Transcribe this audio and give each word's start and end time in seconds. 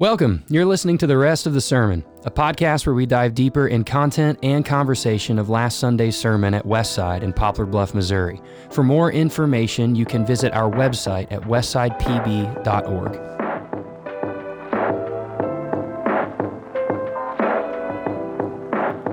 Welcome. 0.00 0.44
You're 0.48 0.64
listening 0.64 0.96
to 0.98 1.08
the 1.08 1.18
rest 1.18 1.48
of 1.48 1.54
the 1.54 1.60
sermon, 1.60 2.04
a 2.24 2.30
podcast 2.30 2.86
where 2.86 2.94
we 2.94 3.04
dive 3.04 3.34
deeper 3.34 3.66
in 3.66 3.82
content 3.82 4.38
and 4.44 4.64
conversation 4.64 5.40
of 5.40 5.48
last 5.48 5.80
Sunday's 5.80 6.16
sermon 6.16 6.54
at 6.54 6.64
Westside 6.64 7.22
in 7.22 7.32
Poplar 7.32 7.66
Bluff, 7.66 7.94
Missouri. 7.94 8.40
For 8.70 8.84
more 8.84 9.10
information, 9.10 9.96
you 9.96 10.04
can 10.04 10.24
visit 10.24 10.52
our 10.52 10.70
website 10.70 11.32
at 11.32 11.40
westsidepb.org. 11.42 13.37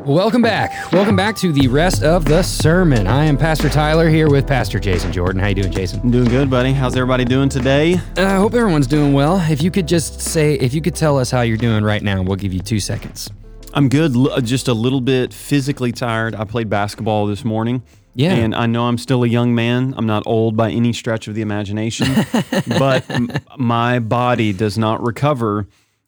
Welcome 0.06 0.42
back. 0.44 0.92
Welcome 0.92 1.16
back 1.16 1.36
to 1.38 1.52
the 1.52 1.68
rest 1.68 2.04
of 2.04 2.26
the 2.26 2.44
sermon. 2.44 3.08
I 3.08 3.26
am 3.26 3.38
Pastor 3.38 3.70
Tyler 3.70 4.08
here 4.08 4.30
with 4.30 4.46
Pastor 4.46 4.80
Jason 4.80 5.12
Jordan. 5.12 5.42
How 5.42 5.48
you 5.48 5.56
doing, 5.56 5.72
Jason? 5.72 6.00
I'm 6.02 6.12
doing 6.12 6.26
good, 6.30 6.48
buddy. 6.50 6.74
How's 6.74 6.96
everybody 6.96 7.26
doing 7.26 7.50
today? 7.50 7.96
Uh, 8.16 8.22
I 8.26 8.36
hope 8.36 8.54
everyone's 8.54 8.86
doing 8.86 9.14
well. 9.14 9.40
If 9.50 9.64
you 9.64 9.72
could 9.72 9.88
just 9.88 10.22
say, 10.22 10.54
if 10.56 10.74
you 10.76 10.82
could 10.82 10.94
tell 10.96 11.18
us 11.18 11.32
how 11.32 11.42
you're 11.42 11.58
doing 11.58 11.84
right 11.84 12.04
now, 12.04 12.22
we'll 12.22 12.36
give 12.36 12.54
you 12.54 12.60
two 12.60 12.80
seconds. 12.80 13.30
I'm 13.74 13.90
good. 13.90 14.16
L- 14.16 14.40
Just 14.42 14.68
a 14.68 14.74
little 14.74 15.02
bit 15.02 15.34
physically 15.34 15.92
tired. 15.92 16.36
I 16.36 16.44
played 16.44 16.70
basketball 16.70 17.26
this 17.26 17.44
morning. 17.44 17.82
Yeah. 18.14 18.34
And 18.34 18.54
I 18.54 18.68
know 18.68 18.84
I'm 18.86 18.98
still 19.00 19.24
a 19.24 19.28
young 19.28 19.56
man. 19.56 19.94
I'm 19.98 20.06
not 20.06 20.24
old 20.28 20.56
by 20.56 20.70
any 20.72 20.94
stretch 20.94 21.28
of 21.28 21.34
the 21.36 21.42
imagination, 21.42 22.08
but 22.68 23.10
m- 23.10 23.32
my 23.58 24.00
body 24.00 24.54
does 24.54 24.78
not 24.78 25.04
recover 25.04 25.68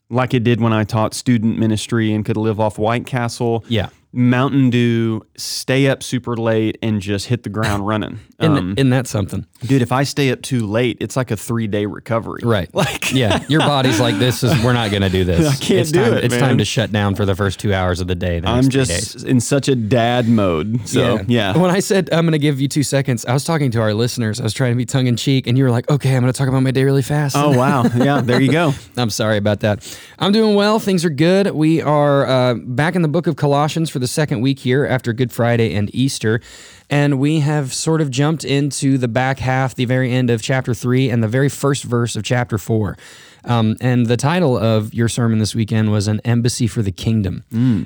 like 0.10 0.34
it 0.34 0.44
did 0.44 0.62
when 0.62 0.74
I 0.74 0.84
taught 0.84 1.14
student 1.14 1.58
ministry 1.58 2.14
and 2.14 2.26
could 2.26 2.38
live 2.38 2.60
off 2.60 2.78
White 2.78 3.06
Castle. 3.06 3.64
Yeah. 3.68 3.90
Mountain 4.18 4.72
Dew, 4.72 5.22
stay 5.38 5.88
up 5.88 6.02
super 6.02 6.36
late, 6.36 6.78
and 6.82 7.00
just 7.02 7.28
hit 7.28 7.44
the 7.44 7.50
ground 7.50 7.86
running. 7.88 8.20
Um, 8.40 8.74
isn't 8.78 8.90
that 8.90 9.08
something? 9.08 9.46
dude, 9.62 9.82
if 9.82 9.92
I 9.92 10.04
stay 10.04 10.32
up 10.32 10.42
too 10.42 10.66
late, 10.68 10.98
it's 11.00 11.16
like 11.16 11.32
a 11.32 11.38
three 11.38 11.68
day 11.68 11.86
recovery. 11.86 12.42
Right. 12.44 12.70
Like, 12.78 13.12
yeah. 13.12 13.44
Your 13.48 13.62
body's 13.62 14.00
like, 14.00 14.20
this 14.20 14.44
is, 14.44 14.64
we're 14.64 14.74
not 14.74 14.92
going 14.92 15.02
to 15.02 15.10
do 15.10 15.24
this. 15.24 15.48
I 15.48 15.56
can't 15.56 15.80
it's 15.80 15.92
do 15.92 16.04
time, 16.04 16.14
it, 16.14 16.26
It's 16.26 16.34
man. 16.34 16.42
time 16.42 16.58
to 16.60 16.66
shut 16.66 16.92
down 16.92 17.16
for 17.16 17.26
the 17.26 17.36
first 17.36 17.60
two 17.60 17.74
hours 17.74 18.00
of 18.02 18.08
the 18.08 18.14
day. 18.14 18.40
the 18.40 18.48
I'm 18.48 18.70
just 18.70 19.24
in 19.24 19.40
such 19.40 19.68
a 19.68 19.76
dad 19.76 20.28
mode. 20.28 20.88
So, 20.88 21.20
yeah. 21.28 21.58
When 21.58 21.72
I 21.72 21.80
said 21.80 22.10
I'm 22.14 22.26
going 22.26 22.34
to 22.34 22.38
give 22.40 22.62
you 22.62 22.68
two 22.68 22.84
seconds, 22.84 23.26
I 23.26 23.34
was 23.34 23.44
talking 23.44 23.72
to 23.72 23.82
our 23.82 23.94
listeners. 23.96 24.40
I 24.40 24.44
was 24.44 24.54
trying 24.54 24.74
to 24.74 24.78
be 24.78 24.86
tongue 24.86 25.08
in 25.08 25.16
cheek, 25.16 25.48
and 25.48 25.58
you 25.58 25.64
were 25.64 25.72
like, 25.72 25.90
okay, 25.90 26.16
I'm 26.16 26.22
going 26.22 26.32
to 26.32 26.38
talk 26.38 26.48
about 26.48 26.62
my 26.62 26.72
day 26.72 26.84
really 26.84 27.02
fast. 27.02 27.36
Oh, 27.36 27.58
wow. 27.58 27.84
Yeah, 27.96 28.22
there 28.22 28.40
you 28.42 28.52
go. 28.52 28.74
I'm 28.96 29.10
sorry 29.10 29.38
about 29.38 29.62
that. 29.62 29.98
I'm 30.20 30.32
doing 30.32 30.54
well. 30.56 30.80
Things 30.80 31.04
are 31.04 31.10
good. 31.10 31.52
We 31.52 31.82
are 31.82 32.28
uh, 32.28 32.54
back 32.56 32.96
in 32.96 33.02
the 33.02 33.08
book 33.08 33.28
of 33.28 33.36
Colossians 33.38 33.90
for 33.90 34.00
the 34.00 34.07
second 34.08 34.42
week 34.42 34.60
here 34.60 34.86
after 34.86 35.14
Good 35.14 35.32
Friday 35.32 35.74
and 35.74 35.94
Easter. 35.94 36.42
And 36.90 37.20
we 37.20 37.42
have 37.42 37.74
sort 37.74 38.02
of 38.02 38.10
jumped 38.10 38.46
into 38.46 38.98
the 38.98 39.08
back 39.08 39.40
half, 39.40 39.76
the 39.76 39.86
very 39.86 40.12
end 40.12 40.30
of 40.30 40.42
chapter 40.42 40.74
three, 40.74 41.10
and 41.10 41.22
the 41.22 41.28
very 41.28 41.50
first 41.50 41.84
verse 41.84 42.16
of 42.16 42.24
chapter 42.24 42.58
four. 42.58 42.98
Um, 43.46 43.76
and 43.82 44.08
the 44.08 44.18
title 44.18 44.58
of 44.58 44.94
your 44.94 45.08
sermon 45.08 45.40
this 45.40 45.56
weekend 45.56 45.92
was 45.92 46.08
An 46.08 46.20
Embassy 46.26 46.68
for 46.68 46.82
the 46.82 46.92
Kingdom. 46.92 47.44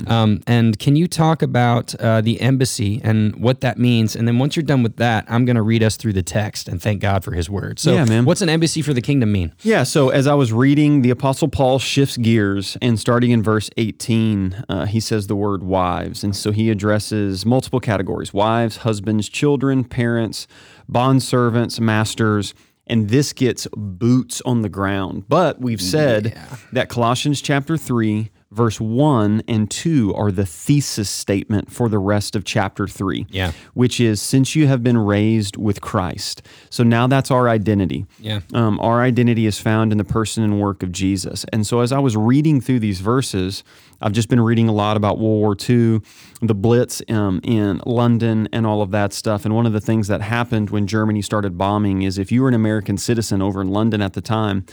Um, 0.08 0.42
and 0.48 0.78
can 0.80 0.96
you 0.96 1.08
talk 1.08 1.42
about 1.42 1.94
uh, 1.96 2.22
the 2.22 2.42
embassy 2.42 3.00
and 3.04 3.36
what 3.36 3.62
that 3.62 3.78
means? 3.78 4.16
And 4.16 4.28
then 4.28 4.40
once 4.40 4.56
you're 4.56 4.64
done 4.64 4.84
with 4.84 4.98
that, 4.98 5.26
I'm 5.28 5.46
going 5.46 5.56
to 5.56 5.62
read 5.62 5.84
us 5.84 5.98
through 5.98 6.14
the 6.14 6.24
text 6.24 6.68
and 6.68 6.82
thank 6.82 7.02
God 7.02 7.24
for 7.24 7.32
his 7.34 7.50
word. 7.50 7.80
So, 7.80 7.94
Yeah, 7.94 8.06
man. 8.06 8.26
what's 8.26 8.42
an 8.42 8.50
embassy 8.50 8.82
for 8.82 8.94
the 8.94 9.02
kingdom 9.02 9.32
mean? 9.32 9.54
Yeah, 9.62 9.84
so 9.84 10.10
as 10.10 10.28
I 10.28 10.34
was 10.34 10.52
reading, 10.52 11.02
the 11.02 11.10
Apostle 11.12 11.48
Paul 11.48 11.80
shifts 11.80 12.18
gears, 12.18 12.78
and 12.82 13.00
starting 13.00 13.32
in 13.32 13.44
verse 13.44 13.70
18, 13.78 14.66
uh, 14.70 14.86
he 14.86 15.00
says 15.00 15.28
the 15.28 15.36
word 15.36 15.64
wives. 15.64 16.24
And 16.24 16.36
so 16.36 16.52
he 16.52 16.70
addresses 16.70 17.46
multiple 17.46 17.80
categories 17.80 18.34
wives, 18.34 18.78
husbands, 18.78 19.30
children, 19.30 19.84
parents, 19.84 20.48
bondservants, 20.92 21.80
masters. 21.80 22.54
And 22.88 23.10
this 23.10 23.32
gets 23.32 23.68
boots 23.76 24.42
on 24.42 24.64
the 24.64 24.70
ground. 24.70 25.26
But 25.30 25.62
we've 25.62 25.82
said 25.82 26.38
that 26.74 26.90
Colossians 26.90 27.42
chapter 27.42 27.78
3, 27.78 28.30
verse 28.52 28.82
1 28.82 29.44
and 29.48 29.72
2 29.72 30.14
are 30.14 30.32
the 30.32 30.46
thesis 30.46 31.10
statement 31.10 31.72
for 31.72 31.88
the 31.88 31.98
rest 32.00 32.36
of 32.36 32.44
chapter 32.44 32.88
3 32.88 33.26
Yeah. 33.30 33.54
which 33.74 34.00
is 34.00 34.22
since 34.22 34.56
you 34.56 34.68
have 34.68 34.84
been 34.84 34.98
raised 34.98 35.56
with 35.58 35.80
Christ. 35.82 36.42
So 36.70 36.84
now 36.84 37.08
that's 37.08 37.32
our 37.32 37.48
identity. 37.48 38.06
Yeah. 38.20 38.42
Um, 38.54 38.80
our 38.82 39.02
identity 39.02 39.46
is 39.46 39.60
found 39.60 39.92
in 39.92 39.98
the 39.98 40.04
person 40.04 40.44
and 40.44 40.60
work 40.60 40.84
of 40.84 40.92
Jesus. 40.92 41.46
And 41.54 41.66
so 41.66 41.80
as 41.80 41.92
I 41.92 42.00
was 42.00 42.18
reading 42.18 42.60
through 42.62 42.80
these 42.80 43.00
verses, 43.00 43.64
I've 44.02 44.12
just 44.14 44.30
been 44.30 44.42
reading 44.42 44.68
a 44.68 44.74
lot 44.74 44.98
about 44.98 45.20
World 45.20 45.40
War 45.40 45.56
II, 45.70 46.02
the 46.42 46.56
Blitz 46.56 47.02
um, 47.08 47.40
in 47.44 47.82
London, 47.86 48.50
and 48.52 48.66
all 48.66 48.82
of 48.82 48.92
that 48.92 49.14
stuff. 49.14 49.46
And 49.46 49.56
one 49.56 49.66
of 49.68 49.74
the 49.74 49.80
things 49.80 50.08
that 50.08 50.22
happened 50.22 50.72
when 50.72 50.88
Germany 50.88 51.22
started 51.22 51.58
bombing 51.58 52.02
is 52.02 52.18
if 52.18 52.32
you 52.32 52.42
were 52.42 52.48
an 52.48 52.56
American 52.56 52.98
citizen 52.98 53.42
over 53.42 53.62
in 53.62 53.70
London 53.70 54.02
at 54.02 54.14
the 54.14 54.22
time, 54.22 54.66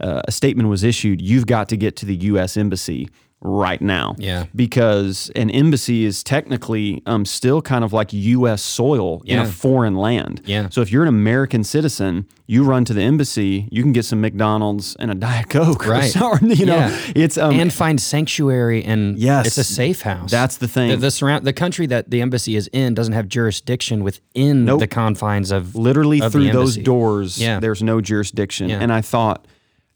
uh, 0.00 0.22
a 0.26 0.30
statement 0.32 0.68
was 0.68 0.84
issued 0.84 1.20
you've 1.20 1.46
got 1.46 1.68
to 1.70 1.76
get 1.76 1.96
to 1.96 2.06
the 2.06 2.14
U.S. 2.16 2.56
Embassy 2.56 3.08
right 3.42 3.80
now 3.82 4.14
Yeah. 4.18 4.46
because 4.54 5.30
an 5.36 5.50
embassy 5.50 6.04
is 6.04 6.24
technically 6.24 7.02
um, 7.06 7.24
still 7.24 7.60
kind 7.62 7.84
of 7.84 7.92
like 7.92 8.12
U.S. 8.12 8.62
soil 8.62 9.22
in 9.26 9.38
a 9.38 9.46
foreign 9.46 9.94
land. 9.94 10.40
Yeah. 10.46 10.68
So 10.70 10.80
if 10.80 10.90
you're 10.90 11.02
an 11.02 11.08
American 11.08 11.62
citizen, 11.62 12.26
you 12.46 12.64
run 12.64 12.84
to 12.86 12.94
the 12.94 13.02
embassy, 13.02 13.68
you 13.70 13.82
can 13.82 13.92
get 13.92 14.04
some 14.04 14.20
McDonald's 14.20 14.96
and 14.96 15.10
a 15.10 15.14
Diet 15.14 15.48
Coke. 15.50 15.86
Right. 15.86 16.10
something, 16.10 16.50
you 16.56 16.66
know, 16.66 16.76
Yeah. 16.76 17.00
it's 17.14 17.36
um, 17.38 17.52
and 17.60 17.72
find 17.72 18.00
sanctuary 18.00 18.82
and 18.82 19.18
Yes. 19.18 19.46
it's 19.48 19.58
a 19.58 19.64
safe 19.64 20.00
house. 20.02 20.30
That's 20.30 20.56
the 20.56 20.66
thing. 20.68 20.90
The, 20.90 20.96
the 20.96 21.10
surround 21.10 21.44
the 21.44 21.52
country 21.52 21.86
that 21.86 22.10
the 22.10 22.22
embassy 22.22 22.56
is 22.56 22.68
in 22.72 22.94
doesn't 22.94 23.12
have 23.14 23.28
jurisdiction 23.28 24.02
within 24.02 24.64
Nope. 24.64 24.80
the 24.80 24.86
confines 24.88 25.50
of 25.52 25.76
literally 25.76 26.20
of 26.22 26.32
through 26.32 26.50
those 26.52 26.76
doors. 26.76 27.40
Yeah. 27.40 27.60
There's 27.60 27.82
no 27.82 28.00
jurisdiction. 28.00 28.70
Yeah. 28.70 28.78
And 28.80 28.92
I 28.92 29.02
thought. 29.02 29.46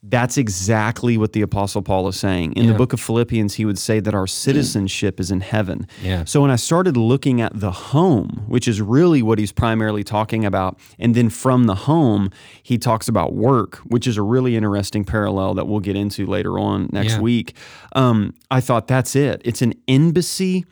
That's 0.02 0.38
exactly 0.38 1.18
what 1.18 1.34
the 1.34 1.42
Apostle 1.42 1.82
Paul 1.82 2.08
is 2.08 2.18
saying. 2.18 2.54
In 2.54 2.64
Yeah. 2.64 2.72
the 2.72 2.78
book 2.78 2.94
of 2.94 3.00
Philippians, 3.00 3.54
he 3.54 3.66
would 3.66 3.78
say 3.78 4.00
that 4.00 4.14
our 4.14 4.26
citizenship 4.26 5.20
is 5.20 5.30
in 5.30 5.40
heaven. 5.42 5.86
Yeah. 6.02 6.24
So 6.24 6.40
when 6.40 6.50
I 6.50 6.56
started 6.56 6.96
looking 6.96 7.42
at 7.42 7.52
the 7.60 7.70
home, 7.70 8.44
which 8.48 8.66
is 8.66 8.80
really 8.80 9.20
what 9.22 9.38
he's 9.38 9.52
primarily 9.52 10.02
talking 10.02 10.46
about, 10.46 10.78
and 10.98 11.14
then 11.14 11.28
from 11.28 11.64
the 11.64 11.74
home, 11.74 12.30
he 12.62 12.78
talks 12.78 13.08
about 13.08 13.34
work, 13.34 13.76
which 13.88 14.06
is 14.06 14.16
a 14.16 14.22
really 14.22 14.56
interesting 14.56 15.04
parallel 15.04 15.52
that 15.54 15.68
we'll 15.68 15.80
get 15.80 15.96
into 15.96 16.24
later 16.24 16.58
on 16.58 16.88
next 16.92 17.14
Yeah. 17.16 17.20
week. 17.20 17.54
Um, 17.94 18.32
I 18.50 18.62
thought 18.62 18.88
that's 18.88 19.14
it. 19.14 19.42
It's 19.44 19.60
an 19.60 19.74
embassy 19.86 20.64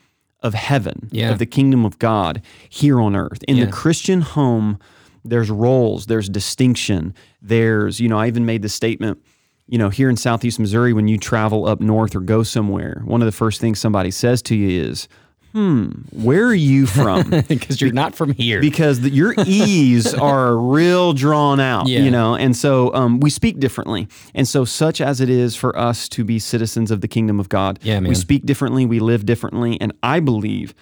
of 0.43 0.55
heaven, 0.55 1.09
Yeah. 1.13 1.33
of 1.33 1.39
the 1.39 1.47
kingdom 1.47 1.85
of 1.85 1.99
God 1.99 2.41
here 2.71 2.99
on 2.99 3.15
earth. 3.15 3.41
In 3.47 3.61
the 3.61 3.67
Christian 3.67 4.23
home, 4.23 4.79
there's 5.25 5.51
roles, 5.51 6.07
there's 6.07 6.29
distinction, 6.31 7.13
there's, 7.41 8.01
you 8.01 8.09
know, 8.09 8.19
I 8.19 8.27
even 8.27 8.47
made 8.47 8.63
the 8.63 8.69
statement, 8.69 9.23
you 9.67 9.79
know, 9.79 9.89
here 9.91 10.09
in 10.11 10.17
Southeast 10.17 10.59
Missouri, 10.59 10.93
when 10.93 11.09
you 11.09 11.19
travel 11.19 11.67
up 11.67 11.81
north 11.81 12.15
or 12.17 12.21
go 12.21 12.43
somewhere, 12.43 13.03
one 13.05 13.21
of 13.23 13.27
the 13.27 13.33
first 13.33 13.61
things 13.61 13.79
somebody 13.79 14.11
says 14.11 14.41
to 14.43 14.57
you 14.57 14.83
is, 14.89 15.09
hmm, 15.53 15.87
where 16.13 16.45
are 16.47 16.55
you 16.55 16.87
from? 16.87 17.31
because 17.49 17.81
you're 17.81 17.93
not 17.93 18.15
from 18.15 18.33
here. 18.33 18.61
because 18.61 19.01
the, 19.01 19.11
your 19.11 19.35
E's 19.47 20.13
are 20.31 20.57
real 20.57 21.13
drawn 21.13 21.59
out, 21.61 21.87
Yeah. 21.87 22.01
you 22.01 22.11
know, 22.11 22.35
and 22.35 22.57
so 22.57 22.93
um, 22.95 23.21
we 23.21 23.31
speak 23.31 23.59
differently. 23.59 24.09
And 24.35 24.47
so, 24.47 24.65
such 24.65 25.01
as 25.01 25.21
it 25.21 25.31
is 25.31 25.57
for 25.57 25.77
us 25.79 26.09
to 26.11 26.25
be 26.25 26.39
citizens 26.39 26.91
of 26.91 27.01
the 27.01 27.09
kingdom 27.09 27.39
of 27.41 27.49
God, 27.49 27.79
Yeah, 27.83 28.01
man. 28.01 28.09
we 28.09 28.15
speak 28.15 28.45
differently, 28.47 28.85
we 28.87 29.01
live 29.01 29.25
differently. 29.27 29.81
And 29.81 29.93
I 30.03 30.21
believe 30.21 30.75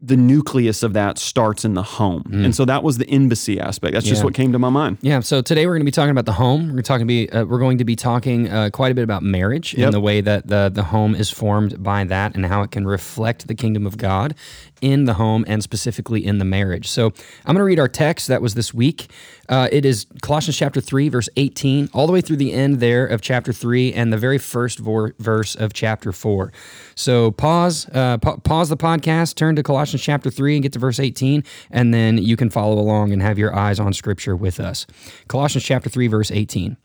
the 0.00 0.16
nucleus 0.16 0.82
of 0.82 0.92
that 0.92 1.16
starts 1.18 1.64
in 1.64 1.72
the 1.72 1.82
home. 1.82 2.22
And 2.30 2.54
so, 2.54 2.66
that 2.66 2.82
was 2.82 2.98
the 2.98 3.08
embassy 3.08 3.58
aspect. 3.58 3.94
That's 3.94 4.04
just 4.04 4.18
Mm. 4.20 4.22
Yeah. 4.22 4.24
what 4.26 4.34
came 4.34 4.52
to 4.52 4.58
my 4.58 4.68
mind. 4.68 4.98
yeah, 5.00 5.20
so 5.20 5.40
today 5.40 5.64
we're 5.66 5.72
going 5.72 5.80
to 5.80 5.86
be 5.86 5.90
talking 5.90 6.10
about 6.10 6.26
the 6.26 6.32
home. 6.34 6.74
We're 6.74 6.82
talking 6.82 7.06
to 7.06 7.08
be 7.08 7.30
uh, 7.30 7.44
we're 7.46 7.58
going 7.58 7.78
to 7.78 7.84
be 7.84 7.96
talking 7.96 8.48
uh, 8.50 8.68
quite 8.70 8.92
a 8.92 8.94
bit 8.94 9.04
about 9.04 9.22
marriage 9.22 9.72
Yep. 9.74 9.86
and 9.86 9.94
the 9.94 10.00
way 10.00 10.20
that 10.20 10.48
the 10.48 10.70
the 10.72 10.82
home 10.82 11.14
is 11.14 11.30
formed 11.30 11.82
by 11.82 12.04
that 12.04 12.34
and 12.36 12.44
how 12.44 12.60
it 12.62 12.70
can 12.70 12.86
reflect 12.86 13.48
the 13.48 13.54
kingdom 13.54 13.86
of 13.86 13.96
God 13.96 14.34
in 14.80 15.04
the 15.04 15.14
home 15.14 15.44
and 15.48 15.62
specifically 15.62 16.24
in 16.24 16.38
the 16.38 16.44
marriage. 16.44 16.88
So 16.88 17.06
I'm 17.44 17.54
going 17.54 17.58
to 17.58 17.64
read 17.64 17.78
our 17.78 17.88
text 17.88 18.28
that 18.28 18.42
was 18.42 18.54
this 18.54 18.74
week. 18.74 19.10
Uh, 19.48 19.68
it 19.72 19.84
is 19.84 20.06
Colossians 20.22 20.56
chapter 20.56 20.80
3 20.80 21.08
verse 21.08 21.28
18 21.36 21.90
all 21.92 22.06
the 22.06 22.12
way 22.12 22.20
through 22.20 22.36
the 22.36 22.52
end 22.52 22.80
there 22.80 23.06
of 23.06 23.20
chapter 23.20 23.52
3 23.52 23.92
and 23.94 24.12
the 24.12 24.18
very 24.18 24.38
first 24.38 24.78
vor- 24.78 25.14
verse 25.18 25.54
of 25.54 25.72
chapter 25.72 26.12
4. 26.12 26.52
So 26.94 27.30
pause 27.30 27.88
uh, 27.92 28.18
pa- 28.18 28.36
pause 28.36 28.68
the 28.68 28.76
podcast, 28.76 29.36
turn 29.36 29.56
to 29.56 29.62
Colossians 29.62 30.02
chapter 30.02 30.30
3 30.30 30.56
and 30.56 30.62
get 30.62 30.72
to 30.74 30.78
verse 30.78 31.00
18 31.00 31.42
and 31.70 31.94
then 31.94 32.18
you 32.18 32.36
can 32.36 32.50
follow 32.50 32.78
along 32.78 33.12
and 33.12 33.22
have 33.22 33.38
your 33.38 33.54
eyes 33.54 33.80
on 33.80 33.92
scripture 33.92 34.36
with 34.36 34.60
us. 34.60 34.86
Colossians 35.28 35.64
chapter 35.64 35.88
3 35.88 36.06
verse 36.08 36.30
18. 36.30 36.76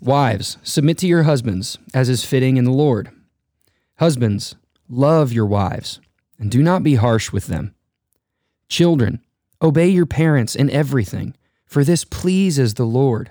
Wives, 0.00 0.58
submit 0.62 0.98
to 0.98 1.06
your 1.06 1.24
husbands 1.24 1.78
as 1.94 2.08
is 2.08 2.24
fitting 2.24 2.56
in 2.56 2.64
the 2.64 2.70
Lord. 2.70 3.10
Husbands, 3.98 4.54
love 4.88 5.32
your 5.32 5.46
wives 5.46 6.00
and 6.38 6.50
do 6.50 6.62
not 6.62 6.82
be 6.82 6.96
harsh 6.96 7.32
with 7.32 7.46
them. 7.46 7.74
Children, 8.68 9.20
obey 9.62 9.88
your 9.88 10.06
parents 10.06 10.54
in 10.54 10.70
everything, 10.70 11.34
for 11.66 11.84
this 11.84 12.04
pleases 12.04 12.74
the 12.74 12.84
Lord. 12.84 13.30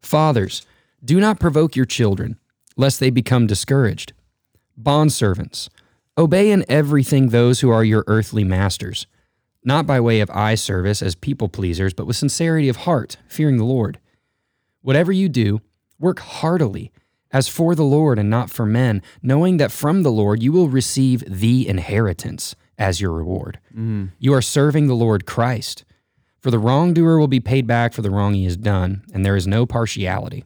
Fathers, 0.00 0.62
do 1.04 1.20
not 1.20 1.40
provoke 1.40 1.76
your 1.76 1.86
children, 1.86 2.38
lest 2.76 3.00
they 3.00 3.10
become 3.10 3.46
discouraged. 3.46 4.12
Bondservants, 4.80 5.68
obey 6.16 6.50
in 6.50 6.64
everything 6.68 7.28
those 7.28 7.60
who 7.60 7.70
are 7.70 7.84
your 7.84 8.04
earthly 8.06 8.44
masters, 8.44 9.06
not 9.64 9.86
by 9.86 10.00
way 10.00 10.20
of 10.20 10.30
eye 10.30 10.54
service 10.54 11.02
as 11.02 11.14
people 11.14 11.48
pleasers, 11.48 11.92
but 11.92 12.06
with 12.06 12.16
sincerity 12.16 12.68
of 12.68 12.76
heart, 12.76 13.16
fearing 13.28 13.56
the 13.56 13.64
Lord. 13.64 13.98
Whatever 14.82 15.12
you 15.12 15.28
do, 15.28 15.60
work 15.98 16.20
heartily 16.20 16.92
as 17.32 17.48
for 17.48 17.74
the 17.74 17.84
Lord 17.84 18.18
and 18.18 18.28
not 18.28 18.50
for 18.50 18.66
men, 18.66 19.02
knowing 19.22 19.56
that 19.58 19.72
from 19.72 20.02
the 20.02 20.12
Lord 20.12 20.42
you 20.42 20.52
will 20.52 20.68
receive 20.68 21.22
the 21.26 21.68
inheritance 21.68 22.54
as 22.78 23.00
your 23.00 23.12
reward. 23.12 23.58
Mm-hmm. 23.72 24.06
You 24.18 24.34
are 24.34 24.42
serving 24.42 24.86
the 24.86 24.94
Lord 24.94 25.26
Christ. 25.26 25.84
For 26.40 26.50
the 26.50 26.58
wrongdoer 26.58 27.18
will 27.18 27.28
be 27.28 27.40
paid 27.40 27.66
back 27.66 27.92
for 27.92 28.00
the 28.00 28.10
wrong 28.10 28.32
he 28.32 28.44
has 28.44 28.56
done, 28.56 29.02
and 29.12 29.24
there 29.24 29.36
is 29.36 29.46
no 29.46 29.66
partiality. 29.66 30.44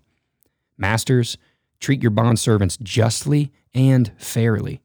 Masters, 0.76 1.38
treat 1.78 2.02
your 2.02 2.10
bondservants 2.10 2.81
justly 2.82 3.52
and 3.72 4.10
fairly, 4.19 4.82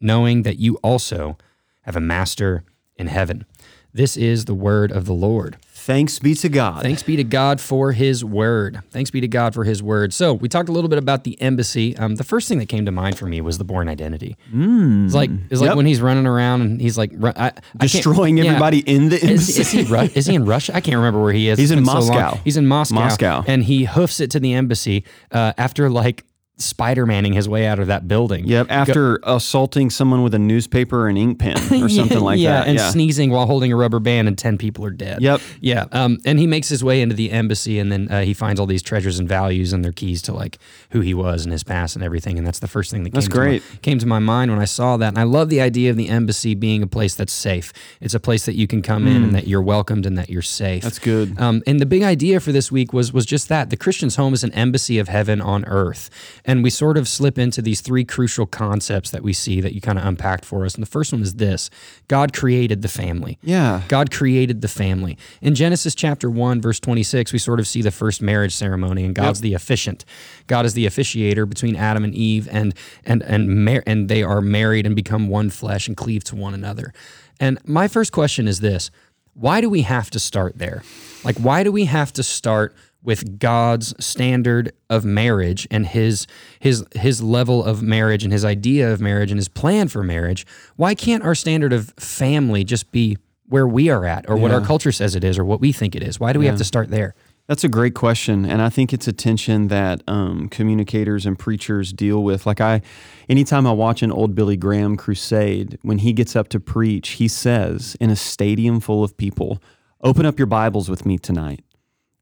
knowing 0.00 0.42
that 0.42 0.58
you 0.58 0.76
also 0.76 1.36
have 1.82 1.96
a 1.96 2.00
master 2.00 2.64
in 2.96 3.08
heaven. 3.08 3.44
This 3.92 4.16
is 4.16 4.46
the 4.46 4.54
word 4.54 4.90
of 4.90 5.04
the 5.04 5.12
Lord. 5.12 5.58
Thanks 5.86 6.18
be 6.18 6.34
to 6.34 6.48
God. 6.48 6.82
Thanks 6.82 7.04
be 7.04 7.14
to 7.14 7.22
God 7.22 7.60
for 7.60 7.92
his 7.92 8.24
word. 8.24 8.80
Thanks 8.90 9.12
be 9.12 9.20
to 9.20 9.28
God 9.28 9.54
for 9.54 9.62
his 9.62 9.84
word. 9.84 10.12
So, 10.12 10.34
we 10.34 10.48
talked 10.48 10.68
a 10.68 10.72
little 10.72 10.88
bit 10.90 10.98
about 10.98 11.22
the 11.22 11.40
embassy. 11.40 11.96
Um, 11.96 12.16
the 12.16 12.24
first 12.24 12.48
thing 12.48 12.58
that 12.58 12.66
came 12.68 12.84
to 12.86 12.90
mind 12.90 13.16
for 13.16 13.26
me 13.26 13.40
was 13.40 13.58
the 13.58 13.64
Bourne 13.64 13.88
Identity. 13.88 14.36
It's 14.52 15.14
like 15.14 15.30
it's 15.48 15.60
like 15.60 15.76
when 15.76 15.86
he's 15.86 16.00
running 16.00 16.26
around 16.26 16.62
and 16.62 16.80
he's 16.80 16.98
like 16.98 17.12
I, 17.22 17.52
I 17.78 17.86
Destroying 17.86 18.36
yeah. 18.38 18.46
everybody 18.46 18.80
in 18.80 19.10
the 19.10 19.16
Is, 19.16 19.22
embassy. 19.22 19.60
is 19.60 19.70
he 19.70 19.82
Ru- 19.84 20.10
is 20.12 20.26
he 20.26 20.34
in 20.34 20.44
Russia? 20.44 20.74
I 20.74 20.80
can't 20.80 20.96
remember 20.96 21.22
where 21.22 21.32
he 21.32 21.48
is. 21.48 21.56
He's 21.56 21.70
in 21.70 21.78
been 21.78 21.86
so. 21.86 21.92
Moscow. 21.94 22.40
He's 22.42 22.56
in 22.56 22.66
Moscow. 22.66 22.94
Moscow. 22.96 23.44
and 23.46 23.62
he 23.62 23.84
hoofs 23.84 24.18
it 24.18 24.32
to 24.32 24.40
the 24.40 24.54
embassy 24.54 25.04
uh, 25.30 25.52
after 25.56 25.88
like 25.88 26.24
Spider-Manning 26.58 27.34
his 27.34 27.48
way 27.48 27.66
out 27.66 27.78
of 27.78 27.86
that 27.88 28.08
building. 28.08 28.46
Yep, 28.46 28.68
after 28.70 29.20
assaulting 29.22 29.90
someone 29.90 30.22
with 30.22 30.34
a 30.34 30.38
newspaper 30.38 31.06
and 31.08 31.18
ink 31.18 31.38
pen 31.38 31.56
or 31.82 31.88
something 31.90 32.20
like 32.20 32.38
yeah, 32.38 32.60
that. 32.60 32.68
and 32.68 32.78
yeah. 32.78 32.90
sneezing 32.90 33.30
while 33.30 33.46
holding 33.46 33.72
a 33.72 33.76
rubber 33.76 33.98
band, 34.00 34.26
and 34.28 34.38
ten 34.38 34.56
people 34.56 34.84
are 34.84 34.90
dead. 34.90 35.20
Yep. 35.20 35.40
Yeah. 35.60 35.84
Um, 35.92 36.18
and 36.24 36.38
he 36.38 36.46
makes 36.46 36.68
his 36.68 36.82
way 36.82 37.02
into 37.02 37.14
the 37.14 37.30
embassy, 37.30 37.78
and 37.78 37.92
then 37.92 38.08
uh, 38.10 38.22
he 38.22 38.32
finds 38.34 38.58
all 38.58 38.66
these 38.66 38.82
treasures 38.82 39.18
and 39.18 39.28
values 39.28 39.72
and 39.72 39.84
their 39.84 39.92
keys 39.92 40.22
to 40.22 40.32
like 40.32 40.58
who 40.90 41.00
he 41.00 41.12
was 41.14 41.44
and 41.44 41.52
his 41.52 41.62
past 41.62 41.94
and 41.96 42.04
everything. 42.04 42.38
And 42.38 42.46
that's 42.46 42.58
the 42.60 42.68
first 42.68 42.90
thing 42.90 43.04
that 43.04 43.12
That's 43.12 43.26
came 43.28 43.32
To 43.32 43.38
great. 43.38 43.62
my, 43.70 43.78
came 43.82 43.98
to 43.98 44.06
my 44.06 44.18
mind 44.18 44.50
when 44.50 44.60
I 44.60 44.64
saw 44.64 44.96
that. 44.96 45.08
And 45.08 45.18
I 45.18 45.24
love 45.24 45.48
the 45.50 45.60
idea 45.60 45.90
of 45.90 45.96
the 45.96 46.08
embassy 46.08 46.54
being 46.54 46.82
a 46.82 46.86
place 46.86 47.14
that's 47.14 47.32
safe. 47.32 47.72
It's 48.00 48.14
a 48.14 48.20
place 48.20 48.46
that 48.46 48.54
you 48.54 48.66
can 48.66 48.80
come 48.82 49.06
in 49.06 49.22
and 49.24 49.34
that 49.34 49.46
you're 49.46 49.62
welcomed 49.62 50.06
and 50.06 50.16
that 50.16 50.30
you're 50.30 50.42
safe. 50.42 50.80
Mm. 50.82 50.84
That's 50.84 50.98
good. 50.98 51.38
Um, 51.40 51.62
and 51.66 51.80
the 51.80 51.86
big 51.86 52.02
idea 52.02 52.40
for 52.40 52.52
this 52.52 52.72
week 52.72 52.92
was 52.92 53.12
was 53.12 53.26
just 53.26 53.48
that 53.48 53.70
the 53.70 53.76
Christian's 53.76 54.16
home 54.16 54.32
is 54.32 54.42
an 54.42 54.52
embassy 54.52 54.98
of 54.98 55.08
heaven 55.08 55.40
on 55.40 55.64
earth, 55.66 56.08
and 56.46 56.62
we 56.62 56.70
sort 56.70 56.96
of 56.96 57.08
slip 57.08 57.38
into 57.38 57.60
these 57.60 57.80
three 57.80 58.04
crucial 58.04 58.46
concepts 58.46 59.10
that 59.10 59.22
we 59.22 59.32
see 59.32 59.60
that 59.60 59.74
you 59.74 59.80
kind 59.80 59.98
of 59.98 60.06
unpacked 60.06 60.44
for 60.44 60.64
us. 60.64 60.76
And 60.76 60.82
the 60.82 60.88
first 60.88 61.12
one 61.12 61.20
is 61.20 61.34
this: 61.34 61.68
God 62.08 62.32
created 62.32 62.82
the 62.82 62.88
family. 62.88 63.38
Yeah. 63.42 63.82
God 63.88 64.12
created 64.12 64.60
the 64.60 64.68
family. 64.68 65.18
In 65.42 65.54
Genesis 65.56 65.94
chapter 65.94 66.30
1, 66.30 66.60
verse 66.62 66.78
26, 66.78 67.32
we 67.32 67.38
sort 67.38 67.58
of 67.58 67.66
see 67.66 67.82
the 67.82 67.90
first 67.90 68.22
marriage 68.22 68.54
ceremony, 68.54 69.04
and 69.04 69.14
God's 69.14 69.40
the 69.40 69.54
officiant. 69.54 70.04
God 70.46 70.64
is 70.64 70.74
the 70.74 70.86
officiator 70.86 71.48
between 71.48 71.74
Adam 71.74 72.04
and 72.04 72.14
Eve, 72.14 72.48
and 72.50 72.74
and 73.04 73.22
and 73.24 73.64
mar- 73.64 73.82
and 73.86 74.08
they 74.08 74.22
are 74.22 74.40
married 74.40 74.86
and 74.86 74.94
become 74.94 75.28
one 75.28 75.50
flesh 75.50 75.88
and 75.88 75.96
cleave 75.96 76.22
to 76.24 76.36
one 76.36 76.54
another. 76.54 76.94
And 77.40 77.58
my 77.66 77.88
first 77.88 78.12
question 78.12 78.46
is 78.46 78.60
this: 78.60 78.90
Why 79.34 79.60
do 79.60 79.68
we 79.68 79.82
have 79.82 80.10
to 80.10 80.20
start 80.20 80.58
there? 80.58 80.82
Like, 81.24 81.38
why 81.38 81.64
do 81.64 81.72
we 81.72 81.86
have 81.86 82.12
to 82.12 82.22
start 82.22 82.74
with 83.06 83.38
God's 83.38 83.94
standard 84.04 84.72
of 84.90 85.04
marriage 85.04 85.66
and 85.70 85.86
his 85.86 86.26
his 86.58 86.84
his 86.94 87.22
level 87.22 87.64
of 87.64 87.82
marriage 87.82 88.24
and 88.24 88.32
his 88.32 88.44
idea 88.44 88.92
of 88.92 89.00
marriage 89.00 89.30
and 89.30 89.38
his 89.38 89.48
plan 89.48 89.88
for 89.88 90.02
marriage? 90.02 90.44
Why 90.76 90.94
can't 90.94 91.22
our 91.22 91.34
standard 91.34 91.72
of 91.72 91.94
family 91.96 92.64
just 92.64 92.92
be 92.92 93.16
where 93.48 93.66
we 93.66 93.88
are 93.88 94.04
at 94.04 94.28
or 94.28 94.36
what 94.36 94.50
our 94.50 94.60
culture 94.60 94.90
says 94.92 95.14
it 95.14 95.22
is 95.22 95.38
or 95.38 95.44
what 95.44 95.60
we 95.60 95.72
think 95.72 95.94
it 95.94 96.02
is? 96.02 96.20
Why 96.20 96.32
do 96.32 96.40
we 96.40 96.46
have 96.46 96.58
to 96.58 96.64
start 96.64 96.90
there? 96.90 97.14
That's 97.46 97.62
a 97.62 97.68
great 97.68 97.94
question, 97.94 98.44
and 98.44 98.60
I 98.60 98.68
think 98.70 98.92
it's 98.92 99.06
a 99.06 99.12
tension 99.12 99.68
that 99.68 100.02
um, 100.08 100.48
communicators 100.48 101.26
and 101.26 101.38
preachers 101.38 101.92
deal 101.92 102.24
with. 102.24 102.44
Like 102.44 102.60
I, 102.60 102.82
anytime 103.28 103.68
I 103.68 103.72
watch 103.72 104.02
an 104.02 104.10
old 104.10 104.34
Billy 104.34 104.56
Graham 104.56 104.96
crusade, 104.96 105.78
when 105.82 105.98
he 105.98 106.12
gets 106.12 106.34
up 106.34 106.48
to 106.48 106.58
preach, 106.58 107.10
he 107.10 107.28
says 107.28 107.96
in 108.00 108.10
a 108.10 108.16
stadium 108.16 108.80
full 108.80 109.04
of 109.04 109.16
people, 109.16 109.62
"Open 110.00 110.26
up 110.26 110.40
your 110.40 110.46
Bibles 110.46 110.90
with 110.90 111.06
me 111.06 111.18
tonight." 111.18 111.62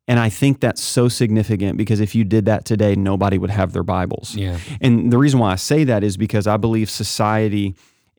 And 0.06 0.20
I 0.20 0.28
think 0.28 0.60
that's 0.60 0.82
so 0.82 1.08
significant 1.08 1.78
because 1.78 2.00
if 2.00 2.14
you 2.14 2.24
did 2.24 2.44
that 2.44 2.64
today, 2.64 2.94
nobody 2.94 3.38
would 3.38 3.50
have 3.50 3.72
their 3.72 3.82
Bibles. 3.82 4.34
Yeah. 4.34 4.58
And 4.80 5.10
the 5.10 5.16
reason 5.16 5.40
why 5.40 5.52
I 5.52 5.56
say 5.56 5.84
that 5.84 6.04
is 6.04 6.16
because 6.16 6.46
I 6.46 6.58
believe 6.58 6.90
society 6.90 7.74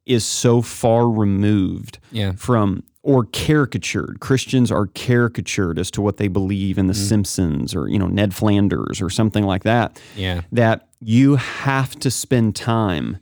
is 0.05 0.23
so 0.25 0.61
far 0.61 1.09
removed 1.09 1.99
Yeah. 2.11 2.33
from 2.33 2.83
or 3.03 3.25
caricatured. 3.25 4.19
Christians 4.19 4.71
are 4.71 4.87
caricatured 4.87 5.77
as 5.77 5.91
to 5.91 6.01
what 6.01 6.17
they 6.17 6.27
believe 6.27 6.79
in 6.79 6.87
the 6.87 6.93
mm. 6.93 7.07
Simpsons 7.07 7.75
or 7.75 7.87
you 7.87 7.99
know 7.99 8.07
Ned 8.07 8.33
Flanders 8.33 8.99
or 8.99 9.11
something 9.11 9.43
like 9.43 9.63
that. 9.63 10.01
Yeah. 10.15 10.41
That 10.51 10.87
you 10.99 11.35
have 11.35 11.95
to 11.99 12.09
spend 12.09 12.55
time 12.55 13.17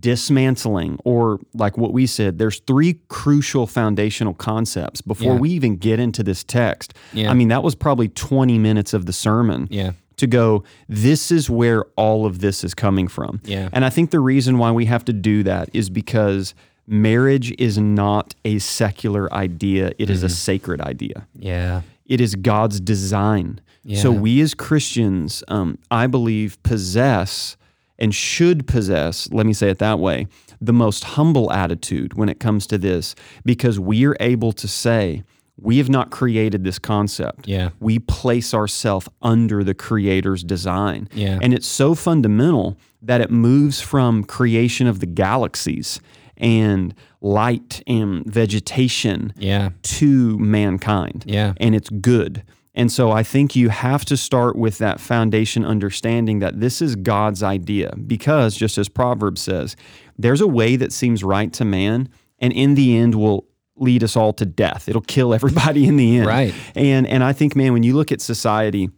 dismantling 0.00 0.98
or 1.04 1.38
like 1.54 1.76
what 1.76 1.92
we 1.92 2.06
said 2.06 2.38
there's 2.38 2.60
three 2.60 2.94
crucial 3.08 3.66
foundational 3.66 4.32
concepts 4.34 5.00
before 5.00 5.34
Yeah. 5.34 5.38
we 5.40 5.50
even 5.50 5.76
get 5.76 5.98
into 6.00 6.22
this 6.22 6.42
text. 6.44 6.94
Yeah. 7.12 7.30
I 7.30 7.34
mean 7.34 7.48
that 7.48 7.62
was 7.62 7.74
probably 7.74 8.08
20 8.08 8.58
minutes 8.58 8.94
of 8.94 9.06
the 9.06 9.12
sermon 9.12 9.68
Yeah. 9.70 9.92
to 10.16 10.26
go, 10.26 10.64
this 10.88 11.30
is 11.30 11.50
where 11.50 11.84
all 11.96 12.24
of 12.24 12.38
this 12.38 12.64
is 12.64 12.72
coming 12.74 13.08
from. 13.08 13.40
Yeah. 13.44 13.68
And 13.72 13.84
I 13.84 13.90
think 13.90 14.10
the 14.10 14.20
reason 14.20 14.58
why 14.58 14.70
we 14.72 14.86
have 14.86 15.04
to 15.06 15.12
do 15.12 15.42
that 15.42 15.68
is 15.72 15.90
because 15.90 16.54
marriage 16.86 17.52
is 17.58 17.76
not 17.78 18.34
a 18.44 18.58
secular 18.60 19.32
idea, 19.34 19.92
It 19.98 20.08
is 20.10 20.22
a 20.22 20.28
sacred 20.28 20.80
idea. 20.80 21.26
Yeah. 21.38 21.82
It 22.06 22.20
is 22.20 22.34
God's 22.36 22.80
design. 22.80 23.60
So 23.94 24.10
we 24.10 24.40
as 24.40 24.54
Christians, 24.54 25.42
um, 25.48 25.76
I 25.90 26.06
believe, 26.06 26.62
possess 26.62 27.56
and 27.98 28.14
should 28.14 28.66
possess, 28.66 29.28
let 29.32 29.46
me 29.46 29.52
say 29.52 29.68
it 29.70 29.78
that 29.78 29.98
way, 29.98 30.26
the 30.60 30.72
most 30.72 31.04
humble 31.04 31.52
attitude 31.52 32.14
when 32.14 32.28
it 32.28 32.40
comes 32.40 32.66
to 32.68 32.78
this 32.78 33.14
because 33.44 33.78
we 33.78 34.04
are 34.06 34.16
able 34.20 34.52
to 34.52 34.66
say, 34.68 35.22
we 35.60 35.78
have 35.78 35.88
not 35.88 36.10
created 36.10 36.64
this 36.64 36.80
concept. 36.80 37.46
Yeah. 37.46 37.70
We 37.78 38.00
place 38.00 38.52
ourselves 38.52 39.08
under 39.22 39.62
the 39.62 39.74
creator's 39.74 40.42
design. 40.42 41.08
Yeah. 41.14 41.38
And 41.40 41.54
it's 41.54 41.66
so 41.68 41.94
fundamental 41.94 42.76
that 43.02 43.20
it 43.20 43.30
moves 43.30 43.80
from 43.80 44.24
creation 44.24 44.88
of 44.88 44.98
the 44.98 45.06
galaxies 45.06 46.00
and 46.36 46.92
light 47.20 47.82
and 47.86 48.26
vegetation 48.26 49.32
Yeah. 49.38 49.70
to 49.82 50.36
mankind. 50.40 51.22
Yeah. 51.26 51.52
And 51.58 51.74
it's 51.76 51.88
good. 51.90 52.42
And 52.74 52.90
so 52.90 53.12
I 53.12 53.22
think 53.22 53.54
you 53.54 53.68
have 53.68 54.04
to 54.06 54.16
start 54.16 54.56
with 54.56 54.78
that 54.78 55.00
foundation 55.00 55.64
understanding 55.64 56.40
that 56.40 56.60
this 56.60 56.82
is 56.82 56.96
God's 56.96 57.42
idea 57.42 57.94
because 58.06 58.56
just 58.56 58.78
as 58.78 58.88
Proverbs 58.88 59.40
says, 59.40 59.76
there's 60.18 60.40
a 60.40 60.46
way 60.46 60.76
that 60.76 60.92
seems 60.92 61.22
right 61.22 61.52
to 61.52 61.64
man 61.64 62.08
and 62.38 62.52
in 62.52 62.74
the 62.74 62.96
end 62.96 63.14
will 63.14 63.46
lead 63.76 64.02
us 64.02 64.16
all 64.16 64.32
to 64.34 64.44
death. 64.44 64.88
It'll 64.88 65.02
kill 65.02 65.34
everybody 65.34 65.86
in 65.86 65.96
the 65.96 66.18
end. 66.18 66.26
Right. 66.26 66.54
And 66.74 67.06
and 67.06 67.22
I 67.22 67.32
think 67.32 67.54
man 67.54 67.72
when 67.72 67.84
you 67.84 67.94
look 67.94 68.10
at 68.10 68.20
society 68.20 68.90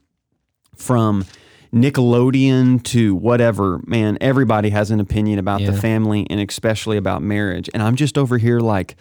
from 0.75 1.25
Nickelodeon 1.73 2.83
to 2.85 3.15
whatever, 3.15 3.81
man, 3.87 4.17
everybody 4.21 4.71
has 4.71 4.91
an 4.91 5.01
opinion 5.01 5.39
about 5.39 5.61
the 5.61 5.73
family 5.73 6.27
and 6.31 6.41
especially 6.41 6.97
about 6.97 7.23
marriage. 7.23 7.69
And 7.75 7.83
I'm 7.83 7.97
just 7.97 8.17
over 8.17 8.39
here 8.39 8.61
like 8.61 8.97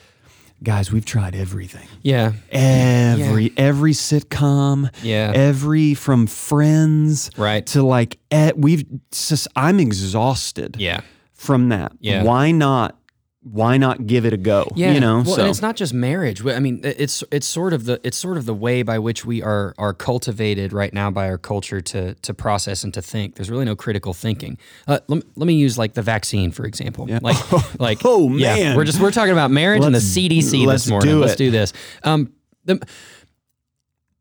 guys, 0.66 0.92
we've 0.92 1.06
tried 1.06 1.36
everything 1.36 1.88
Yeah. 2.02 2.34
every 2.52 3.54
every 3.56 3.94
sitcom 3.94 4.90
Yeah. 5.04 5.32
every 5.34 5.94
from 5.94 6.28
friends 6.28 7.30
Right. 7.38 7.66
to 7.68 7.84
like 7.84 8.18
we've 8.58 8.84
just 9.12 9.48
i'm 9.56 9.80
exhausted 9.80 10.76
Yeah. 10.80 11.02
from 11.34 11.70
that 11.70 11.92
Yeah. 12.02 12.24
why 12.24 12.52
not 12.52 12.98
why 13.48 13.78
not 13.78 14.08
give 14.08 14.26
it 14.26 14.34
a 14.34 14.38
go 14.38 14.68
Yeah, 14.76 14.92
you 14.94 15.00
know 15.00 15.18
Well, 15.18 15.36
so 15.36 15.42
and 15.42 15.50
it's 15.52 15.62
not 15.62 15.76
just 15.76 15.94
marriage. 15.94 16.44
I 16.44 16.58
mean, 16.60 16.82
it's 16.84 17.24
it's 17.32 17.46
sort 17.46 17.74
of 17.74 17.86
the 17.86 18.02
it's 18.04 18.18
sort 18.18 18.38
of 18.38 18.46
the 18.48 18.56
way 18.56 18.82
by 18.82 18.98
which 18.98 19.24
we 19.24 19.44
are 19.44 19.76
are 19.78 19.94
cultivated 19.94 20.74
right 20.74 20.92
now 20.92 21.12
by 21.12 21.30
our 21.30 21.38
culture 21.38 21.80
to 21.80 22.16
to 22.16 22.34
process 22.34 22.84
and 22.84 22.92
to 22.96 23.04
think. 23.04 23.36
There's 23.36 23.52
really 23.52 23.66
no 23.66 23.76
critical 23.76 24.14
thinking. 24.16 24.58
Uh, 24.88 24.98
let, 25.08 25.18
me, 25.24 25.32
let 25.36 25.46
me 25.46 25.54
use 25.54 25.78
like 25.78 25.94
the 25.94 26.02
vaccine 26.02 26.52
for 26.52 26.66
example. 26.66 27.06
Like 27.22 27.80
like 27.80 28.00
Oh, 28.04 28.36
yeah, 28.36 28.56
man. 28.56 28.76
we're 28.78 28.84
just 28.84 29.00
we're 29.00 29.12
talking 29.12 29.34
about 29.34 29.52
marriage 29.52 29.84
and 29.86 29.94
the 29.94 30.00
Let's- 30.00 30.18
CDC 30.18 30.66
let's 30.66 30.84
this 30.86 30.90
morning. 30.90 31.10
do 31.12 31.20
let's 31.20 31.36
do 31.36 31.52
this. 31.52 31.72
Um, 32.04 32.34
the, 32.66 32.80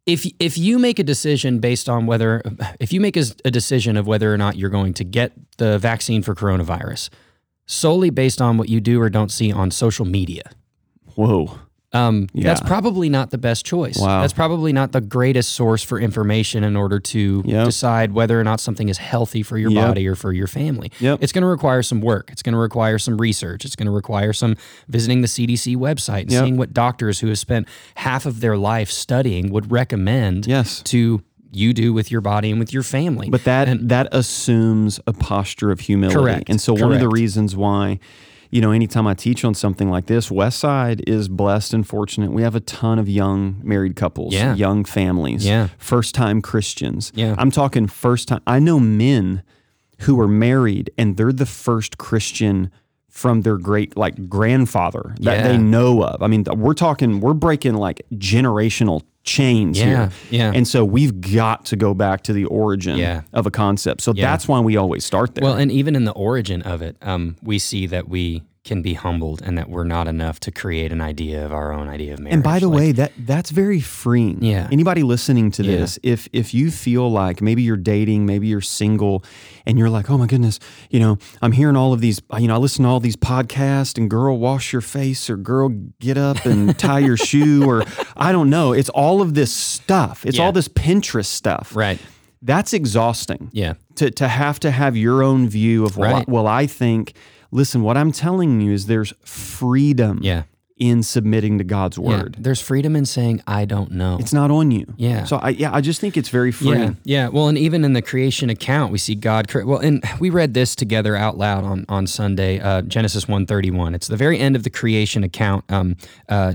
if 0.07 0.27
if 0.39 0.59
you 0.59 0.79
make 0.79 0.99
a 0.99 1.03
decision 1.03 1.61
based 1.61 1.89
on 1.89 2.05
whether 2.07 2.43
if 2.79 2.93
you 2.93 3.01
make 3.01 3.17
a, 3.17 3.25
a 3.45 3.51
decision 3.51 3.97
of 3.97 4.07
whether 4.07 4.33
or 4.33 4.37
not 4.37 4.57
you're 4.57 4.69
going 4.71 4.93
to 4.95 5.05
get 5.05 5.33
the 5.57 5.79
vaccine 5.79 6.23
for 6.23 6.35
coronavirus 6.35 7.09
solely 7.67 8.11
based 8.11 8.41
on 8.43 8.57
what 8.59 8.69
you 8.69 8.81
do 8.81 9.01
or 9.01 9.09
don't 9.11 9.31
see 9.31 9.53
on 9.53 9.71
social 9.71 10.05
media 10.05 10.43
whoa 11.15 11.59
um, 11.93 12.27
that's 12.35 12.61
probably 12.61 13.09
not 13.09 13.31
the 13.31 13.39
best 13.39 13.65
choice. 13.65 13.99
Wow. 14.01 14.23
That's 14.23 14.33
probably 14.33 14.73
not 14.73 14.91
the 14.91 15.01
greatest 15.01 15.53
source 15.53 15.81
for 15.85 16.01
information 16.01 16.65
in 16.65 16.75
order 16.75 16.99
to 16.99 17.45
Yep. 17.47 17.67
decide 17.67 18.11
whether 18.13 18.41
or 18.41 18.43
not 18.43 18.59
something 18.59 18.89
is 18.89 18.99
healthy 18.99 19.45
for 19.45 19.57
your 19.59 19.71
Yep. 19.71 19.87
body 19.87 20.09
or 20.09 20.17
for 20.17 20.33
your 20.33 20.49
family. 20.49 20.91
Yep. 20.99 21.21
It's 21.23 21.31
going 21.31 21.43
to 21.43 21.47
require 21.49 21.85
some 21.85 22.01
work. 22.01 22.31
It's 22.33 22.43
going 22.43 22.55
to 22.55 22.59
require 22.59 22.99
some 22.99 23.17
research. 23.17 23.65
It's 23.65 23.77
going 23.77 23.87
to 23.87 23.93
require 23.93 24.33
some 24.33 24.57
visiting 24.89 25.21
the 25.21 25.29
CDC 25.29 25.77
website 25.77 26.23
and 26.23 26.33
seeing 26.33 26.57
what 26.57 26.75
doctors 26.75 27.21
who 27.21 27.29
have 27.29 27.39
spent 27.39 27.69
half 27.95 28.27
of 28.27 28.41
their 28.41 28.57
life 28.57 28.91
studying 28.91 29.53
would 29.53 29.71
recommend 29.71 30.49
Yes. 30.49 30.83
to 30.87 31.23
you 31.55 31.73
do 31.73 31.93
with 31.93 32.11
your 32.11 32.21
body 32.21 32.51
and 32.51 32.59
with 32.59 32.73
your 32.73 32.83
family. 32.83 33.29
But 33.31 33.45
that 33.45 33.89
that 33.89 34.09
assumes 34.13 35.01
a 35.07 35.13
posture 35.13 35.71
of 35.71 35.81
humility. 35.81 36.19
Correct. 36.19 36.49
And 36.49 36.61
so 36.61 36.73
one 36.75 36.93
of 36.93 37.01
the 37.01 37.09
reasons 37.09 37.55
why, 37.57 37.99
you 38.51 38.61
know, 38.61 38.71
anytime 38.71 39.07
I 39.07 39.15
teach 39.15 39.45
on 39.45 39.55
something 39.55 39.91
like 39.91 40.07
this, 40.07 40.29
Westside 40.29 41.03
is 41.09 41.29
blessed 41.29 41.75
and 41.75 41.87
fortunate. 41.87 42.33
We 42.33 42.43
have 42.43 42.55
a 42.55 42.61
ton 42.61 42.99
of 42.99 43.09
young 43.09 43.61
married 43.63 43.97
couples, 43.97 44.33
Yeah. 44.35 44.55
young 44.55 44.85
families, 44.85 45.45
Yeah. 45.45 45.69
first 45.79 46.15
time 46.15 46.41
Christians. 46.43 47.11
Yeah. 47.15 47.35
I'm 47.39 47.51
talking 47.51 47.87
first 47.87 48.29
time. 48.29 48.41
I 48.47 48.59
know 48.59 48.79
men 48.79 49.43
who 50.01 50.21
are 50.21 50.29
married 50.29 50.91
and 50.99 51.17
they're 51.17 51.33
the 51.33 51.47
first 51.47 51.99
Christian 51.99 52.71
from 53.15 53.43
their 53.43 53.57
great 53.57 53.97
like 53.97 54.29
grandfather 54.29 55.15
that 55.21 55.37
Yeah. 55.39 55.49
they 55.49 55.57
know 55.57 56.03
of. 56.03 56.21
I 56.21 56.27
mean, 56.27 56.43
we're 56.57 56.75
talking, 56.75 57.21
we're 57.21 57.33
breaking 57.33 57.75
like 57.75 58.03
generational 58.13 59.03
chains 59.23 59.79
Yeah, 59.79 59.85
here. 59.87 60.11
yeah. 60.31 60.53
And 60.53 60.67
so 60.67 60.85
we've 60.85 61.21
got 61.21 61.65
to 61.67 61.77
go 61.77 61.95
back 61.95 62.23
to 62.25 62.33
the 62.33 62.45
origin 62.47 62.99
Yeah. 62.99 63.23
of 63.33 63.47
a 63.47 63.53
concept. 63.53 64.01
So 64.03 64.13
that's 64.13 64.49
why 64.49 64.59
we 64.59 64.77
always 64.77 65.05
start 65.05 65.37
there. 65.37 65.45
Well, 65.45 65.55
and 65.57 65.71
even 65.71 65.95
in 65.95 66.05
the 66.05 66.13
origin 66.13 66.61
of 66.63 66.83
it, 66.83 66.97
um, 67.03 67.37
we 67.41 67.59
see 67.61 67.87
that 67.87 68.09
we 68.09 68.43
can 68.65 68.81
be 68.81 68.95
humbled 68.95 69.43
and 69.45 69.59
that 69.59 69.69
we're 69.69 69.85
not 69.85 70.09
enough 70.09 70.41
to 70.41 70.51
create 70.51 70.91
an 70.91 71.03
idea 71.03 71.45
of 71.45 71.53
our 71.53 71.71
own 71.71 71.87
idea 71.87 72.15
of 72.15 72.19
marriage. 72.21 72.33
and 72.33 72.43
by 72.43 72.59
the 72.59 72.67
Like, 72.67 72.77
way, 72.79 72.93
that 72.93 73.13
that's 73.19 73.51
very 73.51 73.79
freeing. 73.81 74.43
Yeah. 74.43 74.69
Anybody 74.73 75.03
listening 75.03 75.51
to 75.53 75.63
Yeah. 75.63 75.77
this, 75.81 75.99
if 76.03 76.29
if 76.33 76.55
you 76.55 76.71
feel 76.71 77.11
like 77.11 77.43
maybe 77.43 77.63
you're 77.63 77.77
dating, 77.77 78.25
maybe 78.25 78.47
you're 78.47 78.63
single, 78.63 79.23
and 79.67 79.79
you're 79.79 79.91
like, 79.91 80.09
oh 80.09 80.17
my 80.17 80.27
goodness, 80.27 80.59
you 80.89 80.99
know, 80.99 81.19
I'm 81.43 81.53
hearing 81.53 81.77
all 81.77 81.93
of 81.93 82.01
these, 82.01 82.23
you 82.39 82.49
know, 82.49 82.55
I 82.55 82.59
listen 82.59 82.85
to 82.85 82.89
all 82.89 83.01
these 83.01 83.17
podcasts, 83.17 83.99
and 83.99 84.09
girl, 84.09 84.39
wash 84.39 84.73
your 84.73 84.81
face, 84.83 85.29
or 85.29 85.37
girl, 85.37 85.69
get 86.01 86.17
up 86.17 86.47
and 86.47 86.79
tie 86.79 87.01
your 87.01 87.19
shoe, 87.19 87.69
or 87.69 87.85
I 88.17 88.33
don't 88.33 88.49
know. 88.49 88.73
It's 88.73 88.89
all 88.89 89.21
of 89.21 89.35
this 89.35 89.53
stuff. 89.53 90.25
It's 90.25 90.39
Yeah. 90.39 90.45
all 90.47 90.53
this 90.53 90.69
Pinterest 90.69 91.27
stuff. 91.27 91.77
right? 91.77 91.99
That's 92.41 92.73
exhausting. 92.73 93.51
Yeah, 93.53 93.75
to, 93.97 94.11
to 94.11 94.29
have 94.29 94.59
to 94.61 94.71
have 94.71 94.97
your 94.97 95.23
own 95.23 95.49
view 95.49 95.85
of 95.85 95.97
well, 95.99 96.13
Right. 96.15 96.29
Well 96.29 96.47
I 96.47 96.67
think 96.67 97.13
listen 97.55 97.83
what 97.83 97.97
I'm 97.97 98.13
telling 98.13 98.61
you 98.61 98.73
is 98.73 98.87
there's 98.87 99.13
freedom 99.25 100.19
yeah, 100.23 100.43
in 100.77 101.03
submitting 101.05 101.59
to 101.59 101.65
God's 101.65 101.97
yeah. 101.97 102.09
word 102.09 102.37
There's 102.39 102.61
freedom 102.61 102.97
in 102.97 103.07
saying 103.07 103.43
I 103.47 103.65
don't 103.65 103.93
know. 103.93 104.19
it's 104.21 104.33
not 104.33 104.51
on 104.51 104.71
you 104.73 104.93
Yeah. 104.97 105.25
so 105.25 105.37
I 105.37 105.51
yeah 105.51 105.73
I 105.73 105.81
just 105.81 106.01
think 106.01 106.17
it's 106.17 106.29
very 106.29 106.53
Yeah, 106.61 106.95
yeah. 107.05 107.29
Well, 107.29 107.49
and 107.49 107.57
even 107.57 107.85
in 107.85 107.93
the 107.93 108.03
creation 108.03 108.51
account, 108.51 108.91
we 108.93 108.99
see 108.99 109.15
God. 109.15 109.47
Cre- 109.49 109.63
well, 109.65 109.79
and 109.79 110.03
we 110.19 110.31
read 110.31 110.53
this 110.53 110.75
together 110.75 111.15
out 111.17 111.39
loud 111.39 111.65
on 111.65 111.87
on 111.89 112.07
Sunday, 112.07 112.59
uh, 112.61 112.83
Genesis 112.83 113.29
one 113.29 113.47
thirty 113.47 113.71
one. 113.71 113.95
It's 113.95 114.09
the 114.09 114.17
very 114.17 114.39
end 114.39 114.57
of 114.57 114.65
the 114.65 114.71
creation 114.71 115.23
account. 115.25 115.65
Um, 115.71 115.97
uh, 116.29 116.55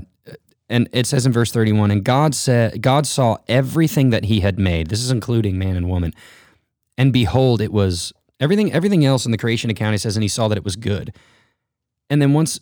and 0.68 0.88
it 0.92 1.06
says 1.06 1.24
in 1.26 1.32
verse 1.32 1.50
thirty 1.50 1.72
one, 1.72 1.90
and 1.90 2.04
God 2.04 2.34
said, 2.34 2.82
God 2.82 3.06
saw 3.06 3.38
everything 3.48 4.10
that 4.10 4.24
He 4.26 4.40
had 4.40 4.58
made. 4.58 4.88
This 4.88 5.00
is 5.00 5.10
including 5.10 5.58
man 5.58 5.76
and 5.76 5.88
woman, 5.88 6.12
and 6.98 7.12
behold, 7.12 7.60
it 7.60 7.72
was 7.72 8.12
everything. 8.40 8.72
Everything 8.72 9.04
else 9.04 9.24
in 9.24 9.30
the 9.32 9.38
creation 9.38 9.70
account, 9.70 9.92
He 9.92 9.98
says, 9.98 10.16
and 10.16 10.22
He 10.22 10.28
saw 10.28 10.48
that 10.48 10.58
it 10.58 10.64
was 10.64 10.76
good. 10.76 11.14
And 12.08 12.20
then 12.20 12.32
once 12.32 12.58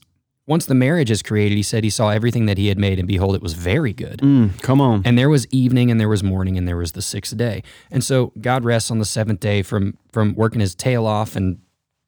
once 0.47 0.65
the 0.65 0.75
marriage 0.75 1.11
is 1.11 1.23
created, 1.23 1.57
He 1.57 1.63
said 1.63 1.85
He 1.85 1.91
saw 1.91 2.11
everything 2.11 2.47
that 2.47 2.59
He 2.59 2.69
had 2.69 2.79
made, 2.79 2.99
and 2.99 3.07
behold, 3.07 3.35
it 3.35 3.43
was 3.43 3.53
very 3.55 3.93
good. 3.93 4.19
Mm, 4.21 4.61
come 4.63 4.81
on 4.81 5.03
And 5.05 5.19
there 5.19 5.29
was 5.29 5.47
evening 5.49 5.91
and 5.91 6.01
there 6.01 6.09
was 6.09 6.23
morning 6.23 6.57
and 6.59 6.67
there 6.67 6.77
was 6.77 6.93
the 6.93 7.03
sixth 7.03 7.37
day. 7.37 7.63
And 7.91 8.03
so 8.03 8.33
God 8.41 8.65
rests 8.65 8.91
on 8.91 8.99
the 8.99 9.05
seventh 9.05 9.41
day 9.41 9.63
from 9.63 9.97
from 10.13 10.35
working 10.35 10.61
his 10.61 10.75
tail 10.75 11.07
off 11.07 11.37
and 11.37 11.59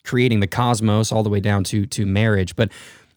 creating 0.04 0.40
the 0.40 0.46
cosmos 0.46 1.12
all 1.12 1.22
the 1.22 1.30
way 1.30 1.40
down 1.40 1.64
to 1.64 1.86
to 1.86 2.06
marriage. 2.06 2.56
But 2.56 2.70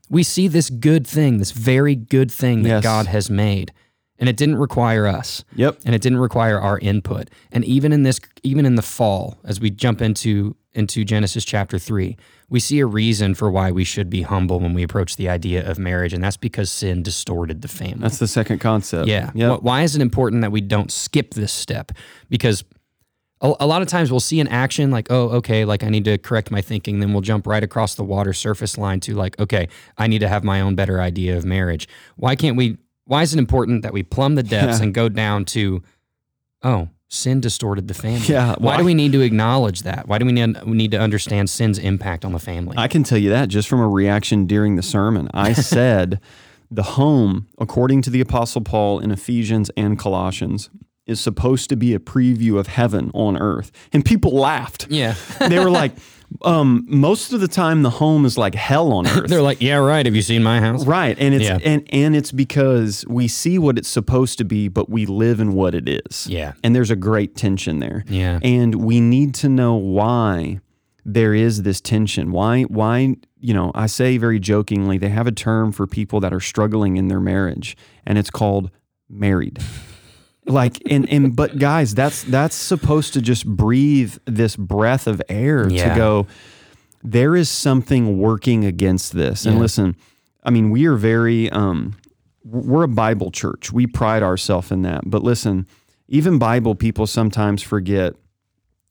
we 0.09 0.23
see 0.23 0.47
this 0.49 0.69
good 0.69 1.07
thing, 1.07 1.37
this 1.39 1.51
very 1.51 1.95
good 1.95 2.29
thing 2.31 2.63
that 2.63 2.69
Yes. 2.69 2.83
God 2.83 3.07
has 3.07 3.29
made. 3.29 3.71
And 4.19 4.29
it 4.29 4.37
didn't 4.37 4.55
require 4.57 5.07
us. 5.07 5.43
Yep. 5.55 5.79
And 5.85 5.93
it 5.95 6.01
didn't 6.01 6.19
require 6.19 6.59
our 6.59 6.79
input. 6.79 7.29
And 7.51 7.65
even 7.65 7.91
in 7.91 8.03
this 8.03 8.19
even 8.43 8.65
in 8.65 8.75
the 8.75 8.81
fall, 8.81 9.37
as 9.43 9.59
we 9.59 9.69
jump 9.69 10.01
into 10.01 10.55
into 10.73 11.03
Genesis 11.05 11.43
chapter 11.45 11.77
3, 11.77 12.15
we 12.49 12.59
see 12.59 12.79
a 12.79 12.85
reason 12.85 13.35
for 13.35 13.51
why 13.51 13.71
we 13.71 13.83
should 13.83 14.09
be 14.09 14.21
humble 14.23 14.59
when 14.59 14.73
we 14.73 14.81
approach 14.83 15.17
the 15.17 15.29
idea 15.29 15.67
of 15.69 15.77
marriage, 15.77 16.13
and 16.13 16.23
that's 16.23 16.37
because 16.37 16.71
sin 16.71 17.03
distorted 17.03 17.61
the 17.61 17.67
family. 17.67 17.99
that's 17.99 18.17
the 18.17 18.27
second 18.27 18.59
concept 18.59 19.07
Yeah. 19.07 19.31
Yep. 19.35 19.59
Wh- 19.59 19.63
Why 19.63 19.81
is 19.83 19.95
it 19.95 20.01
important 20.01 20.41
that 20.41 20.51
we 20.51 20.61
don't 20.61 20.91
skip 20.91 21.33
this 21.35 21.51
step? 21.53 21.91
Because 22.29 22.63
a, 23.41 23.53
a 23.59 23.67
lot 23.67 23.81
of 23.83 23.87
times 23.87 24.09
we'll 24.09 24.19
see 24.19 24.39
an 24.39 24.47
action 24.47 24.89
like, 24.89 25.07
oh, 25.11 25.29
okay, 25.29 25.63
like 25.65 25.83
I 25.83 25.89
need 25.89 26.05
to 26.05 26.17
correct 26.17 26.49
my 26.49 26.61
thinking. 26.61 26.99
Then 26.99 27.13
we'll 27.13 27.21
jump 27.21 27.45
right 27.45 27.63
across 27.63 27.93
the 27.95 28.03
water 28.03 28.33
surface 28.33 28.77
line 28.77 28.99
to 29.01 29.13
like, 29.15 29.39
okay, 29.39 29.67
I 29.97 30.07
need 30.07 30.19
to 30.19 30.27
have 30.27 30.43
my 30.43 30.61
own 30.61 30.73
better 30.75 30.99
idea 31.01 31.37
of 31.37 31.45
marriage. 31.45 31.87
Why 32.15 32.35
can't 32.35 32.57
we? 32.57 32.77
Why 33.05 33.21
is 33.21 33.33
it 33.33 33.39
important 33.39 33.81
that 33.83 33.93
we 33.93 34.03
plumb 34.03 34.35
the 34.35 34.43
depths 34.43 34.79
Yeah. 34.79 34.83
and 34.85 34.93
go 34.93 35.09
down 35.09 35.45
to, 35.45 35.83
oh, 36.63 36.89
sin 37.09 37.41
distorted 37.41 37.87
the 37.87 37.93
family? 37.93 38.25
Yeah, 38.27 38.55
Why 38.57 38.71
well, 38.71 38.77
do 38.79 38.85
we 38.85 38.93
need 38.93 39.11
to 39.11 39.21
acknowledge 39.21 39.81
that? 39.83 40.07
Why 40.07 40.17
do 40.17 40.25
we 40.25 40.31
need, 40.31 40.63
we 40.63 40.73
need 40.77 40.91
to 40.91 40.99
understand 40.99 41.49
sin's 41.49 41.77
impact 41.77 42.23
on 42.25 42.31
the 42.31 42.39
family? 42.39 42.75
I 42.77 42.87
can 42.87 43.03
tell 43.03 43.17
you 43.17 43.29
that 43.29 43.49
just 43.49 43.67
from 43.67 43.81
a 43.81 43.87
reaction 43.89 44.45
during 44.45 44.75
the 44.77 44.83
sermon. 44.83 45.29
I 45.33 45.53
said 45.73 46.19
the 46.71 46.83
home, 46.83 47.47
according 47.59 48.01
to 48.03 48.09
the 48.09 48.21
Apostle 48.21 48.61
Paul 48.61 48.99
in 48.99 49.11
Ephesians 49.11 49.69
and 49.77 49.99
Colossians, 49.99 50.69
is 51.05 51.19
supposed 51.19 51.69
to 51.69 51.75
be 51.75 51.93
a 51.93 51.99
preview 51.99 52.57
of 52.57 52.67
heaven 52.67 53.11
on 53.13 53.37
earth. 53.37 53.71
And 53.91 54.05
people 54.05 54.31
laughed. 54.31 54.87
yeah. 54.89 55.15
They 55.49 55.59
were 55.59 55.69
like, 55.69 55.91
um, 56.41 56.85
most 56.87 57.31
of 57.33 57.39
the 57.41 57.47
time 57.47 57.83
the 57.83 57.89
home 57.89 58.25
is 58.25 58.37
like 58.37 58.55
hell 58.55 58.91
on 58.93 59.07
earth. 59.07 59.29
They're 59.29 59.41
like, 59.41 59.61
yeah, 59.61 59.75
right. 59.75 60.05
Have 60.05 60.15
you 60.15 60.21
seen 60.21 60.43
my 60.43 60.59
house? 60.59 60.85
Right. 60.85 61.15
And 61.19 61.33
it's 61.33 61.45
Yeah. 61.45 61.59
and 61.63 61.87
and 61.91 62.15
it's 62.15 62.31
because 62.31 63.05
we 63.07 63.27
see 63.27 63.57
what 63.59 63.77
it's 63.77 63.87
supposed 63.89 64.37
to 64.39 64.43
be, 64.45 64.67
but 64.67 64.89
we 64.89 65.05
live 65.05 65.39
in 65.39 65.53
what 65.53 65.75
it 65.75 65.87
is. 65.87 66.27
Yeah. 66.27 66.53
And 66.63 66.75
there's 66.75 66.91
a 66.91 66.95
great 66.95 67.35
tension 67.35 67.79
there. 67.79 68.03
Yeah. 68.07 68.39
And 68.43 68.75
we 68.75 68.99
need 68.99 69.33
to 69.35 69.49
know 69.49 69.75
why 69.75 70.59
there 71.05 71.33
is 71.33 71.63
this 71.63 71.81
tension. 71.81 72.31
Why 72.31 72.63
why, 72.63 73.15
you 73.39 73.53
know, 73.53 73.71
I 73.75 73.87
say 73.87 74.17
very 74.17 74.39
jokingly, 74.39 74.97
they 74.97 75.09
have 75.09 75.27
a 75.27 75.31
term 75.31 75.71
for 75.71 75.85
people 75.87 76.19
that 76.21 76.33
are 76.33 76.39
struggling 76.39 76.97
in 76.97 77.07
their 77.09 77.19
marriage, 77.19 77.75
and 78.05 78.17
it's 78.17 78.29
called 78.29 78.71
married. 79.09 79.59
like 80.45 80.81
and 80.89 81.09
and 81.09 81.35
but 81.35 81.57
guys, 81.57 81.95
that's 81.95 82.23
that's 82.23 82.55
supposed 82.55 83.13
to 83.13 83.21
just 83.21 83.45
breathe 83.47 84.15
this 84.25 84.55
breath 84.55 85.07
of 85.07 85.21
air 85.29 85.69
Yeah. 85.69 85.89
to 85.89 85.95
go 85.95 86.27
there 87.05 87.35
is 87.35 87.49
something 87.49 88.17
working 88.17 88.63
against 88.63 89.11
this. 89.13 89.45
And 89.45 89.55
Yeah. 89.55 89.61
listen, 89.61 89.95
I 90.43 90.51
mean, 90.51 90.69
we 90.71 90.85
are 90.85 90.95
very 90.95 91.49
um 91.49 91.95
we're 92.45 92.83
a 92.83 92.87
Bible 92.89 93.31
church. 93.31 93.71
We 93.71 93.87
pride 93.87 94.23
ourselves 94.23 94.71
in 94.71 94.81
that. 94.83 95.01
But 95.09 95.23
listen, 95.23 95.65
even 96.09 96.37
Bible 96.37 96.75
people 96.75 97.07
sometimes 97.07 97.61
forget 97.63 98.13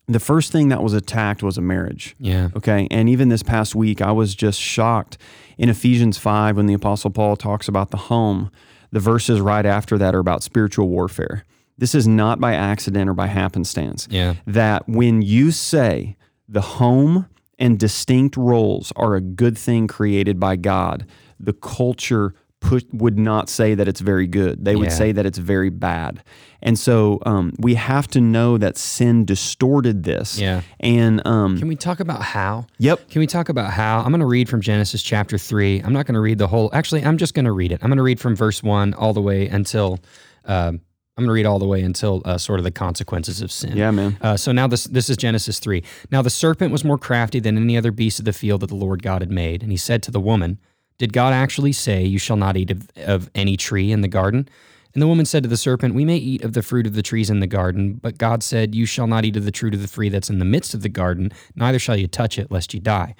the 0.09 0.18
first 0.21 0.50
thing 0.52 0.68
that 0.68 0.82
was 0.82 0.94
attacked 0.94 1.42
was 1.42 1.56
a 1.59 1.61
marriage. 1.62 2.16
Yeah. 2.18 2.49
Okay. 2.56 2.88
And 2.90 3.09
even 3.09 3.28
this 3.28 3.42
past 3.42 3.75
week, 3.75 4.00
I 4.02 4.11
was 4.12 4.35
just 4.35 4.59
shocked 4.61 5.16
in 5.59 5.68
Ephesians 5.68 6.18
5 6.18 6.56
when 6.56 6.66
the 6.66 6.75
Apostle 6.75 7.11
Paul 7.11 7.37
talks 7.37 7.68
about 7.68 7.90
the 7.92 7.97
home. 7.97 8.50
The 8.92 9.00
verses 9.00 9.40
right 9.40 9.66
after 9.66 9.99
that 9.99 10.14
are 10.14 10.20
about 10.20 10.42
spiritual 10.42 10.88
warfare. 10.88 11.44
This 11.78 11.94
is 11.94 12.06
not 12.06 12.38
by 12.38 12.54
accident 12.54 13.08
or 13.08 13.14
by 13.14 13.26
happenstance. 13.26 14.06
Yeah. 14.11 14.34
That 14.46 14.88
when 14.88 15.22
you 15.22 15.50
say 15.50 16.16
the 16.49 16.61
home 16.61 17.26
and 17.58 17.78
distinct 17.78 18.37
roles 18.37 18.92
are 18.94 19.14
a 19.14 19.20
good 19.20 19.56
thing 19.56 19.87
created 19.87 20.38
by 20.38 20.56
God, 20.56 21.06
the 21.40 21.54
culture 21.54 22.34
put, 22.62 22.85
would 22.95 23.19
not 23.19 23.49
say 23.49 23.75
that 23.75 23.88
it's 23.88 24.00
very 24.00 24.26
good. 24.26 24.64
They 24.64 24.76
would 24.76 24.88
Yeah. 24.88 24.95
say 24.95 25.12
that 25.12 25.26
it's 25.26 25.38
very 25.38 25.69
bad. 25.71 26.23
And 26.62 26.78
so 26.78 27.19
um, 27.26 27.52
we 27.59 27.75
have 27.75 28.07
to 28.09 28.21
know 28.21 28.57
that 28.57 28.76
sin 28.78 29.25
distorted 29.25 30.04
this. 30.04 30.38
Yeah. 30.38 30.62
And 30.81 31.21
um, 31.26 31.59
Can 31.59 31.69
we 31.69 31.76
talk 31.76 32.00
about 32.00 32.23
how? 32.23 32.66
yep. 32.78 33.09
Can 33.11 33.21
we 33.21 33.26
talk 33.26 33.49
about 33.49 33.73
how? 33.73 33.99
I'm 34.00 34.11
going 34.12 34.21
to 34.21 34.26
read 34.26 34.49
from 34.49 34.61
Genesis 34.61 35.02
chapter 35.02 35.37
3. 35.38 35.81
I'm 35.81 35.92
not 35.92 36.07
going 36.07 36.14
to 36.14 36.21
read 36.21 36.38
the 36.38 36.47
whole. 36.47 36.71
Actually, 36.73 37.04
I'm 37.04 37.19
just 37.19 37.35
going 37.35 37.45
to 37.47 37.52
read 37.52 37.73
it. 37.73 37.81
I'm 37.83 37.88
going 37.90 37.97
to 37.99 38.02
read 38.04 38.21
from 38.21 38.37
verse 38.37 38.62
1 38.62 38.95
all 38.95 39.12
the 39.12 39.23
way 39.23 39.49
until. 39.49 39.99
Um, 40.45 40.81
I'm 41.14 41.25
going 41.25 41.28
to 41.28 41.35
read 41.35 41.45
all 41.47 41.59
the 41.59 41.66
way 41.66 41.83
until 41.83 42.23
uh, 42.25 42.38
sort 42.38 42.59
of 42.59 42.64
the 42.64 42.71
consequences 42.71 43.42
of 43.42 43.52
sin. 43.52 43.76
Yeah, 43.76 43.90
man. 43.90 44.16
Uh, 44.23 44.35
so 44.38 44.50
now 44.50 44.66
this 44.66 44.85
this 44.85 45.11
is 45.11 45.19
Genesis 45.19 45.59
three. 45.59 45.85
Now 46.11 46.23
the 46.23 46.31
serpent 46.31 46.73
was 46.73 46.85
more 46.85 46.97
crafty 46.97 47.38
than 47.38 47.59
any 47.59 47.76
other 47.76 47.90
beast 47.92 48.19
of 48.19 48.25
the 48.25 48.33
field 48.33 48.62
that 48.62 48.69
the 48.69 48.75
Lord 48.76 49.02
God 49.02 49.21
had 49.21 49.31
made, 49.31 49.62
and 49.62 49.71
he 49.71 49.76
said 49.76 50.02
to 50.04 50.11
the 50.11 50.19
woman, 50.21 50.59
"Did 51.02 51.12
God 51.12 51.32
actually 51.32 51.73
say 51.73 52.04
you 52.04 52.18
shall 52.18 52.37
not 52.37 52.56
eat 52.56 52.71
of, 52.71 52.88
of 52.97 53.28
any 53.35 53.56
tree 53.56 53.90
in 53.90 54.02
the 54.02 54.09
garden?" 54.09 54.49
And 54.94 55.02
the 55.02 55.09
woman 55.09 55.26
said 55.26 55.42
to 55.42 55.49
the 55.49 55.56
serpent, 55.56 55.94
We 55.94 56.04
may 56.04 56.18
eat 56.18 56.44
of 56.44 56.52
the 56.52 56.62
fruit 56.62 56.87
of 56.87 56.94
the 56.94 57.02
trees 57.02 57.30
in 57.30 57.40
the 57.40 57.47
garden, 57.47 57.94
but 57.94 58.18
God 58.18 58.42
said, 58.42 58.75
You 58.75 58.87
shall 58.87 59.06
not 59.06 59.25
eat 59.25 59.37
of 59.37 59.44
the 59.44 59.52
fruit 59.52 59.75
of 59.75 59.82
the 59.82 59.88
tree 59.88 60.11
that's 60.11 60.30
in 60.30 60.38
the 60.38 60.44
midst 60.44 60.75
of 60.75 60.82
the 60.82 60.88
garden, 60.88 61.32
neither 61.56 61.78
shall 61.78 61.97
you 61.97 62.06
touch 62.06 62.38
it, 62.38 62.52
lest 62.52 62.75
you 62.75 62.80
die. 62.80 63.14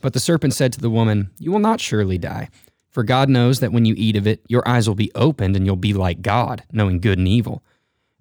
But 0.00 0.12
the 0.12 0.20
serpent 0.20 0.54
said 0.54 0.72
to 0.72 0.80
the 0.80 0.88
woman, 0.88 1.30
You 1.38 1.50
will 1.50 1.58
not 1.58 1.80
surely 1.80 2.16
die. 2.16 2.48
For 2.90 3.02
God 3.02 3.28
knows 3.28 3.60
that 3.60 3.72
when 3.72 3.84
you 3.84 3.94
eat 3.96 4.16
of 4.16 4.26
it, 4.26 4.40
your 4.48 4.66
eyes 4.66 4.88
will 4.88 4.96
be 4.96 5.12
opened 5.14 5.56
and 5.56 5.66
you'll 5.66 5.76
be 5.76 5.92
like 5.92 6.22
God, 6.22 6.62
knowing 6.72 7.00
good 7.00 7.18
and 7.18 7.28
evil. 7.28 7.62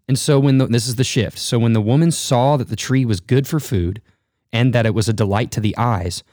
And 0.07 0.17
so 0.17 0.39
when 0.39 0.57
the, 0.57 0.67
this 0.67 0.87
is 0.87 0.95
the 0.95 1.03
shift. 1.03 1.37
So 1.37 1.59
when 1.59 1.73
the 1.73 1.81
woman 1.81 2.11
saw 2.11 2.57
that 2.57 2.69
the 2.69 2.75
tree 2.75 3.05
was 3.05 3.19
good 3.19 3.47
for 3.47 3.59
food, 3.59 4.01
and 4.51 4.73
that 4.73 4.87
it 4.87 4.95
was 4.95 5.07
a 5.07 5.13
delight 5.13 5.51
to 5.51 5.59
the 5.59 5.77
eyes, 5.77 6.23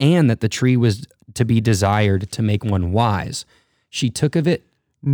and 0.00 0.30
that 0.30 0.40
the 0.40 0.48
tree 0.48 0.76
was 0.76 1.06
to 1.34 1.44
be 1.44 1.60
desired 1.60 2.30
to 2.32 2.42
make 2.42 2.64
one 2.64 2.92
wise, 2.92 3.44
she 3.90 4.10
took 4.10 4.36
of 4.36 4.46
it 4.46 4.64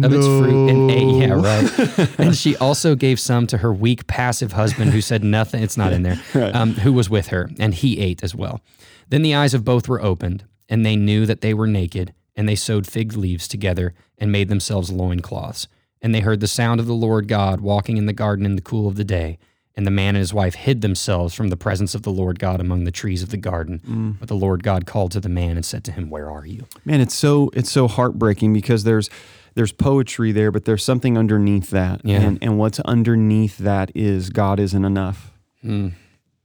of 0.03 0.13
its 0.13 0.27
fruit 0.27 0.71
and 0.71 0.91
ate. 0.91 1.29
Yeah, 1.29 1.35
right. 1.35 2.11
and 2.19 2.35
she 2.35 2.57
also 2.57 2.95
gave 2.95 3.21
some 3.21 3.47
to 3.49 3.59
her 3.59 3.73
weak, 3.73 4.07
passive 4.07 4.53
husband 4.53 4.93
who 4.93 5.01
said 5.01 5.23
nothing. 5.23 5.63
It's 5.63 5.77
not 5.77 5.93
in 5.93 6.03
there. 6.03 6.21
Um, 6.55 6.75
who 6.75 6.93
was 6.93 7.11
with 7.11 7.29
her, 7.29 7.51
and 7.59 7.75
he 7.75 7.99
ate 7.99 8.23
as 8.23 8.35
well. 8.35 8.61
Then 9.09 9.23
the 9.23 9.35
eyes 9.35 9.55
of 9.55 9.65
both 9.65 9.89
were 9.89 10.01
opened, 10.01 10.45
and 10.69 10.85
they 10.85 10.95
knew 10.95 11.27
that 11.27 11.41
they 11.41 11.53
were 11.53 11.67
naked, 11.67 12.13
and 12.37 12.49
they 12.49 12.55
sewed 12.55 12.87
fig 12.87 13.15
leaves 13.15 13.49
together 13.49 13.95
and 14.19 14.31
made 14.31 14.49
themselves 14.49 14.93
loincloths. 14.93 15.69
And 16.01 16.15
they 16.15 16.21
heard 16.21 16.41
the 16.41 16.47
sound 16.47 16.81
of 16.81 16.87
the 16.87 16.95
Lord 16.95 17.29
God 17.29 17.61
walking 17.61 17.97
in 17.97 18.07
the 18.07 18.13
garden 18.13 18.47
in 18.47 18.57
the 18.57 18.63
cool 18.63 18.87
of 18.87 18.97
the 18.97 19.05
day. 19.05 19.39
And 19.77 19.87
the 19.87 19.91
man 19.91 20.15
and 20.15 20.19
his 20.19 20.33
wife 20.33 20.55
hid 20.55 20.83
themselves 20.83 21.35
from 21.35 21.49
the 21.49 21.57
presence 21.57 21.97
of 21.97 22.03
the 22.03 22.13
Lord 22.13 22.39
God 22.39 22.61
among 22.61 22.85
the 22.85 22.93
trees 22.93 23.25
of 23.25 23.31
the 23.31 23.37
garden. 23.37 23.81
Mm. 23.85 24.19
But 24.21 24.29
the 24.29 24.37
Lord 24.37 24.63
God 24.63 24.87
called 24.87 25.11
to 25.13 25.21
the 25.21 25.29
man 25.29 25.57
and 25.57 25.65
said 25.65 25.83
to 25.85 25.93
him, 25.93 26.11
Where 26.11 26.31
are 26.31 26.47
you? 26.47 26.67
Man, 26.85 27.01
it's 27.01 27.15
so 27.15 27.51
it's 27.55 27.73
so 27.73 27.89
heartbreaking 27.89 28.53
because 28.53 28.85
there's 28.85 29.11
there's 29.55 29.73
poetry 29.73 30.31
there, 30.31 30.53
but 30.53 30.65
there's 30.65 30.85
something 30.85 31.19
underneath 31.19 31.71
that. 31.71 32.03
Yeah. 32.05 32.21
And 32.21 32.39
and 32.41 32.57
what's 32.57 32.79
underneath 32.81 33.59
that 33.59 33.91
is 33.97 34.31
God 34.31 34.61
isn't 34.61 34.85
enough. 34.85 35.33
Mm. 35.65 35.95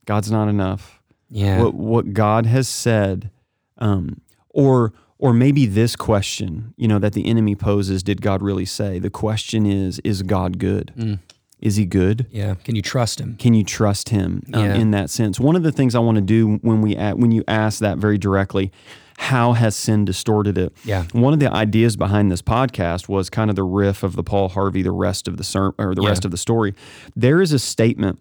God's 0.06 0.32
not 0.32 0.48
enough. 0.48 1.00
Yeah. 1.30 1.62
What 1.62 1.76
what 1.76 2.14
God 2.14 2.48
has 2.48 2.68
said, 2.68 3.30
um, 3.78 4.22
or 4.50 4.94
or 5.20 5.34
maybe 5.34 5.66
this 5.66 5.96
question, 5.96 6.74
you 6.78 6.88
know, 6.88 6.98
that 6.98 7.14
the 7.14 7.28
enemy 7.28 7.54
poses, 7.54 8.02
did 8.02 8.22
God 8.22 8.42
really 8.42 8.66
say? 8.66 9.00
The 9.00 9.10
question 9.10 9.66
is, 9.66 10.00
is 10.00 10.24
God 10.24 10.58
good? 10.58 10.94
Mm. 10.98 11.20
Is 11.62 11.76
he 11.76 11.86
good? 11.86 12.26
yeah. 12.32 12.56
Can 12.64 12.76
you 12.76 12.82
trust 12.82 13.20
him? 13.20 13.36
Can 13.38 13.54
you 13.54 13.64
trust 13.64 14.10
him 14.10 14.44
um, 14.54 14.64
Yeah. 14.64 14.76
in 14.76 14.92
that 14.92 15.10
sense? 15.10 15.40
One 15.40 15.56
of 15.58 15.64
the 15.64 15.72
things 15.72 15.94
I 15.96 16.00
want 16.00 16.16
to 16.16 16.22
do 16.22 16.56
when 16.62 16.82
we 16.82 16.96
when 16.96 17.32
you 17.32 17.44
ask 17.48 17.80
that 17.80 17.98
very 17.98 18.18
directly, 18.18 18.72
how 19.18 19.52
has 19.52 19.76
sin 19.76 20.06
distorted 20.06 20.58
it? 20.58 20.72
Yeah. 20.86 21.04
One 21.12 21.34
of 21.34 21.40
the 21.42 21.52
ideas 21.54 21.98
behind 21.98 22.32
this 22.32 22.42
podcast 22.42 23.10
was 23.10 23.30
kind 23.30 23.50
of 23.50 23.58
the 23.58 23.64
riff 23.64 24.04
of 24.04 24.16
the 24.16 24.24
Paul 24.24 24.48
Harvey, 24.50 24.82
the 24.82 24.92
rest 24.94 25.28
of 25.28 25.36
the 25.36 25.44
ser- 25.44 25.74
or 25.78 25.94
the 25.94 26.02
Yeah. 26.04 26.08
rest 26.10 26.24
of 26.24 26.32
the 26.32 26.38
story. 26.38 26.74
There 27.16 27.42
is 27.42 27.52
a 27.52 27.60
statement 27.60 28.20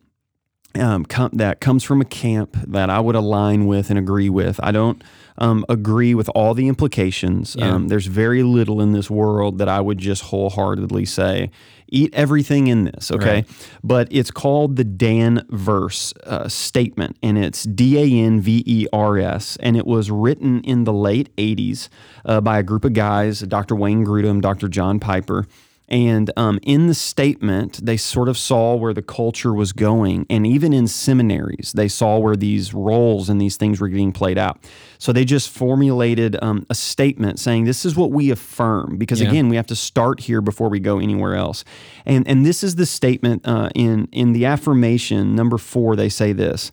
um, 0.74 1.04
com- 1.06 1.30
that 1.32 1.60
comes 1.60 1.82
from 1.82 2.00
a 2.00 2.04
camp 2.04 2.56
that 2.66 2.90
I 2.90 3.00
would 3.00 3.14
align 3.16 3.66
with 3.66 3.88
and 3.90 3.98
agree 3.98 4.28
with. 4.28 4.60
I 4.62 4.70
don't 4.70 5.02
um, 5.38 5.64
agree 5.68 6.14
with 6.14 6.28
all 6.34 6.52
the 6.54 6.68
implications. 6.68 7.56
Yeah. 7.58 7.70
Um, 7.74 7.88
there's 7.88 8.06
very 8.06 8.42
little 8.42 8.80
in 8.80 8.92
this 8.92 9.08
world 9.10 9.58
that 9.58 9.68
I 9.68 9.80
would 9.80 9.98
just 9.98 10.22
wholeheartedly 10.24 11.06
say, 11.06 11.50
eat 11.88 12.14
everything 12.14 12.66
in 12.66 12.84
this, 12.84 13.10
okay? 13.10 13.34
Right. 13.34 13.68
But 13.82 14.08
it's 14.10 14.30
called 14.30 14.76
the 14.76 14.84
Danvers 14.84 16.14
uh, 16.24 16.48
statement, 16.48 17.16
and 17.22 17.38
it's 17.38 17.64
D 17.64 17.98
A 17.98 18.24
N 18.24 18.40
V 18.40 18.62
E 18.66 18.86
R 18.92 19.18
S, 19.18 19.56
and 19.60 19.76
it 19.76 19.86
was 19.86 20.10
written 20.10 20.60
in 20.62 20.84
the 20.84 20.92
late 20.92 21.34
80s 21.36 21.88
uh, 22.24 22.40
by 22.40 22.58
a 22.58 22.62
group 22.62 22.84
of 22.84 22.92
guys, 22.92 23.40
Dr. 23.40 23.74
Wayne 23.74 24.04
Grudem, 24.04 24.40
Dr. 24.40 24.68
John 24.68 25.00
Piper. 25.00 25.46
And 25.88 26.30
um, 26.36 26.58
in 26.62 26.86
the 26.86 26.94
statement, 26.94 27.84
they 27.84 27.96
sort 27.96 28.28
of 28.28 28.36
saw 28.36 28.74
where 28.74 28.92
the 28.92 29.02
culture 29.02 29.54
was 29.54 29.72
going. 29.72 30.26
And 30.28 30.46
even 30.46 30.72
in 30.72 30.86
seminaries, 30.86 31.72
they 31.74 31.88
saw 31.88 32.18
where 32.18 32.36
these 32.36 32.74
roles 32.74 33.28
and 33.28 33.40
these 33.40 33.56
things 33.56 33.80
were 33.80 33.88
getting 33.88 34.12
played 34.12 34.36
out. 34.38 34.58
So 34.98 35.12
they 35.12 35.24
just 35.24 35.48
formulated 35.50 36.36
um, 36.42 36.66
a 36.68 36.74
statement 36.74 37.38
saying, 37.38 37.64
This 37.64 37.84
is 37.84 37.96
what 37.96 38.10
we 38.10 38.30
affirm. 38.30 38.98
Because 38.98 39.20
Yeah. 39.22 39.28
again, 39.28 39.48
we 39.48 39.56
have 39.56 39.66
to 39.68 39.76
start 39.76 40.20
here 40.20 40.40
before 40.42 40.68
we 40.68 40.78
go 40.80 40.98
anywhere 40.98 41.34
else. 41.34 41.64
And, 42.04 42.26
and 42.28 42.44
this 42.44 42.62
is 42.62 42.74
the 42.74 42.86
statement 42.86 43.42
uh, 43.46 43.70
in, 43.74 44.08
in 44.12 44.32
the 44.32 44.44
affirmation, 44.44 45.34
number 45.34 45.56
four, 45.58 45.96
they 45.96 46.08
say 46.10 46.32
this. 46.32 46.70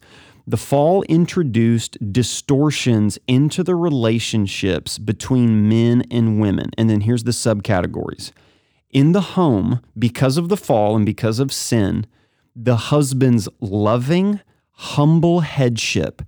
The 0.47 0.57
fall 0.57 1.01
introduced 1.03 1.97
distortions 2.11 3.17
into 3.27 3.63
the 3.63 3.75
relationships 3.75 4.99
between 4.99 5.67
men 5.67 6.03
and 6.11 6.39
women. 6.39 6.69
And 6.77 6.87
then 6.87 7.01
here's 7.01 7.23
the 7.23 7.31
subcategories. 7.31 8.31
In 8.91 9.11
the 9.11 9.21
home, 9.21 9.81
because 9.97 10.37
of 10.37 10.49
the 10.49 10.57
fall 10.57 10.95
and 10.95 11.05
because 11.05 11.39
of 11.39 11.51
sin, 11.51 12.07
the 12.55 12.77
husband's 12.77 13.49
loving, 13.59 14.39
humble 14.71 15.41
headship 15.41 16.21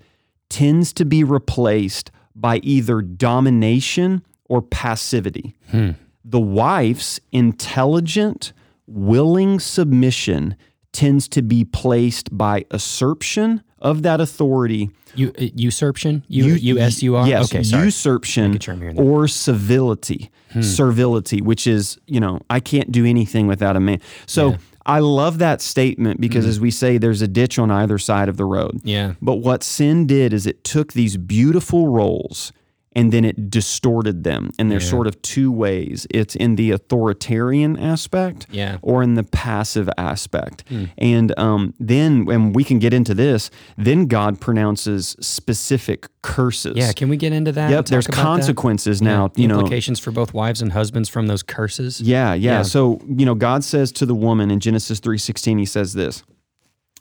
tends 0.49 0.91
to 0.93 1.05
be 1.05 1.23
replaced 1.23 2.11
by 2.35 2.57
either 2.57 3.01
domination 3.01 4.23
or 4.45 4.61
passivity. 4.61 5.55
Hmm. 5.71 5.91
The 6.23 6.39
wife's 6.39 7.19
intelligent, 7.31 8.53
willing 8.85 9.59
submission 9.59 10.55
tends 10.91 11.27
to 11.29 11.41
be 11.41 11.63
placed 11.63 12.35
by 12.37 12.65
usurpation 12.71 13.63
of 13.79 14.01
that 14.03 14.19
authority 14.21 14.89
You, 15.15 15.33
uh, 15.39 15.45
usurpation? 15.55 16.23
U 16.27 16.45
U 16.55 16.79
S 16.79 17.01
U 17.03 17.15
R? 17.15 17.27
Yes, 17.27 17.45
Okay, 17.53 17.63
sorry. 17.63 17.85
usurpation 17.85 18.51
Making 18.51 18.59
sure 18.61 18.73
I'm 18.73 18.79
hearing 18.81 18.95
that. 18.95 19.01
Hmm. 19.03 19.07
or 19.09 19.27
civility, 19.27 20.29
servility, 20.61 21.41
which 21.41 21.67
is 21.67 21.97
you 22.07 22.19
know 22.19 22.39
I 22.49 22.59
can't 22.59 22.91
do 22.91 23.05
anything 23.05 23.47
without 23.47 23.75
a 23.75 23.79
man. 23.79 23.99
So 24.25 24.57
I 24.85 24.99
love 24.99 25.39
that 25.39 25.61
statement 25.61 26.21
because, 26.21 26.45
Hmm. 26.45 26.49
as 26.51 26.59
we 26.61 26.71
say, 26.71 26.97
there's 26.97 27.21
a 27.21 27.27
ditch 27.27 27.59
on 27.59 27.69
either 27.71 27.97
side 27.97 28.29
of 28.29 28.37
the 28.37 28.45
road. 28.45 28.79
Yeah. 28.85 29.13
But 29.21 29.35
what 29.37 29.61
sin 29.63 30.07
did 30.07 30.31
is 30.33 30.47
it 30.47 30.63
took 30.63 30.93
these 30.93 31.17
beautiful 31.17 31.89
roles 31.89 32.53
and 32.97 33.13
then 33.13 33.23
it 33.23 33.49
distorted 33.51 34.23
them. 34.23 34.49
And 34.57 34.71
there's 34.71 34.83
Yeah. 34.85 34.89
sort 34.89 35.07
of 35.07 35.21
two 35.21 35.51
ways 35.51 36.07
it's 36.09 36.35
in 36.35 36.55
the 36.55 36.71
authoritarian 36.71 37.77
aspect 37.77 38.47
Yeah. 38.51 38.77
or 38.81 39.03
in 39.03 39.13
the 39.13 39.23
passive 39.23 39.87
aspect. 39.99 40.63
And 40.97 41.37
um, 41.37 41.73
then, 41.79 42.25
and 42.29 42.55
we 42.55 42.63
can 42.63 42.79
get 42.79 42.93
into 42.93 43.13
this, 43.13 43.51
then 43.77 44.07
God 44.07 44.41
pronounces 44.41 45.15
specific 45.21 46.07
curses. 46.23 46.75
Yeah, 46.75 46.91
can 46.91 47.07
we 47.07 47.17
get 47.17 47.31
into 47.33 47.51
that? 47.51 47.69
Yep, 47.69 47.85
there's 47.85 48.07
about 48.07 48.15
that? 48.17 48.21
consequences 48.23 49.01
now, 49.01 49.27
The 49.27 49.43
you 49.43 49.47
know. 49.47 49.59
implications 49.59 49.99
for 49.99 50.09
both 50.11 50.33
wives 50.33 50.61
and 50.61 50.71
husbands 50.73 51.07
from 51.07 51.27
those 51.27 51.43
curses. 51.43 52.01
Yeah, 52.01 52.33
yeah, 52.33 52.57
Yeah. 52.57 52.61
So, 52.63 52.99
you 53.07 53.25
know, 53.27 53.35
God 53.35 53.63
says 53.63 53.91
to 53.93 54.05
the 54.07 54.15
woman 54.15 54.49
in 54.49 54.59
Genesis 54.59 54.99
3:16, 54.99 55.59
he 55.59 55.65
says 55.65 55.93
this, 55.93 56.23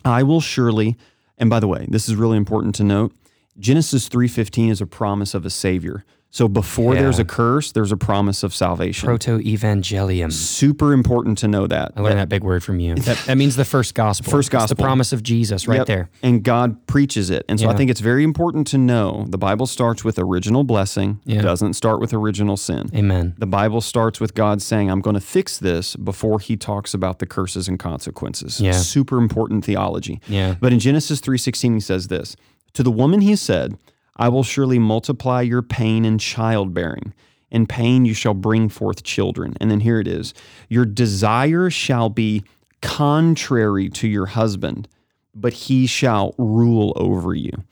I 0.05 0.23
will 0.23 0.43
surely, 0.43 0.95
and 1.39 1.49
by 1.49 1.59
the 1.59 1.67
way, 1.69 1.87
this 1.89 2.07
is 2.07 2.15
really 2.17 2.37
important 2.37 2.75
to 2.77 2.85
note, 2.85 3.13
Genesis 3.59 4.09
3:15 4.09 4.71
is 4.71 4.81
a 4.81 4.87
promise 4.87 5.35
of 5.35 5.47
a 5.47 5.51
savior. 5.51 6.05
So 6.29 6.49
before 6.49 6.95
Yeah. 6.95 7.03
there's 7.03 7.19
a 7.19 7.25
curse, 7.25 7.73
there's 7.73 7.93
a 7.93 7.97
promise 7.97 8.43
of 8.43 8.53
salvation. 8.55 9.07
Proto 9.07 9.39
evangelium. 9.39 10.31
Super 10.31 10.93
important 10.93 11.39
to 11.39 11.49
know 11.49 11.67
that. 11.67 11.93
I 11.97 12.03
learned 12.03 12.19
that 12.19 12.29
big 12.29 12.45
word 12.45 12.63
from 12.63 12.79
you. 12.79 12.95
That, 12.97 13.17
that 13.27 13.39
means 13.39 13.57
the 13.57 13.65
first 13.65 13.95
gospel. 13.95 14.31
First 14.33 14.53
It's 14.53 14.67
the 14.67 14.75
promise 14.77 15.15
of 15.15 15.23
Jesus 15.23 15.67
right 15.67 15.79
Yep. 15.79 15.87
there. 15.87 16.11
And 16.23 16.43
God 16.43 16.87
preaches 16.87 17.31
it. 17.31 17.47
And 17.49 17.59
so 17.59 17.71
I 17.71 17.75
think 17.75 17.91
it's 17.91 18.01
very 18.01 18.23
important 18.23 18.67
to 18.69 18.77
know 18.79 19.25
the 19.31 19.39
Bible 19.39 19.65
starts 19.67 20.05
with 20.05 20.19
original 20.19 20.63
blessing, 20.63 21.21
Yeah. 21.25 21.41
doesn't 21.41 21.73
start 21.73 22.01
with 22.01 22.13
original 22.13 22.59
sin. 22.59 22.91
Amen. 22.95 23.35
The 23.39 23.47
Bible 23.47 23.81
starts 23.81 24.21
with 24.21 24.35
God 24.35 24.61
saying, 24.61 24.91
I'm 24.91 25.01
going 25.01 25.15
to 25.15 25.21
fix 25.21 25.57
this 25.57 25.97
before 25.97 26.39
he 26.39 26.57
talks 26.57 26.93
about 26.93 27.19
the 27.19 27.27
curses 27.27 27.67
and 27.67 27.79
consequences. 27.79 28.61
Yeah. 28.61 28.73
Super 28.73 29.17
important 29.17 29.65
theology. 29.65 30.21
Yeah. 30.29 30.57
But 30.61 30.75
in 30.75 30.81
Genesis 30.81 31.21
3:16 31.23 31.73
he 31.75 31.81
says 31.81 32.09
this, 32.09 32.37
to 32.77 32.83
the 32.83 32.91
woman 32.91 33.23
he 33.23 33.35
said, 33.37 33.79
I 34.17 34.29
will 34.29 34.43
surely 34.43 34.79
multiply 34.79 35.41
your 35.41 35.63
pain 35.63 36.05
in 36.05 36.19
childbearing. 36.19 37.15
In 37.51 37.67
pain 37.67 38.05
you 38.05 38.13
shall 38.13 38.35
bring 38.35 38.69
forth 38.69 39.03
children. 39.03 39.57
And 39.63 39.71
then 39.71 39.81
here 39.81 39.99
it 39.99 40.07
is. 40.07 40.35
Your 40.69 40.85
desire 40.85 41.71
shall 41.71 42.11
be 42.11 42.45
contrary 42.83 43.89
to 43.89 44.07
your 44.07 44.27
husband, 44.27 44.89
but 45.35 45.55
he 45.55 45.87
shall 45.87 46.35
rule 46.37 46.93
over 46.97 47.35
you. 47.35 47.65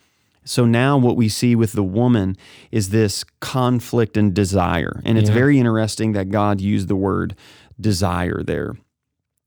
So 0.47 0.65
now 0.65 0.97
what 0.97 1.17
we 1.17 1.29
see 1.29 1.55
with 1.55 1.73
the 1.73 1.83
woman 1.83 2.37
is 2.73 2.89
this 2.89 3.25
conflict 3.41 4.17
and 4.17 4.33
desire. 4.33 5.03
And 5.05 5.19
it's 5.19 5.29
Yeah. 5.29 5.35
very 5.35 5.59
interesting 5.59 6.13
that 6.13 6.31
God 6.31 6.63
used 6.63 6.89
the 6.89 6.97
word 6.97 7.35
desire 7.79 8.43
there. 8.43 8.75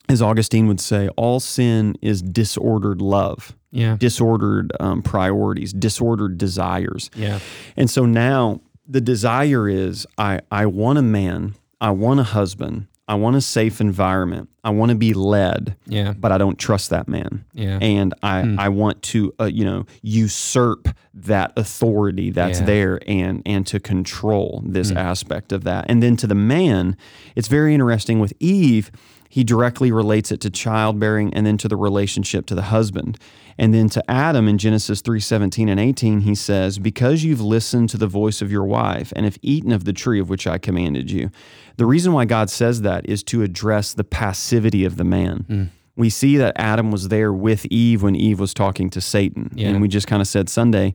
As 0.07 0.21
Augustine 0.21 0.67
would 0.67 0.79
say, 0.79 1.09
all 1.17 1.39
sin 1.39 1.95
is 2.01 2.21
disordered 2.21 3.01
love, 3.01 3.55
Yeah. 3.77 3.95
disordered 3.97 4.71
um, 4.79 5.01
priorities, 5.01 5.71
disordered 5.73 6.37
desires. 6.37 7.09
Yeah. 7.15 7.39
And 7.75 7.89
so 7.89 8.05
now 8.05 8.61
the 8.87 9.01
desire 9.01 9.69
is 9.69 10.05
I, 10.17 10.39
I 10.51 10.65
want 10.65 10.97
a 10.99 11.01
man, 11.03 11.55
I 11.79 11.91
want 11.91 12.19
a 12.19 12.23
husband, 12.23 12.87
I 13.09 13.15
want 13.15 13.35
a 13.37 13.41
safe 13.41 13.79
environment, 13.79 14.49
I 14.63 14.69
want 14.71 14.89
to 14.89 14.95
be 14.97 15.13
led, 15.13 15.77
Yeah. 15.85 16.13
but 16.17 16.31
I 16.33 16.37
don't 16.37 16.57
trust 16.57 16.89
that 16.89 17.07
man 17.07 17.45
Yeah. 17.53 17.77
and 17.81 18.13
I, 18.23 18.55
I 18.57 18.69
want 18.69 19.01
to 19.13 19.33
uh, 19.39 19.45
you 19.45 19.63
know 19.63 19.85
usurp 20.01 20.89
that 21.13 21.51
authority 21.57 22.31
that's 22.31 22.59
Yeah. 22.59 22.65
there 22.65 22.99
and 23.07 23.41
and 23.45 23.65
to 23.67 23.79
control 23.79 24.61
this 24.65 24.91
aspect 24.91 25.51
of 25.51 25.63
that 25.63 25.85
and 25.89 26.01
then 26.03 26.15
to 26.17 26.27
the 26.27 26.35
man 26.35 26.95
it's 27.35 27.47
very 27.47 27.73
interesting 27.73 28.19
with 28.19 28.33
Eve 28.39 28.91
he 29.29 29.43
directly 29.43 29.91
relates 29.91 30.31
it 30.31 30.41
to 30.41 30.49
childbearing 30.49 31.33
and 31.33 31.45
then 31.45 31.57
to 31.57 31.67
the 31.67 31.75
relationship 31.75 32.45
to 32.47 32.55
the 32.55 32.63
husband 32.63 33.17
and 33.57 33.73
then 33.73 33.89
to 33.89 34.11
Adam 34.11 34.47
in 34.47 34.57
Genesis 34.57 35.01
3:17 35.01 35.69
and 35.69 35.79
18 35.79 36.21
he 36.21 36.35
says 36.35 36.79
because 36.79 37.23
you've 37.23 37.41
listened 37.41 37.89
to 37.89 37.97
the 37.97 38.07
voice 38.07 38.41
of 38.41 38.51
your 38.51 38.63
wife 38.63 39.13
and 39.15 39.25
have 39.25 39.37
eaten 39.41 39.71
of 39.71 39.85
the 39.85 39.93
tree 39.93 40.19
of 40.19 40.29
which 40.29 40.47
I 40.47 40.57
commanded 40.57 41.11
you 41.11 41.29
the 41.77 41.85
reason 41.85 42.13
why 42.13 42.25
God 42.25 42.49
says 42.49 42.81
that 42.81 43.07
is 43.07 43.23
to 43.23 43.43
address 43.43 43.93
the 43.93 44.03
passivity 44.03 44.85
of 44.85 44.97
the 44.97 45.03
man 45.03 45.45
hmm. 45.47 45.63
we 45.95 46.09
see 46.09 46.37
that 46.37 46.53
Adam 46.57 46.91
was 46.91 47.07
there 47.09 47.33
with 47.33 47.65
Eve 47.67 48.03
when 48.03 48.15
Eve 48.15 48.39
was 48.39 48.53
talking 48.53 48.89
to 48.91 49.01
Satan. 49.01 49.51
Yeah. 49.55 49.69
And 49.69 49.81
we 49.81 49.87
just 49.87 50.07
kind 50.07 50.21
of 50.21 50.27
said 50.27 50.47
Sunday, 50.47 50.93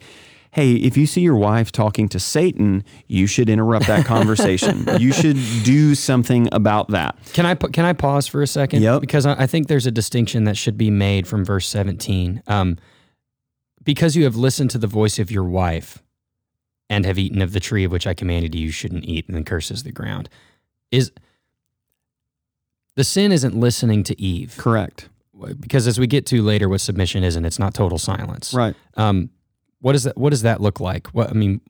hey, 0.53 0.75
if 0.75 0.99
you 0.99 1.07
see 1.07 1.23
your 1.23 1.37
wife 1.37 1.73
talking 1.73 2.09
to 2.11 2.21
Satan, 2.21 2.85
you 3.09 3.27
should 3.27 3.49
interrupt 3.49 3.87
that 3.87 4.05
conversation. 4.05 4.87
you 4.99 5.13
should 5.13 5.37
do 5.65 5.95
something 5.95 6.49
about 6.53 6.89
that. 6.89 7.19
Can 7.33 7.47
I 7.47 7.55
can 7.55 7.85
I 7.85 7.95
pause 7.95 8.27
for 8.27 8.43
a 8.43 8.47
second? 8.47 8.83
Yep. 8.83 9.01
Because 9.01 9.27
I 9.27 9.47
think 9.47 9.67
there's 9.67 9.87
a 9.87 9.91
distinction 9.91 10.45
that 10.45 10.57
should 10.57 10.79
be 10.79 10.91
made 10.91 11.27
from 11.27 11.45
verse 11.45 11.67
17. 11.67 12.43
Um, 12.47 12.79
because 13.83 14.15
you 14.15 14.25
have 14.25 14.37
listened 14.37 14.71
to 14.71 14.79
the 14.79 14.87
voice 14.87 15.19
of 15.19 15.31
your 15.31 15.45
wife 15.45 16.03
and 16.89 17.05
have 17.07 17.19
eaten 17.19 17.41
of 17.43 17.53
the 17.53 17.61
tree 17.61 17.85
of 17.85 17.91
which 17.91 18.07
I 18.07 18.15
commanded 18.15 18.55
you, 18.55 18.67
you 18.67 18.71
shouldn't 18.71 19.07
eat, 19.07 19.27
and 19.27 19.35
then 19.35 19.45
curses 19.45 19.83
the 19.83 19.91
ground. 19.91 20.29
Is 20.91 21.11
the 22.95 23.05
sin 23.05 23.33
isn't 23.33 23.57
listening 23.57 24.05
to 24.05 24.21
Eve? 24.21 24.55
Correct. 24.59 25.09
Because 25.59 25.87
as 25.89 25.99
we 25.99 26.07
get 26.07 26.27
to 26.27 26.43
later, 26.43 26.69
what 26.69 26.83
submission 26.83 27.25
is, 27.25 27.35
and 27.35 27.47
it's 27.47 27.59
not 27.59 27.73
total 27.75 27.99
silence. 27.99 28.53
Right. 28.53 28.77
Um, 28.97 29.31
what 29.83 29.93
does 29.93 30.05
that 30.05 30.17
What 30.17 30.31
does 30.31 30.43
that 30.43 30.61
look 30.63 30.81
like? 30.81 31.09
What 31.09 31.29
I 31.29 31.35
mean, 31.35 31.61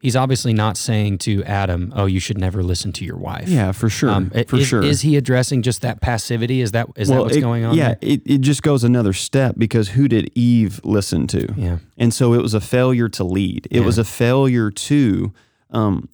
he's 0.00 0.16
obviously 0.16 0.52
not 0.52 0.76
saying 0.76 1.18
to 1.18 1.42
Adam, 1.44 1.92
"Oh, 1.94 2.06
you 2.06 2.18
should 2.18 2.38
never 2.38 2.62
listen 2.62 2.92
to 2.94 3.04
your 3.04 3.16
wife." 3.16 3.48
Yeah, 3.48 3.70
for 3.72 3.88
sure. 3.88 4.10
Um, 4.10 4.30
for 4.48 4.56
is, 4.56 4.66
sure. 4.66 4.82
is 4.82 5.02
he 5.02 5.16
addressing 5.16 5.62
just 5.62 5.82
that 5.82 6.00
passivity? 6.00 6.60
Is 6.60 6.72
that 6.72 6.88
is 6.96 7.08
that 7.08 7.20
what's 7.20 7.36
it- 7.36 7.40
going 7.40 7.64
on? 7.64 7.74
Yeah, 7.76 7.94
it, 8.00 8.22
it 8.26 8.40
just 8.40 8.62
goes 8.62 8.82
another 8.84 9.12
step 9.12 9.54
because 9.56 9.90
who 9.90 10.08
did 10.08 10.30
Eve 10.34 10.80
listen 10.84 11.26
to? 11.28 11.46
yeah, 11.56 11.78
And 11.96 12.12
so 12.12 12.34
it 12.34 12.42
was 12.42 12.54
a 12.54 12.60
failure 12.60 13.08
to 13.10 13.22
lead. 13.24 13.66
It 13.70 13.78
Yeah. 13.80 13.86
was 13.86 13.98
a 13.98 14.04
failure 14.04 14.70
to 14.70 15.32
um, 15.70 16.08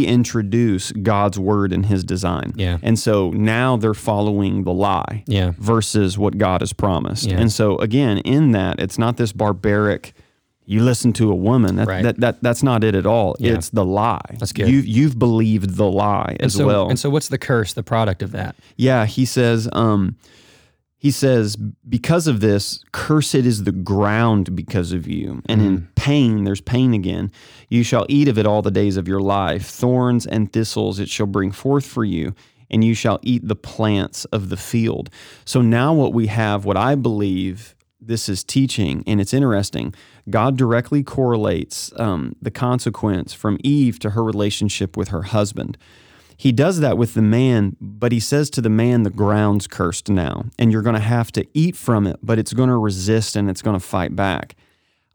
reintroduce 0.00 0.92
God's 0.92 1.38
word 1.38 1.72
and 1.72 1.86
his 1.86 2.04
design. 2.04 2.52
Yeah. 2.56 2.78
And 2.82 2.98
so 2.98 3.30
now 3.30 3.76
they're 3.76 3.94
following 3.94 4.64
the 4.64 4.72
lie 4.72 5.22
yeah, 5.26 5.52
versus 5.58 6.18
what 6.18 6.38
God 6.38 6.60
has 6.60 6.72
promised. 6.72 7.26
Yeah. 7.30 7.38
And 7.38 7.50
so 7.52 7.78
again, 7.78 8.18
in 8.18 8.50
that, 8.52 8.80
it's 8.80 8.98
not 8.98 9.16
this 9.16 9.32
barbaric. 9.32 10.12
You 10.66 10.82
listen 10.82 11.12
to 11.14 11.30
a 11.30 11.34
woman. 11.34 11.76
That, 11.76 11.86
Right. 11.88 12.02
that, 12.02 12.20
that 12.20 12.42
that's 12.42 12.62
not 12.62 12.82
it 12.84 12.94
at 12.94 13.06
all. 13.06 13.36
Yeah. 13.38 13.52
It's 13.54 13.70
the 13.70 13.84
lie. 13.84 14.20
That's 14.38 14.52
good. 14.52 14.68
You 14.68 14.80
you've 14.80 15.18
believed 15.18 15.76
the 15.76 15.88
lie 15.90 16.32
and 16.40 16.46
as 16.46 16.54
so 16.54 16.66
well. 16.66 16.88
and 16.90 16.98
so, 16.98 17.08
what's 17.08 17.28
the 17.28 17.38
curse? 17.38 17.72
The 17.72 17.82
product 17.84 18.22
of 18.22 18.32
that? 18.32 18.56
Yeah, 18.76 19.06
he 19.06 19.24
says, 19.24 19.68
um, 19.72 20.16
he 20.98 21.10
says, 21.12 21.54
because 21.88 22.26
of 22.26 22.40
this, 22.40 22.82
cursed 22.90 23.34
is 23.36 23.62
the 23.62 23.70
ground 23.70 24.56
because 24.56 24.92
of 24.92 25.06
you. 25.06 25.40
And 25.46 25.60
in 25.62 25.88
pain, 25.94 26.42
there's 26.44 26.60
pain 26.62 26.94
again. 26.94 27.30
You 27.68 27.84
shall 27.84 28.06
eat 28.08 28.26
of 28.26 28.36
it 28.38 28.46
all 28.46 28.62
the 28.62 28.70
days 28.72 28.96
of 28.96 29.06
your 29.06 29.20
life. 29.20 29.66
Thorns 29.66 30.26
and 30.26 30.52
thistles 30.52 30.98
it 30.98 31.08
shall 31.08 31.26
bring 31.26 31.52
forth 31.52 31.86
for 31.86 32.04
you, 32.04 32.34
and 32.70 32.82
you 32.82 32.94
shall 32.94 33.20
eat 33.22 33.46
the 33.46 33.54
plants 33.54 34.24
of 34.26 34.48
the 34.48 34.56
field. 34.56 35.10
So 35.44 35.62
now 35.62 35.94
what 35.94 36.12
we 36.12 36.26
have, 36.26 36.64
what 36.64 36.76
I 36.78 36.96
believe 36.96 37.75
this 38.06 38.28
is 38.28 38.44
teaching, 38.44 39.02
and 39.06 39.20
it's 39.20 39.34
interesting. 39.34 39.94
God 40.30 40.56
directly 40.56 41.02
correlates 41.02 41.92
um, 41.96 42.36
the 42.40 42.50
consequence 42.50 43.32
from 43.32 43.58
Eve 43.62 43.98
to 44.00 44.10
her 44.10 44.22
relationship 44.22 44.96
with 44.96 45.08
her 45.08 45.22
husband. 45.22 45.76
He 46.36 46.52
does 46.52 46.80
that 46.80 46.98
with 46.98 47.14
the 47.14 47.22
man, 47.22 47.76
but 47.80 48.12
he 48.12 48.20
says 48.20 48.50
to 48.50 48.60
the 48.60 48.68
man, 48.68 49.04
the 49.04 49.10
ground's 49.10 49.66
cursed 49.66 50.10
now, 50.10 50.44
and 50.58 50.70
you're 50.70 50.82
going 50.82 50.94
to 50.94 51.00
have 51.00 51.32
to 51.32 51.46
eat 51.54 51.76
from 51.76 52.06
it, 52.06 52.18
but 52.22 52.38
it's 52.38 52.52
going 52.52 52.68
to 52.68 52.76
resist 52.76 53.36
and 53.36 53.48
it's 53.48 53.62
going 53.62 53.78
to 53.78 53.84
fight 53.84 54.14
back. 54.14 54.54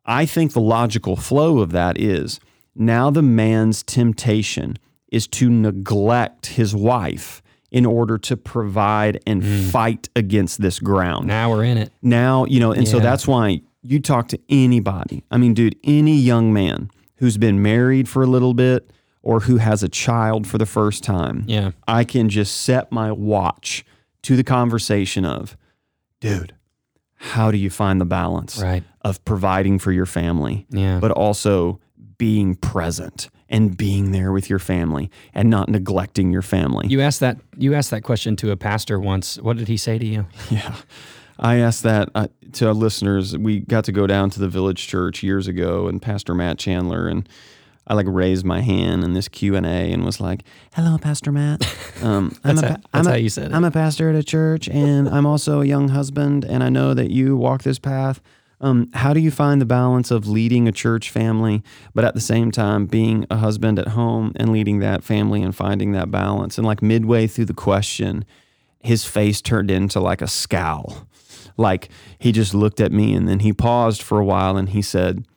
I 0.06 0.26
think 0.26 0.54
the 0.54 0.62
logical 0.62 1.16
flow 1.16 1.60
of 1.60 1.72
that 1.72 2.00
is 2.00 2.40
now 2.76 3.12
the 3.12 3.22
man's 3.22 3.84
temptation 3.84 4.78
is 5.12 5.28
to 5.28 5.50
neglect 5.50 6.48
his 6.48 6.76
wife 6.76 7.44
in 7.72 7.86
order 7.86 8.18
to 8.18 8.38
provide 8.38 9.22
and 9.26 9.42
mm. 9.42 9.72
fight 9.72 10.10
against 10.16 10.62
this 10.62 10.80
ground. 10.80 11.28
Now 11.28 11.50
we're 11.50 11.64
in 11.64 11.78
it. 11.78 11.92
now 12.02 12.46
you 12.46 12.60
know 12.60 12.72
and 12.72 12.88
so 12.88 13.00
that's 13.00 13.28
why 13.28 13.62
you 13.82 14.00
talk 14.00 14.28
to 14.30 14.40
anybody. 14.50 15.24
I 15.32 15.38
mean 15.38 15.54
dude 15.54 15.76
any 15.84 16.16
young 16.16 16.54
man 16.54 16.92
who's 17.18 17.38
been 17.38 17.62
married 17.62 18.10
for 18.10 18.24
a 18.24 18.28
little 18.28 18.54
bit 18.54 18.92
or 19.22 19.42
who 19.42 19.58
has 19.58 19.84
a 19.84 19.90
child 19.90 20.48
for 20.48 20.58
the 20.58 20.66
first 20.66 21.04
time 21.04 21.44
Yeah, 21.48 21.72
i 21.88 22.04
can 22.04 22.30
just 22.30 22.62
set 22.62 22.92
my 22.92 23.12
watch 23.12 23.86
to 24.24 24.36
the 24.36 24.44
conversation 24.44 25.26
of 25.26 25.56
dude 26.20 26.56
how 27.16 27.52
do 27.52 27.58
you 27.58 27.70
find 27.70 28.02
the 28.02 28.06
balance 28.06 28.60
right. 28.60 28.84
of 29.02 29.24
providing 29.26 29.78
for 29.78 29.92
your 29.92 30.08
family 30.08 30.66
Yeah, 30.70 31.00
but 31.00 31.12
also 31.12 31.80
being 32.18 32.56
present 32.56 33.30
and 33.52 33.78
being 33.78 34.12
there 34.12 34.32
with 34.32 34.50
your 34.50 34.58
family 34.60 35.12
and 35.36 35.50
not 35.50 35.70
neglecting 35.70 36.32
your 36.32 36.42
family 36.42 36.88
you 36.88 37.02
asked 37.02 37.20
that. 37.20 37.38
You 37.58 37.76
asked 37.76 37.92
that 37.92 38.02
question 38.02 38.36
to 38.38 38.50
a 38.52 38.58
pastor 38.58 39.00
once. 39.00 39.38
What 39.38 39.58
did 39.58 39.68
he 39.68 39.78
say 39.78 40.00
to 40.00 40.06
you? 40.06 40.26
Yeah. 40.50 40.76
I 41.38 41.56
asked 41.58 41.84
that 41.84 42.10
uh, 42.16 42.28
to 42.54 42.68
our 42.68 42.74
listeners. 42.74 43.36
We 43.38 43.60
got 43.62 43.84
to 43.86 43.92
go 43.92 44.06
down 44.08 44.30
to 44.32 44.40
the 44.40 44.48
village 44.48 44.88
church 44.88 45.24
years 45.24 45.48
ago 45.48 45.88
and 45.88 46.02
Pastor 46.02 46.34
Matt 46.36 46.58
Chandler 46.60 47.08
and 47.08 47.28
I 47.88 47.96
like 47.96 48.06
raised 48.08 48.46
my 48.46 48.62
hand 48.62 49.04
in 49.04 49.14
this 49.14 49.28
Q 49.28 49.56
and 49.56 49.66
A 49.66 49.92
and 49.92 50.06
was 50.06 50.22
like, 50.22 50.44
"Hello, 50.76 50.98
Pastor 50.98 51.32
Matt. 51.32 51.62
Um, 52.04 52.36
I'm 52.44 52.56
That's 52.56 52.62
a, 52.64 52.70
how- 52.70 52.78
I'm 52.94 53.06
a- 53.08 53.10
how 53.12 53.16
you 53.16 53.30
said 53.30 53.52
it. 53.52 53.54
I'm 53.54 53.64
a 53.64 53.70
pastor 53.72 54.10
at 54.10 54.16
a 54.16 54.24
church, 54.24 54.68
and 54.70 55.08
I'm 55.10 55.26
also 55.28 55.62
a 55.62 55.66
young 55.66 55.90
husband, 55.90 56.46
and 56.46 56.64
I 56.64 56.70
know 56.70 56.94
that 56.96 57.12
you 57.12 57.38
walk 57.38 57.62
this 57.64 57.78
path. 57.80 58.22
Um, 58.62 58.90
how 58.94 59.14
do 59.14 59.20
you 59.20 59.32
find 59.32 59.60
the 59.60 59.66
balance 59.66 60.12
of 60.12 60.28
leading 60.28 60.68
a 60.68 60.72
church 60.72 61.10
family, 61.10 61.64
but 61.96 62.06
at 62.06 62.14
the 62.14 62.22
same 62.22 62.52
time 62.52 62.86
being 62.86 63.26
a 63.32 63.38
husband 63.38 63.80
at 63.80 63.90
home 63.90 64.34
and 64.36 64.52
leading 64.52 64.80
that 64.80 65.04
family 65.04 65.42
and 65.42 65.54
finding 65.54 65.94
that 65.94 66.12
balance? 66.12 66.58
And 66.60 66.66
like 66.66 66.82
midway 66.84 67.26
through 67.26 67.46
the 67.46 67.54
question, 67.56 68.24
his 68.80 69.04
face 69.04 69.42
turned 69.42 69.72
into 69.72 70.00
like 70.00 70.22
a 70.22 70.28
scowl. 70.28 71.08
Like 71.58 71.90
he 72.20 72.32
just 72.32 72.54
looked 72.54 72.80
at 72.80 72.92
me 72.92 73.14
and 73.16 73.28
then 73.28 73.40
he 73.40 73.52
paused 73.52 74.04
for 74.04 74.20
a 74.20 74.26
while 74.26 74.58
and 74.58 74.70
he 74.70 74.84
said, 74.84 75.28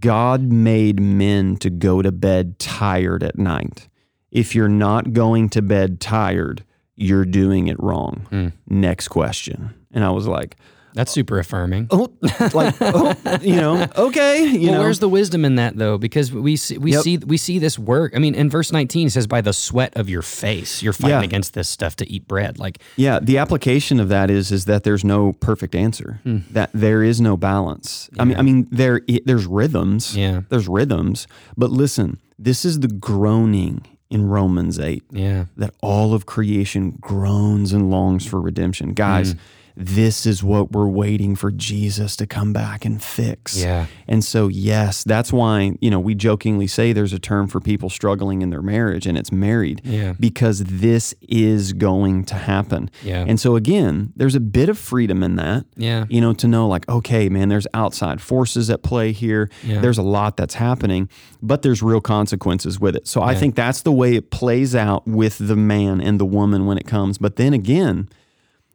God 0.00 0.40
made 0.40 0.98
men 0.98 1.56
to 1.58 1.70
go 1.70 2.02
to 2.02 2.10
bed 2.10 2.58
tired 2.58 3.22
at 3.22 3.38
night. 3.38 3.88
If 4.30 4.54
you're 4.54 4.68
not 4.68 5.12
going 5.12 5.50
to 5.50 5.62
bed 5.62 6.00
tired, 6.00 6.64
you're 6.96 7.26
doing 7.26 7.68
it 7.68 7.76
wrong. 7.82 8.52
Next 8.66 9.08
question. 9.08 9.74
And 9.92 10.04
I 10.04 10.10
was 10.10 10.26
like, 10.26 10.56
That's 10.94 11.10
super 11.10 11.38
affirming. 11.38 11.86
oh, 11.90 12.08
like, 12.52 12.74
oh, 12.80 13.14
you 13.42 13.56
know, 13.56 13.86
okay. 13.96 14.44
You 14.44 14.68
well, 14.68 14.72
know, 14.74 14.80
where's 14.80 14.98
the 14.98 15.08
wisdom 15.08 15.44
in 15.44 15.54
that 15.56 15.76
though? 15.76 15.96
Because 15.98 16.32
we 16.32 16.56
see, 16.56 16.76
we 16.78 16.92
Yep. 16.92 17.02
see 17.02 17.16
we 17.18 17.36
see 17.36 17.58
this 17.58 17.78
work. 17.78 18.12
I 18.14 18.18
mean, 18.18 18.34
in 18.34 18.50
verse 18.50 18.72
19 18.72 19.06
it 19.06 19.10
says, 19.10 19.26
"By 19.26 19.40
the 19.40 19.52
sweat 19.52 19.96
of 19.96 20.08
your 20.10 20.22
face, 20.22 20.82
you're 20.82 20.92
fighting 20.92 21.18
Yeah. 21.20 21.24
against 21.24 21.54
this 21.54 21.68
stuff 21.68 21.96
to 21.96 22.10
eat 22.10 22.28
bread." 22.28 22.58
Like, 22.58 22.78
Yeah, 22.96 23.18
the 23.20 23.38
application 23.38 24.00
of 24.00 24.08
that 24.10 24.30
is 24.30 24.52
is 24.52 24.66
that 24.66 24.84
there's 24.84 25.04
no 25.04 25.32
perfect 25.32 25.74
answer. 25.74 26.20
Hmm. 26.24 26.38
That 26.50 26.70
there 26.74 27.02
is 27.02 27.20
no 27.20 27.36
balance. 27.36 28.10
I 28.18 28.24
mean, 28.24 28.36
I 28.36 28.42
mean 28.42 28.68
there 28.70 29.00
there's 29.24 29.46
rhythms. 29.46 30.16
Yeah. 30.16 30.42
There's 30.50 30.68
rhythms, 30.68 31.26
but 31.56 31.70
listen, 31.70 32.18
this 32.38 32.64
is 32.64 32.80
the 32.80 32.88
groaning 32.88 33.82
in 34.10 34.26
Romans 34.26 34.78
8 34.78 35.04
yeah, 35.10 35.46
that 35.56 35.72
all 35.80 36.12
of 36.12 36.26
creation 36.26 36.98
groans 37.00 37.72
and 37.72 37.90
longs 37.90 38.26
for 38.26 38.40
redemption. 38.42 38.92
Guys, 38.92 39.34
this 39.76 40.26
is 40.26 40.42
what 40.42 40.72
we're 40.72 40.88
waiting 40.88 41.34
for 41.36 41.50
Jesus 41.50 42.16
to 42.16 42.26
come 42.26 42.52
back 42.52 42.84
and 42.84 43.02
fix. 43.02 43.60
Yeah. 43.62 43.86
And 44.06 44.24
so, 44.24 44.48
yes, 44.48 45.04
that's 45.04 45.32
why, 45.32 45.76
you 45.80 45.90
know, 45.90 46.00
we 46.00 46.14
jokingly 46.14 46.66
say 46.66 46.92
there's 46.92 47.12
a 47.12 47.18
term 47.18 47.48
for 47.48 47.60
people 47.60 47.88
struggling 47.90 48.42
in 48.42 48.50
their 48.50 48.62
marriage 48.62 49.06
and 49.06 49.16
it's 49.16 49.32
married 49.32 49.80
Yeah. 49.84 50.14
because 50.20 50.60
this 50.64 51.14
is 51.22 51.72
going 51.72 52.24
to 52.26 52.34
happen. 52.34 52.90
Yeah. 53.02 53.24
And 53.26 53.40
so, 53.40 53.56
again, 53.56 54.12
there's 54.16 54.34
a 54.34 54.40
bit 54.40 54.68
of 54.68 54.78
freedom 54.78 55.22
in 55.22 55.36
that. 55.36 55.64
Yeah. 55.76 56.04
You 56.08 56.20
know, 56.20 56.32
to 56.34 56.48
know 56.48 56.68
like, 56.68 56.88
okay, 56.88 57.28
man, 57.28 57.48
there's 57.48 57.66
outside 57.74 58.20
forces 58.20 58.68
at 58.70 58.82
play 58.82 59.12
here. 59.12 59.48
Yeah. 59.64 59.80
There's 59.80 59.98
a 59.98 60.02
lot 60.02 60.36
that's 60.36 60.54
happening, 60.54 61.08
but 61.40 61.62
there's 61.62 61.82
real 61.82 62.00
consequences 62.00 62.78
with 62.78 62.96
it. 62.96 63.06
So 63.08 63.22
I 63.22 63.34
think 63.34 63.54
that's 63.54 63.82
the 63.82 63.92
way 63.92 64.14
it 64.16 64.30
plays 64.30 64.74
out 64.74 65.06
with 65.06 65.38
the 65.38 65.56
man 65.56 66.00
and 66.00 66.20
the 66.20 66.24
woman 66.26 66.66
when 66.66 66.78
it 66.78 66.86
comes. 66.86 67.18
But 67.18 67.36
then 67.36 67.52
again, 67.54 68.08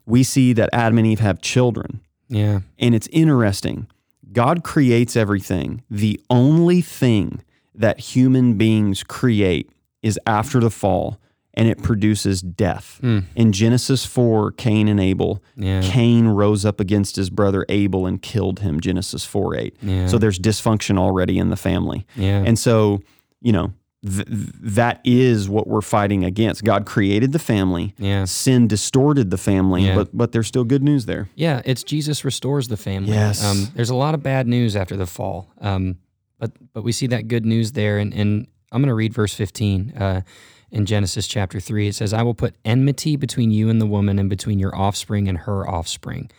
we 0.08 0.24
see 0.24 0.54
that 0.54 0.70
Adam 0.74 0.98
and 0.98 1.06
Eve 1.06 1.20
have 1.20 1.40
children. 1.42 2.02
yeah, 2.30 2.62
And 2.80 2.96
it's 2.96 3.08
interesting. 3.12 3.86
God 4.32 4.64
creates 4.64 5.16
everything. 5.16 5.84
The 5.90 6.20
only 6.30 6.82
thing 6.82 7.44
that 7.76 8.00
human 8.00 8.58
beings 8.58 9.04
create 9.04 9.70
is 10.02 10.20
after 10.26 10.60
the 10.60 10.70
fall, 10.72 11.20
and 11.54 11.68
it 11.68 11.82
produces 11.82 12.42
death. 12.42 12.98
Hmm. 13.02 13.20
In 13.36 13.52
Genesis 13.52 14.06
4, 14.06 14.52
Cain 14.54 14.88
and 14.88 15.00
Abel. 15.00 15.44
Yeah. 15.56 15.82
Cain 15.84 16.28
rose 16.28 16.66
up 16.66 16.80
against 16.80 17.16
his 17.16 17.30
brother 17.30 17.66
Abel 17.70 18.06
and 18.06 18.22
killed 18.22 18.60
him, 18.60 18.80
Genesis 18.80 19.26
4 19.26 19.56
8. 19.56 19.78
Yeah. 19.82 20.08
So 20.08 20.18
there's 20.18 20.40
dysfunction 20.40 20.98
already 21.00 21.38
in 21.40 21.50
the 21.50 21.56
family. 21.56 22.06
Yeah. 22.16 22.44
And 22.46 22.58
so, 22.60 23.02
you 23.42 23.52
know, 23.52 23.74
th- 24.06 24.28
that 24.30 25.02
is 25.04 25.50
what 25.50 25.68
we're 25.68 25.82
fighting 25.82 26.24
against. 26.24 26.64
God 26.64 26.86
created 26.86 27.32
the 27.32 27.40
family. 27.40 27.94
Yeah. 27.98 28.26
Sin 28.26 28.68
distorted 28.68 29.30
the 29.32 29.38
family, 29.38 29.86
Yeah. 29.86 29.96
but 29.96 30.16
but 30.16 30.32
there's 30.32 30.48
still 30.48 30.64
good 30.64 30.84
news 30.84 31.06
there. 31.06 31.30
Yeah, 31.36 31.62
it's 31.66 31.84
Jesus 31.84 32.24
restores 32.26 32.68
the 32.68 32.78
family. 32.78 33.12
Yes. 33.14 33.44
Um, 33.44 33.68
there's 33.76 33.90
a 33.90 33.96
lot 33.96 34.14
of 34.14 34.24
bad 34.24 34.48
news 34.48 34.76
after 34.76 34.96
the 34.96 35.08
fall, 35.08 35.52
um, 35.62 35.98
but 36.40 36.52
but 36.74 36.84
we 36.84 36.92
see 36.92 37.08
that 37.08 37.28
good 37.28 37.46
news 37.46 37.72
there. 37.74 37.98
And, 37.98 38.14
and 38.14 38.48
I'm 38.72 38.82
going 38.82 38.90
to 38.90 38.94
read 38.96 39.14
verse 39.14 39.34
15 39.34 39.92
uh, 39.98 40.22
in 40.72 40.86
Genesis 40.86 41.26
chapter 41.28 41.60
3. 41.60 41.88
It 41.88 41.96
says, 41.96 42.14
I 42.14 42.22
will 42.24 42.34
put 42.34 42.56
enmity 42.66 43.16
between 43.16 43.50
you 43.52 43.70
and 43.70 43.80
the 43.82 43.86
woman, 43.88 44.20
and 44.20 44.30
between 44.30 44.60
your 44.60 44.76
offspring 44.76 45.28
and 45.30 45.38
her 45.40 45.68
offspring. 45.68 46.30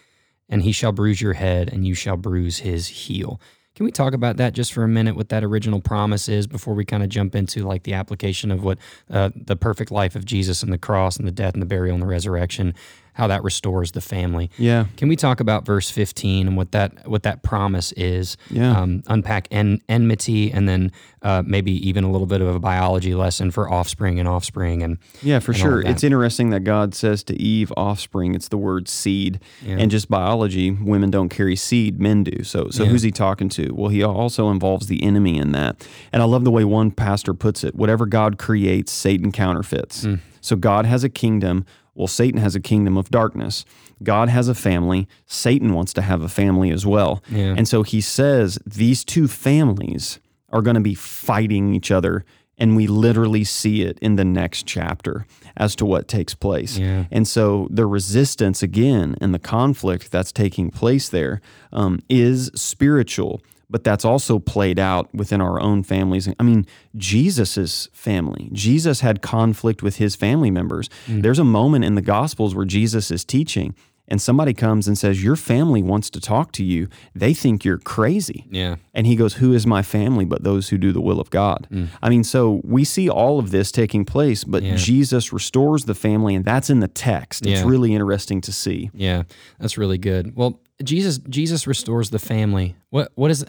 And 0.51 0.63
he 0.63 0.73
shall 0.73 0.93
bruise 0.93 1.21
your 1.21 1.33
head, 1.35 1.73
and 1.73 1.87
you 1.87 1.95
shall 1.95 2.17
bruise 2.17 2.59
his 2.59 2.87
heel. 2.89 3.41
Can 3.79 3.85
we 3.85 3.93
talk 3.93 4.13
about 4.13 4.39
that 4.39 4.55
just 4.55 4.73
for 4.73 4.83
a 4.83 4.89
minute? 4.89 5.15
What 5.15 5.29
that 5.29 5.45
original 5.45 5.81
promise 5.81 6.29
is 6.29 6.49
before 6.49 6.75
we 6.75 6.85
kind 6.85 7.05
of 7.05 7.11
jump 7.11 7.37
into 7.37 7.63
like 7.63 7.85
the 7.85 7.93
application 7.93 8.51
of 8.51 8.65
what 8.65 8.77
uh, 9.09 9.31
the 9.37 9.55
perfect 9.55 9.93
life 9.93 10.17
of 10.17 10.25
Jesus 10.25 10.65
and 10.65 10.73
the 10.73 10.79
cross 10.79 11.17
and 11.17 11.29
the 11.29 11.31
death 11.31 11.53
and 11.53 11.63
the 11.63 11.67
burial 11.67 11.95
and 11.95 12.03
the 12.03 12.09
resurrection 12.09 12.75
how 13.19 13.27
that 13.27 13.43
restores 13.43 13.91
the 13.93 14.01
family. 14.01 14.49
Yeah. 14.59 14.87
Can 14.97 15.09
we 15.09 15.17
talk 15.17 15.41
about 15.41 15.67
verse 15.67 15.91
15 15.91 16.47
and 16.47 16.57
what 16.57 16.71
that 16.71 17.09
what 17.09 17.25
that 17.25 17.43
promise 17.43 17.91
is? 17.93 18.37
Yeah. 18.49 18.81
Um, 18.81 19.03
unpack 19.09 19.49
en- 19.51 19.81
enmity 19.89 20.53
and 20.53 20.69
then 20.69 20.93
uh, 21.23 21.43
maybe 21.45 21.73
even 21.87 22.05
a 22.05 22.11
little 22.13 22.29
bit 22.29 22.41
of 22.41 22.55
a 22.55 22.61
biology 22.61 23.17
lesson 23.17 23.51
for 23.51 23.69
offspring 23.69 24.21
and 24.21 24.29
offspring 24.29 24.85
and 24.85 24.99
Yeah, 25.21 25.41
for 25.41 25.51
and 25.51 25.61
sure. 25.61 25.81
It's 25.81 26.05
interesting 26.05 26.51
that 26.51 26.61
God 26.61 26.95
says 26.95 27.25
to 27.25 27.35
Eve, 27.43 27.73
offspring. 27.77 28.37
It's 28.37 28.47
the 28.49 28.57
word 28.57 28.87
seed, 28.89 29.41
Yeah. 29.67 29.79
and 29.81 29.91
just 29.91 30.09
biology. 30.09 30.71
Women 30.71 31.11
don't 31.11 31.29
carry 31.29 31.57
seed; 31.57 31.99
men 31.99 32.23
do. 32.23 32.45
So, 32.45 32.69
so 32.71 32.85
Yeah. 32.85 32.91
who's 32.91 33.03
he 33.03 33.11
talking 33.11 33.49
to? 33.49 33.75
Well, 33.75 33.89
he 33.89 34.01
also 34.05 34.49
involves 34.51 34.87
the 34.87 35.03
enemy 35.03 35.39
in 35.39 35.51
that. 35.53 35.85
And 36.13 36.23
I 36.23 36.25
love 36.25 36.45
the 36.45 36.53
way 36.53 36.65
one 36.65 36.93
pastor 36.93 37.35
puts 37.35 37.65
it: 37.65 37.75
whatever 37.75 38.07
God 38.07 38.39
creates, 38.39 38.93
Satan 38.93 39.33
counterfeits. 39.33 40.05
Hmm. 40.05 40.15
So 40.41 40.55
God 40.55 40.87
has 40.87 41.03
a 41.03 41.09
kingdom. 41.09 41.67
Well, 41.99 42.07
Satan 42.07 42.41
has 42.41 42.55
a 42.55 42.61
kingdom 42.61 42.97
of 42.97 43.11
darkness. 43.11 43.65
God 44.05 44.29
has 44.29 44.47
a 44.47 44.55
family. 44.55 45.09
Satan 45.27 45.75
wants 45.75 45.93
to 45.95 46.03
have 46.03 46.23
a 46.23 46.29
family 46.29 46.71
as 46.71 46.87
well. 46.87 47.23
Yeah. 47.29 47.55
And 47.57 47.67
so 47.67 47.83
he 47.83 48.01
says 48.01 48.57
these 48.65 49.05
two 49.05 49.27
families 49.27 50.21
are 50.51 50.63
going 50.63 50.77
to 50.77 50.81
be 50.81 50.95
fighting 50.95 51.75
each 51.75 51.91
other. 51.91 52.25
And 52.57 52.77
we 52.77 52.87
literally 52.87 53.43
see 53.43 53.83
it 53.83 53.99
in 54.01 54.15
the 54.15 54.25
next 54.25 54.65
chapter 54.67 55.27
as 55.57 55.75
to 55.77 55.85
what 55.85 56.07
takes 56.07 56.35
place. 56.35 56.79
Yeah. 56.79 57.05
And 57.11 57.27
so 57.27 57.67
the 57.71 57.87
resistance, 57.87 58.63
again, 58.63 59.17
and 59.21 59.35
the 59.35 59.39
conflict 59.41 60.13
that's 60.13 60.33
taking 60.33 60.71
place 60.71 61.09
there 61.09 61.41
um, 61.73 62.01
is 62.09 62.51
spiritual, 62.55 63.43
but 63.71 63.85
that's 63.85 64.05
also 64.05 64.39
played 64.39 64.79
out 64.79 65.13
within 65.15 65.41
our 65.41 65.61
own 65.61 65.83
families. 65.83 66.29
I 66.39 66.43
mean, 66.43 66.67
Jesus's 67.13 67.89
family, 67.93 68.49
Jesus 68.53 69.01
had 69.01 69.23
conflict 69.23 69.83
with 69.83 69.97
his 69.97 70.15
family 70.15 70.51
members. 70.51 70.89
Mm. 71.07 71.23
There's 71.23 71.39
a 71.39 71.45
moment 71.45 71.85
in 71.85 71.95
the 71.95 72.03
Gospels 72.03 72.55
where 72.55 72.65
Jesus 72.67 73.11
is 73.11 73.25
teaching. 73.25 73.75
And 74.11 74.23
somebody 74.23 74.55
comes 74.55 74.89
and 74.89 74.97
says, 74.97 75.23
Your 75.23 75.37
family 75.37 75.83
wants 75.83 76.09
to 76.11 76.21
talk 76.21 76.51
to 76.53 76.65
you. 76.65 76.89
They 77.15 77.35
think 77.35 77.63
you're 77.63 77.77
crazy. 77.77 78.47
yeah. 78.51 78.77
And 78.95 79.07
he 79.07 79.17
goes, 79.17 79.35
Who 79.35 79.53
is 79.53 79.67
my 79.67 79.83
family 79.83 80.25
but 80.25 80.45
those 80.45 80.71
who 80.71 80.79
do 80.79 80.93
the 80.93 81.01
will 81.03 81.21
of 81.21 81.29
God? 81.29 81.67
Mm. 81.71 81.89
I 82.03 82.09
mean, 82.09 82.25
so 82.25 82.63
we 82.65 82.85
see 82.85 83.11
all 83.11 83.39
of 83.39 83.51
this 83.51 83.71
taking 83.71 84.07
place, 84.07 84.45
but 84.45 84.63
Yeah. 84.63 84.77
Jesus 84.77 85.31
restores 85.31 85.85
the 85.85 85.95
family, 85.95 86.35
and 86.35 86.43
that's 86.43 86.71
in 86.71 86.81
the 86.81 86.89
text. 86.89 87.45
It's 87.45 87.61
Yeah. 87.61 87.69
really 87.69 87.93
interesting 87.95 88.41
to 88.43 88.53
see. 88.53 88.91
Yeah, 88.95 89.25
that's 89.61 89.77
really 89.77 89.99
good. 89.99 90.35
Well, 90.35 90.59
Jesus 90.83 91.19
Jesus 91.29 91.67
restores 91.67 92.11
the 92.11 92.19
family. 92.19 92.77
What 92.91 93.11
what 93.15 93.31
is 93.31 93.45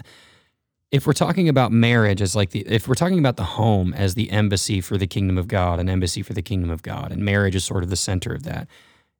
if 0.91 1.05
we're 1.05 1.13
talking 1.13 1.47
about 1.47 1.71
marriage 1.71 2.21
as 2.21 2.35
like 2.35 2.49
the 2.49 2.61
if 2.67 2.87
we're 2.87 2.95
talking 2.95 3.19
about 3.19 3.37
the 3.37 3.43
home 3.43 3.93
as 3.93 4.15
the 4.15 4.31
embassy 4.31 4.81
for 4.81 4.97
the 4.97 5.07
kingdom 5.07 5.37
of 5.37 5.47
God, 5.47 5.79
an 5.79 5.89
embassy 5.89 6.21
for 6.23 6.33
the 6.33 6.41
kingdom 6.41 6.69
of 6.69 6.81
God, 6.81 7.11
and 7.11 7.23
marriage 7.23 7.55
is 7.55 7.63
sort 7.63 7.83
of 7.83 7.89
the 7.89 7.95
center 7.95 8.33
of 8.33 8.43
that. 8.43 8.67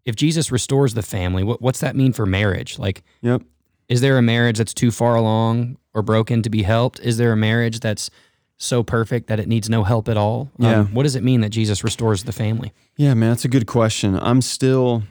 If 0.06 0.16
Jesus 0.16 0.52
restores 0.52 0.94
the 0.96 1.04
family, 1.04 1.44
what 1.44 1.62
what's 1.62 1.80
that 1.82 1.96
mean 1.96 2.14
for 2.14 2.26
marriage? 2.26 2.80
Like 2.80 3.04
Yep. 3.22 3.44
is 3.88 4.02
there 4.02 4.18
a 4.18 4.22
marriage 4.22 4.58
that's 4.58 4.74
too 4.74 4.90
far 4.92 5.16
along 5.16 5.78
or 5.94 6.02
broken 6.02 6.42
to 6.42 6.50
be 6.50 6.64
helped? 6.64 7.00
Is 7.02 7.18
there 7.18 7.32
a 7.32 7.38
marriage 7.38 7.80
that's 7.80 8.10
so 8.58 8.84
perfect 8.84 9.28
that 9.28 9.40
it 9.40 9.48
needs 9.48 9.70
no 9.70 9.84
help 9.84 10.10
at 10.10 10.18
all? 10.18 10.50
Um, 10.60 10.66
Yeah. 10.66 10.84
what 10.86 11.04
does 11.04 11.16
it 11.16 11.24
mean 11.24 11.42
that 11.42 11.50
Jesus 11.50 11.84
restores 11.84 12.24
the 12.24 12.32
family? 12.34 12.74
Yeah, 12.98 13.14
man, 13.14 13.30
that's 13.30 13.46
a 13.46 13.48
good 13.48 13.68
question. 13.68 14.16
I'm 14.20 14.42
still 14.42 15.04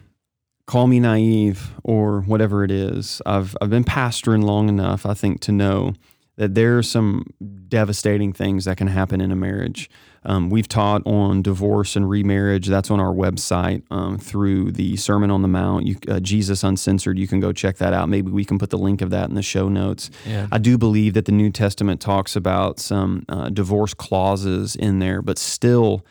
call 0.69 0.87
me 0.87 1.01
naive 1.01 1.73
or 1.83 2.21
whatever 2.21 2.63
it 2.63 2.71
is. 2.71 3.21
I've 3.27 3.57
I've 3.61 3.71
been 3.71 3.85
pastoring 3.85 4.45
long 4.45 4.69
enough, 4.69 5.07
I 5.07 5.15
think, 5.15 5.41
to 5.41 5.53
know 5.53 5.95
that 6.37 6.55
there 6.55 6.79
are 6.79 6.83
some 6.85 7.25
devastating 7.69 8.33
things 8.33 8.67
that 8.67 8.77
can 8.77 8.87
happen 8.87 9.21
in 9.21 9.33
a 9.33 9.37
marriage. 9.37 9.91
Um, 10.25 10.51
we've 10.51 10.69
taught 10.69 11.03
on 11.07 11.43
divorce 11.43 11.97
and 11.97 12.09
remarriage. 12.09 12.67
That's 12.69 12.91
on 12.91 13.01
our 13.01 13.15
website 13.15 13.83
um, 13.91 14.19
through 14.19 14.73
the 14.73 14.97
Sermon 14.97 15.31
on 15.31 15.43
the 15.43 15.49
Mount. 15.49 15.87
You, 15.87 15.97
uh, 16.07 16.21
Jesus 16.21 16.63
Uncensored. 16.63 17.19
You 17.19 17.27
can 17.27 17.41
go 17.41 17.51
check 17.51 17.79
that 17.79 17.93
out. 17.95 18.09
Maybe 18.09 18.31
we 18.31 18.45
can 18.45 18.59
put 18.59 18.71
the 18.71 18.79
link 18.79 19.01
of 19.01 19.11
that 19.11 19.29
in 19.29 19.35
the 19.35 19.43
show 19.43 19.69
notes. 19.69 20.11
Yeah. 20.27 20.49
I 20.53 20.59
do 20.59 20.77
believe 20.77 21.15
that 21.15 21.25
the 21.25 21.33
New 21.33 21.51
Testament 21.51 22.01
talks 22.01 22.37
about 22.37 22.79
some 22.79 23.25
uh, 23.29 23.49
divorce 23.49 23.95
clauses 23.95 24.77
in 24.77 24.99
there, 24.99 25.23
but 25.23 25.39
still, 25.39 26.05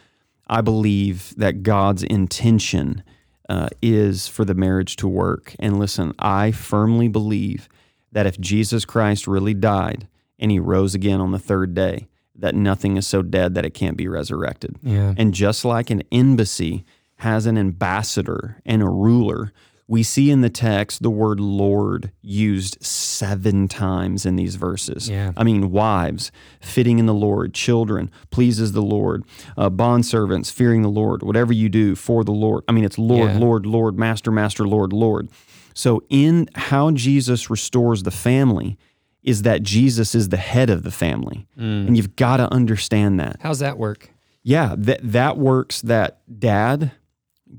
I 0.48 0.62
believe 0.62 1.36
that 1.38 1.62
God's 1.62 2.04
intention 2.04 3.04
uh, 3.49 3.69
is 3.81 4.27
for 4.27 4.45
the 4.45 4.53
marriage 4.53 4.95
to 4.97 5.07
work. 5.07 5.55
And 5.60 5.79
listen, 5.79 6.13
I 6.19 6.51
firmly 6.51 7.07
believe 7.07 7.69
that 8.12 8.25
if 8.25 8.39
Jesus 8.39 8.86
Christ 8.86 9.27
really 9.27 9.53
died 9.53 10.07
and 10.39 10.51
he 10.51 10.60
rose 10.60 10.95
again 10.95 11.21
on 11.21 11.31
the 11.31 11.39
third 11.39 11.73
day, 11.73 12.07
that 12.36 12.55
nothing 12.55 12.97
is 12.97 13.07
so 13.07 13.21
dead 13.21 13.55
that 13.55 13.65
it 13.65 13.73
can't 13.73 13.97
be 13.97 14.07
resurrected. 14.07 14.75
Yeah. 14.83 15.13
And 15.17 15.33
just 15.33 15.65
like 15.65 15.89
an 15.89 16.03
embassy 16.12 16.86
has 17.17 17.45
an 17.45 17.57
ambassador 17.57 18.62
and 18.65 18.81
a 18.81 18.89
ruler, 18.89 19.51
we 19.88 20.04
see 20.04 20.30
in 20.30 20.41
the 20.41 20.50
text 20.50 21.02
the 21.02 21.10
word 21.10 21.39
Lord 21.39 22.12
used 22.21 22.84
seven 22.84 23.67
times 23.67 24.26
in 24.26 24.36
these 24.36 24.56
verses. 24.56 25.10
Yeah. 25.10 25.32
I 25.38 25.43
mean, 25.43 25.71
wives, 25.71 26.32
fitting 26.60 27.00
in 27.00 27.06
the 27.06 27.13
Lord, 27.13 27.54
children, 27.54 28.12
pleases 28.30 28.73
the 28.73 28.82
Lord, 28.82 29.23
uh, 29.58 29.69
bondservants, 29.69 30.52
fearing 30.52 30.82
the 30.82 30.89
Lord, 30.89 31.23
whatever 31.23 31.54
you 31.54 31.69
do 31.69 31.95
for 31.95 32.23
the 32.23 32.34
Lord. 32.34 32.63
I 32.67 32.73
mean, 32.73 32.84
it's 32.84 32.97
Lord, 32.97 33.32
Yeah. 33.32 33.39
Lord, 33.39 33.65
Lord, 33.65 33.97
Master, 33.97 34.32
Master, 34.32 34.67
Lord, 34.67 34.91
Lord. 34.91 35.30
So, 35.73 36.04
in 36.10 36.50
how 36.56 36.91
Jesus 36.91 37.50
restores 37.50 38.04
the 38.04 38.12
family, 38.12 38.78
is 39.23 39.41
that 39.41 39.62
Jesus 39.62 40.15
is 40.15 40.30
the 40.30 40.38
head 40.38 40.69
of 40.69 40.84
the 40.84 40.91
family. 40.91 41.45
Mm. 41.60 41.88
And 41.88 41.97
you've 41.97 42.15
got 42.15 42.38
to 42.38 42.52
understand 42.52 43.19
that. 43.19 43.36
How's 43.41 43.60
that 43.60 43.78
work? 43.78 44.10
Yeah, 44.41 44.73
that 44.78 45.00
that 45.04 45.38
works 45.38 45.82
that 45.82 46.21
dad, 46.39 46.91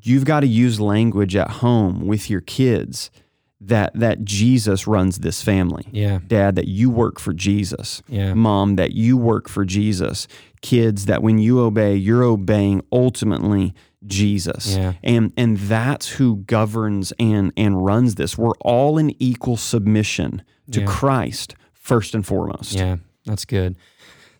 you've 0.02 0.24
got 0.24 0.40
to 0.40 0.46
use 0.46 0.80
language 0.80 1.34
at 1.36 1.50
home 1.50 2.06
with 2.06 2.28
your 2.30 2.40
kids 2.40 3.10
that 3.60 3.92
that 3.94 4.24
Jesus 4.24 4.86
runs 4.86 5.18
this 5.18 5.42
family. 5.42 5.84
Yeah. 5.90 6.20
Dad, 6.26 6.54
that 6.56 6.68
you 6.68 6.90
work 6.90 7.18
for 7.18 7.32
Jesus. 7.32 8.02
Yeah. 8.08 8.34
Mom, 8.34 8.76
that 8.76 8.92
you 8.92 9.16
work 9.16 9.48
for 9.48 9.64
Jesus. 9.64 10.28
Kids, 10.60 11.06
that 11.06 11.22
when 11.22 11.38
you 11.38 11.60
obey, 11.60 11.96
you're 11.96 12.22
obeying 12.22 12.82
ultimately 12.92 13.74
Jesus. 14.06 14.76
Yeah. 14.76 14.92
And 15.02 15.32
and 15.36 15.56
that's 15.58 16.08
who 16.08 16.36
governs 16.46 17.12
and 17.18 17.52
and 17.56 17.84
runs 17.84 18.14
this. 18.14 18.38
We're 18.38 18.56
all 18.60 18.96
in 18.96 19.14
equal 19.20 19.56
submission 19.56 20.42
to 20.70 20.80
Yeah. 20.80 20.86
Christ 20.86 21.56
first 21.72 22.14
and 22.14 22.24
foremost. 22.24 22.74
Yeah, 22.74 22.98
that's 23.24 23.44
good. 23.44 23.76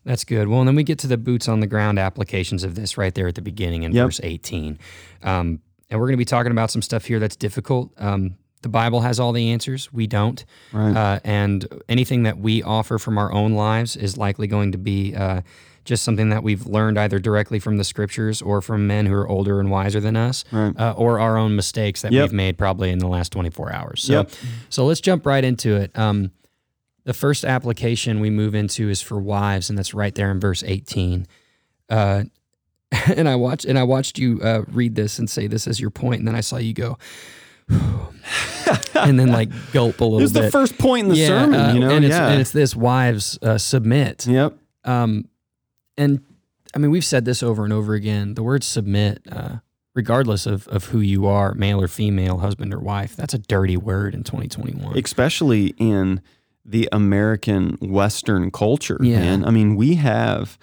That's 0.09 0.25
good. 0.25 0.49
Well, 0.49 0.61
and 0.61 0.67
then 0.69 0.75
we 0.75 0.85
get 0.85 0.99
to 1.01 1.07
the 1.07 1.19
boots 1.19 1.49
on 1.49 1.61
the 1.61 1.67
ground 1.67 1.99
applications 1.99 2.65
of 2.65 2.75
this 2.77 2.97
right 2.97 3.15
there 3.15 3.29
at 3.29 3.35
the 3.35 3.43
beginning 3.43 3.83
in 3.83 3.93
Yep. 3.93 4.07
verse 4.07 4.21
18. 4.23 4.79
Um, 5.23 5.61
and 5.91 6.01
we're 6.01 6.07
going 6.07 6.15
to 6.15 6.17
be 6.17 6.25
talking 6.25 6.51
about 6.51 6.71
some 6.71 6.81
stuff 6.81 7.05
here 7.05 7.19
that's 7.19 7.37
difficult. 7.37 7.93
Um, 7.99 8.37
the 8.63 8.71
Bible 8.71 9.03
has 9.03 9.21
all 9.21 9.33
the 9.33 9.51
answers. 9.51 9.93
We 9.93 10.07
don't. 10.07 10.43
Right. 10.73 10.97
Uh, 10.97 11.21
and 11.25 11.69
anything 11.91 12.23
that 12.23 12.39
we 12.39 12.63
offer 12.63 12.99
from 12.99 13.19
our 13.19 13.31
own 13.33 13.53
lives 13.53 13.97
is 13.97 14.17
likely 14.17 14.47
going 14.47 14.73
to 14.73 14.79
be 14.79 15.15
uh, 15.15 15.43
just 15.85 16.05
something 16.05 16.31
that 16.31 16.43
we've 16.43 16.65
learned 16.67 16.99
either 16.99 17.19
directly 17.19 17.59
from 17.59 17.77
the 17.77 17.85
scriptures 17.85 18.41
or 18.41 18.63
from 18.63 18.87
men 18.87 19.05
who 19.05 19.13
are 19.15 19.29
older 19.29 19.61
and 19.61 19.71
wiser 19.71 20.01
than 20.01 20.17
us, 20.17 20.43
Right. 20.51 20.75
uh, 20.79 20.95
or 20.97 21.21
our 21.21 21.37
own 21.37 21.55
mistakes 21.55 22.01
that 22.01 22.13
Yep. 22.13 22.23
we've 22.25 22.33
made 22.33 22.57
probably 22.57 22.91
in 22.91 22.99
the 22.99 23.09
last 23.09 23.31
24 23.33 23.73
hours. 23.75 24.03
So, 24.05 24.13
Yep. 24.15 24.31
so 24.71 24.87
let's 24.87 25.03
jump 25.03 25.27
right 25.27 25.45
into 25.45 25.77
it. 25.77 25.97
Um, 25.99 26.31
the 27.09 27.15
first 27.15 27.43
application 27.43 28.21
we 28.21 28.29
move 28.29 28.55
into 28.55 28.91
is 28.91 29.01
for 29.01 29.19
wives, 29.19 29.71
and 29.71 29.79
that's 29.79 29.95
right 29.95 30.15
there 30.15 30.31
in 30.31 30.39
verse 30.39 30.63
18. 30.63 31.27
Uh, 31.89 32.25
and 33.17 33.27
I 33.27 33.35
watched 33.35 33.65
and 33.65 33.79
I 33.79 33.83
watched 33.85 34.19
you 34.19 34.39
uh, 34.43 34.65
read 34.69 34.95
this 34.95 35.19
and 35.19 35.29
say 35.29 35.47
this 35.47 35.67
as 35.67 35.81
your 35.81 35.89
point, 35.89 36.19
and 36.19 36.29
then 36.29 36.35
I 36.35 36.43
saw 36.43 36.59
you 36.59 36.75
go, 36.75 36.99
and 38.95 39.19
then 39.19 39.29
like 39.29 39.49
gulp 39.73 40.03
a 40.03 40.05
little 40.05 40.21
It's 40.21 40.35
bit. 40.35 40.43
the 40.43 40.51
first 40.51 40.77
point 40.77 41.05
in 41.05 41.09
the 41.09 41.17
yeah, 41.17 41.27
sermon, 41.29 41.59
uh, 41.59 41.73
you 41.73 41.81
know? 41.81 41.89
and 41.89 42.05
it's 42.05 42.15
yeah. 42.15 42.29
and 42.29 42.43
it's 42.43 42.51
this: 42.51 42.77
wives 42.77 43.39
uh, 43.41 43.57
submit. 43.57 44.27
yep. 44.27 44.59
Um, 44.85 45.31
and 45.97 46.23
I 46.75 46.79
mean, 46.79 46.91
we've 46.91 47.07
said 47.07 47.25
this 47.25 47.43
over 47.43 47.65
and 47.65 47.73
over 47.73 47.95
again. 47.95 48.35
The 48.35 48.43
word 48.43 48.63
submit, 48.63 49.23
uh, 49.33 49.57
regardless 49.95 50.45
of 50.45 50.69
of 50.69 50.85
who 50.87 51.01
you 51.01 51.27
are, 51.27 51.55
male 51.55 51.81
or 51.81 51.89
female, 51.89 52.37
husband 52.37 52.75
or 52.75 52.81
wife, 52.81 53.17
that's 53.17 53.33
a 53.33 53.39
dirty 53.39 53.79
word 53.79 54.15
in 54.15 54.25
2021. 54.25 54.99
especially 54.99 55.69
in 55.79 56.21
the 56.71 56.89
American 56.93 57.79
Western 57.81 58.51
culture, 58.51 58.99
Yeah. 59.01 59.21
man. 59.21 59.45
I 59.45 59.51
mean, 59.51 59.75
we 59.75 59.95
have 59.95 60.59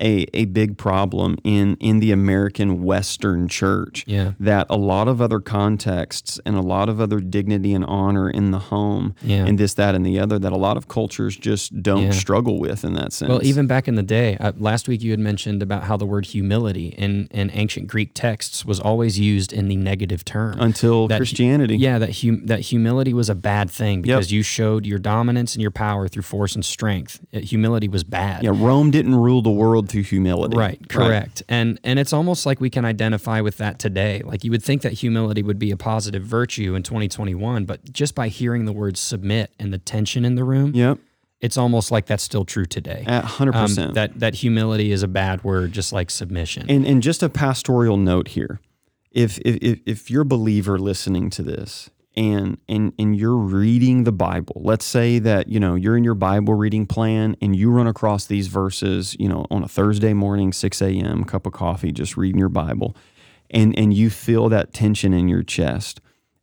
a, 0.00 0.26
a 0.34 0.44
big 0.46 0.76
problem 0.78 1.36
in 1.44 1.76
in 1.80 2.00
the 2.00 2.12
American 2.12 2.82
Western 2.82 3.48
church. 3.48 4.04
Yeah. 4.06 4.32
That 4.40 4.66
a 4.70 4.76
lot 4.76 5.08
of 5.08 5.20
other 5.22 5.40
contexts 5.40 6.40
and 6.46 6.56
a 6.56 6.60
lot 6.62 6.88
of 6.88 7.00
other 7.00 7.20
dignity 7.20 7.72
and 7.74 7.84
honor 7.84 8.28
in 8.30 8.50
the 8.50 8.58
home 8.58 9.14
Yeah. 9.22 9.44
and 9.46 9.58
this, 9.58 9.74
that, 9.74 9.94
and 9.94 10.04
the 10.04 10.18
other 10.18 10.38
that 10.38 10.52
a 10.52 10.56
lot 10.56 10.76
of 10.76 10.88
cultures 10.88 11.36
just 11.36 11.82
don't 11.82 12.04
Yeah. 12.04 12.10
struggle 12.10 12.58
with 12.58 12.84
in 12.84 12.94
that 12.94 13.12
sense. 13.12 13.28
Well, 13.28 13.44
even 13.44 13.66
back 13.66 13.88
in 13.88 13.94
the 13.94 14.02
day, 14.02 14.36
uh, 14.38 14.52
last 14.56 14.88
week 14.88 15.02
you 15.02 15.10
had 15.10 15.20
mentioned 15.20 15.62
about 15.62 15.84
how 15.84 15.96
the 15.96 16.06
word 16.06 16.26
humility 16.26 16.88
in, 16.88 17.28
in 17.30 17.50
ancient 17.54 17.88
Greek 17.88 18.12
texts 18.14 18.64
was 18.64 18.78
always 18.80 19.18
used 19.18 19.52
in 19.52 19.68
the 19.68 19.76
negative 19.76 20.24
term. 20.24 20.56
until 20.60 21.08
that- 21.08 21.16
Christianity. 21.18 21.76
Yeah, 21.76 21.98
that 21.98 22.20
hum- 22.22 22.46
that 22.46 22.60
humility 22.60 23.12
was 23.14 23.28
a 23.28 23.34
bad 23.34 23.70
thing 23.70 24.02
because 24.02 24.30
you 24.32 24.42
showed 24.42 24.86
your 24.86 24.98
dominance 24.98 25.54
and 25.54 25.62
your 25.62 25.70
power 25.70 26.08
through 26.08 26.22
force 26.22 26.54
and 26.54 26.64
strength. 26.64 27.20
Humility 27.32 27.88
was 27.88 28.04
bad. 28.04 28.42
Yeah, 28.42 28.52
Rome 28.54 28.90
didn't 28.90 29.14
rule 29.16 29.42
the 29.42 29.50
world 29.50 29.85
through 29.86 30.02
humility. 30.02 30.56
Right, 30.56 30.80
correct. 30.88 31.42
And 31.48 31.78
and 31.84 31.98
it's 31.98 32.12
almost 32.12 32.46
like 32.46 32.60
we 32.60 32.70
can 32.70 32.84
identify 32.84 33.40
with 33.40 33.56
that 33.58 33.78
today. 33.78 34.22
Like 34.24 34.44
you 34.44 34.50
would 34.50 34.62
think 34.62 34.82
that 34.82 34.92
humility 34.94 35.42
would 35.42 35.58
be 35.58 35.70
a 35.70 35.76
positive 35.76 36.22
virtue 36.22 36.74
in 36.74 36.82
2021, 36.82 37.64
but 37.64 37.92
just 37.92 38.14
by 38.14 38.28
hearing 38.28 38.64
the 38.64 38.72
word 38.72 38.96
submit 38.96 39.50
and 39.58 39.72
the 39.72 39.78
tension 39.78 40.24
in 40.24 40.34
the 40.34 40.44
room, 40.44 40.72
Yep. 40.74 40.98
it's 41.40 41.56
almost 41.56 41.90
like 41.90 42.06
that's 42.06 42.22
still 42.22 42.44
true 42.44 42.66
today. 42.66 43.04
At 43.06 43.24
100%. 43.24 43.78
Um, 43.88 43.94
that 43.94 44.18
that 44.20 44.34
humility 44.36 44.92
is 44.92 45.02
a 45.02 45.08
bad 45.08 45.44
word, 45.44 45.72
just 45.72 45.92
like 45.92 46.10
submission. 46.10 46.66
And 46.68 46.86
and 46.86 47.02
just 47.02 47.22
a 47.22 47.28
pastoral 47.28 47.96
note 47.96 48.28
here. 48.28 48.60
If 49.12 49.38
if 49.38 49.56
if, 49.62 49.78
if 49.86 50.10
you're 50.10 50.22
a 50.22 50.26
believer 50.26 50.78
listening 50.78 51.30
to 51.30 51.42
this 51.42 51.88
and 52.16 52.58
and 52.68 52.92
and 52.98 53.16
you're 53.16 53.36
reading 53.36 54.04
the 54.04 54.12
Bible, 54.12 54.62
let's 54.64 54.84
say 54.84 55.18
that, 55.18 55.48
you 55.48 55.60
know, 55.60 55.74
you're 55.74 55.96
in 55.96 56.04
your 56.04 56.14
Bible 56.14 56.54
reading 56.54 56.86
plan 56.86 57.36
and 57.42 57.54
you 57.54 57.70
run 57.70 57.86
across 57.86 58.26
these 58.26 58.46
verses, 58.46 59.14
you 59.18 59.28
know, 59.28 59.46
on 59.50 59.62
a 59.62 59.68
Thursday 59.68 60.14
morning, 60.14 60.52
6 60.52 60.80
a.m., 60.82 61.24
cup 61.24 61.46
of 61.46 61.52
coffee, 61.52 61.92
just 61.92 62.16
reading 62.16 62.38
your 62.38 62.48
Bible, 62.48 62.96
and 63.50 63.78
and 63.78 63.92
you 63.92 64.10
feel 64.10 64.48
that 64.48 64.72
tension 64.72 65.12
in 65.12 65.28
your 65.28 65.42
chest. 65.42 66.00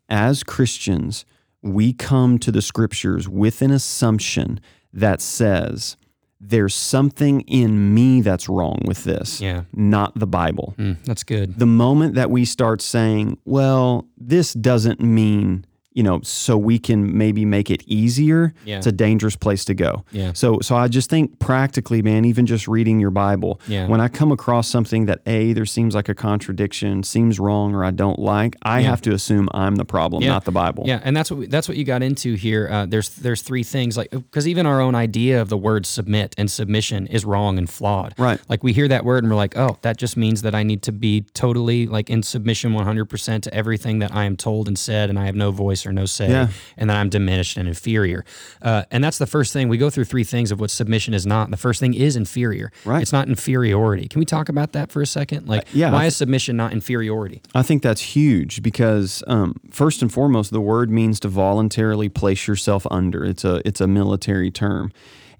As 0.09 0.43
Christians, 0.43 1.25
we 1.61 1.93
come 1.93 2.37
to 2.39 2.51
the 2.51 2.61
scriptures 2.61 3.27
with 3.27 3.61
an 3.61 3.71
assumption 3.71 4.59
that 4.91 5.21
says 5.21 5.97
there's 6.45 6.75
something 6.75 7.41
in 7.41 7.93
me 7.93 8.21
that's 8.21 8.49
wrong 8.49 8.81
with 8.85 9.03
this 9.03 9.39
yeah, 9.41 9.63
not 9.73 10.17
the 10.17 10.27
Bible. 10.27 10.75
Mm, 10.77 11.03
that's 11.05 11.23
good. 11.23 11.57
The 11.57 11.65
moment 11.65 12.15
that 12.15 12.29
we 12.29 12.45
start 12.45 12.81
saying, 12.81 13.37
well, 13.45 14.07
this 14.17 14.53
doesn't 14.53 14.99
mean, 15.01 15.65
you 15.93 16.03
know, 16.03 16.19
so 16.23 16.57
we 16.57 16.79
can 16.79 17.17
maybe 17.17 17.45
make 17.45 17.69
it 17.69 17.83
easier, 17.87 18.53
Yeah. 18.65 18.77
it's 18.77 18.87
a 18.87 18.91
dangerous 18.91 19.35
place 19.35 19.63
to 19.65 19.73
go. 19.73 20.03
Yeah. 20.11 20.31
So 20.33 20.59
so 20.61 20.75
I 20.75 20.87
just 20.87 21.09
think 21.09 21.39
practically, 21.39 22.01
man, 22.01 22.25
even 22.25 22.45
just 22.45 22.67
reading 22.67 22.99
your 22.99 23.11
Bible, 23.11 23.59
Yeah. 23.67 23.87
when 23.87 24.01
I 24.01 24.07
come 24.07 24.31
across 24.31 24.67
something 24.67 25.05
that 25.05 25.19
A, 25.25 25.53
there 25.53 25.65
seems 25.65 25.95
like 25.95 26.09
a 26.09 26.15
contradiction, 26.15 27.03
seems 27.03 27.39
wrong, 27.39 27.73
or 27.75 27.83
I 27.85 27.91
don't 27.91 28.19
like, 28.19 28.55
I 28.63 28.79
Yeah. 28.79 28.89
have 28.89 29.01
to 29.01 29.13
assume 29.13 29.47
I'm 29.53 29.75
the 29.75 29.85
problem, 29.85 30.23
Yeah. 30.23 30.29
not 30.29 30.45
the 30.45 30.51
Bible. 30.51 30.83
Yeah, 30.87 30.99
and 31.03 31.15
that's 31.15 31.29
what 31.31 31.39
we, 31.41 31.47
that's 31.47 31.67
what 31.67 31.77
you 31.77 31.83
got 31.83 32.01
into 32.03 32.35
here. 32.35 32.67
Uh, 32.71 32.85
there's 32.85 33.09
there's 33.09 33.41
three 33.41 33.63
things 33.63 33.97
like 33.97 34.09
because 34.11 34.47
even 34.47 34.65
our 34.65 34.81
own 34.81 34.95
idea 34.95 35.41
of 35.41 35.49
the 35.49 35.57
word 35.57 35.85
submit 35.85 36.33
and 36.37 36.49
submission 36.49 37.07
is 37.07 37.23
wrong 37.25 37.57
and 37.57 37.69
flawed. 37.69 38.13
Right. 38.17 38.39
Like 38.49 38.63
we 38.63 38.73
hear 38.73 38.87
that 38.87 39.05
word 39.05 39.23
and 39.23 39.31
we're 39.31 39.37
like, 39.37 39.57
oh, 39.57 39.77
that 39.81 39.97
just 39.97 40.17
means 40.17 40.41
that 40.41 40.55
I 40.55 40.63
need 40.63 40.81
to 40.83 40.91
be 40.91 41.21
totally 41.33 41.85
like 41.87 42.09
in 42.09 42.23
submission 42.23 42.73
100% 42.73 43.43
to 43.43 43.53
everything 43.53 43.99
that 43.99 44.13
I 44.13 44.25
am 44.25 44.35
told 44.35 44.67
and 44.67 44.77
said, 44.77 45.09
and 45.09 45.17
I 45.19 45.25
have 45.25 45.35
no 45.35 45.51
voice 45.51 45.82
or 45.85 45.93
no 45.93 46.05
say, 46.05 46.29
Yeah. 46.29 46.47
and 46.77 46.89
that 46.89 46.97
I'm 46.97 47.09
diminished 47.09 47.57
and 47.57 47.67
inferior. 47.67 48.25
Uh, 48.61 48.83
and 48.91 49.03
that's 49.03 49.17
the 49.17 49.27
first 49.27 49.53
thing 49.53 49.69
we 49.69 49.77
go 49.77 49.89
through 49.89 50.05
three 50.05 50.23
things 50.23 50.51
of 50.51 50.59
what 50.59 50.71
submission 50.71 51.13
is 51.13 51.25
not. 51.25 51.45
And 51.45 51.53
the 51.53 51.57
first 51.57 51.79
thing 51.79 51.93
is 51.93 52.15
inferior. 52.15 52.71
Right. 52.85 53.01
It's 53.01 53.11
not 53.13 53.27
inferiority. 53.27 54.07
Can 54.07 54.19
we 54.19 54.25
talk 54.25 54.49
about 54.49 54.71
that 54.73 54.91
for 54.91 55.01
a 55.01 55.05
second? 55.07 55.47
Like, 55.47 55.67
yeah, 55.73 55.91
why 55.91 56.03
I 56.03 56.05
is 56.07 56.15
submission 56.15 56.57
not 56.57 56.71
inferiority? 56.73 57.41
I 57.55 57.63
think 57.63 57.81
that's 57.83 58.01
huge 58.01 58.61
because 58.63 59.23
um, 59.27 59.55
first 59.71 60.01
and 60.01 60.11
foremost, 60.11 60.51
the 60.51 60.61
word 60.61 60.89
means 60.89 61.19
to 61.21 61.27
voluntarily 61.27 62.09
place 62.09 62.47
yourself 62.47 62.85
under. 62.91 63.23
It's 63.25 63.43
a 63.43 63.61
it's 63.67 63.81
a 63.81 63.87
military 63.87 64.51
term, 64.51 64.91